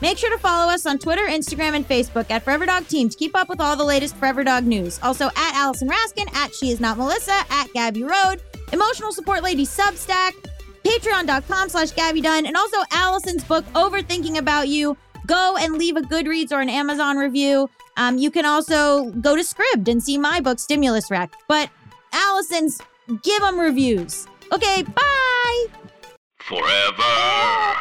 Make 0.01 0.17
sure 0.17 0.29
to 0.29 0.37
follow 0.37 0.71
us 0.71 0.85
on 0.85 0.99
Twitter, 0.99 1.25
Instagram, 1.27 1.75
and 1.75 1.87
Facebook 1.87 2.29
at 2.29 2.43
Forever 2.43 2.65
Dog 2.65 2.87
Team 2.87 3.09
to 3.09 3.17
keep 3.17 3.35
up 3.35 3.49
with 3.49 3.61
all 3.61 3.75
the 3.75 3.83
latest 3.83 4.15
Forever 4.17 4.43
Dog 4.43 4.65
news. 4.65 4.99
Also 5.01 5.27
at 5.27 5.55
Allison 5.55 5.89
Raskin, 5.89 6.33
at 6.35 6.53
She 6.53 6.69
Is 6.69 6.79
Not 6.79 6.97
Melissa, 6.97 7.43
at 7.49 7.71
Gabby 7.73 8.03
Road, 8.03 8.41
Emotional 8.73 9.11
Support 9.11 9.41
Lady 9.43 9.65
Substack, 9.65 10.31
patreon.com 10.83 11.69
slash 11.69 11.91
Gaby 11.91 12.21
Dunn, 12.21 12.45
and 12.45 12.55
also 12.55 12.77
Allison's 12.91 13.43
book, 13.43 13.65
Overthinking 13.73 14.37
About 14.37 14.67
You. 14.67 14.97
Go 15.25 15.55
and 15.59 15.73
leave 15.73 15.97
a 15.97 16.01
Goodreads 16.01 16.51
or 16.51 16.61
an 16.61 16.69
Amazon 16.69 17.17
review. 17.17 17.69
Um, 17.97 18.17
you 18.17 18.29
can 18.29 18.45
also 18.45 19.09
go 19.11 19.35
to 19.35 19.41
Scribd 19.41 19.87
and 19.87 20.03
see 20.03 20.17
my 20.17 20.39
book, 20.39 20.59
Stimulus 20.59 21.09
Rack. 21.09 21.33
But 21.47 21.69
Allison's, 22.13 22.79
give 23.23 23.41
them 23.41 23.59
reviews. 23.59 24.27
Okay, 24.51 24.83
bye! 24.83 25.65
Forever. 26.37 27.75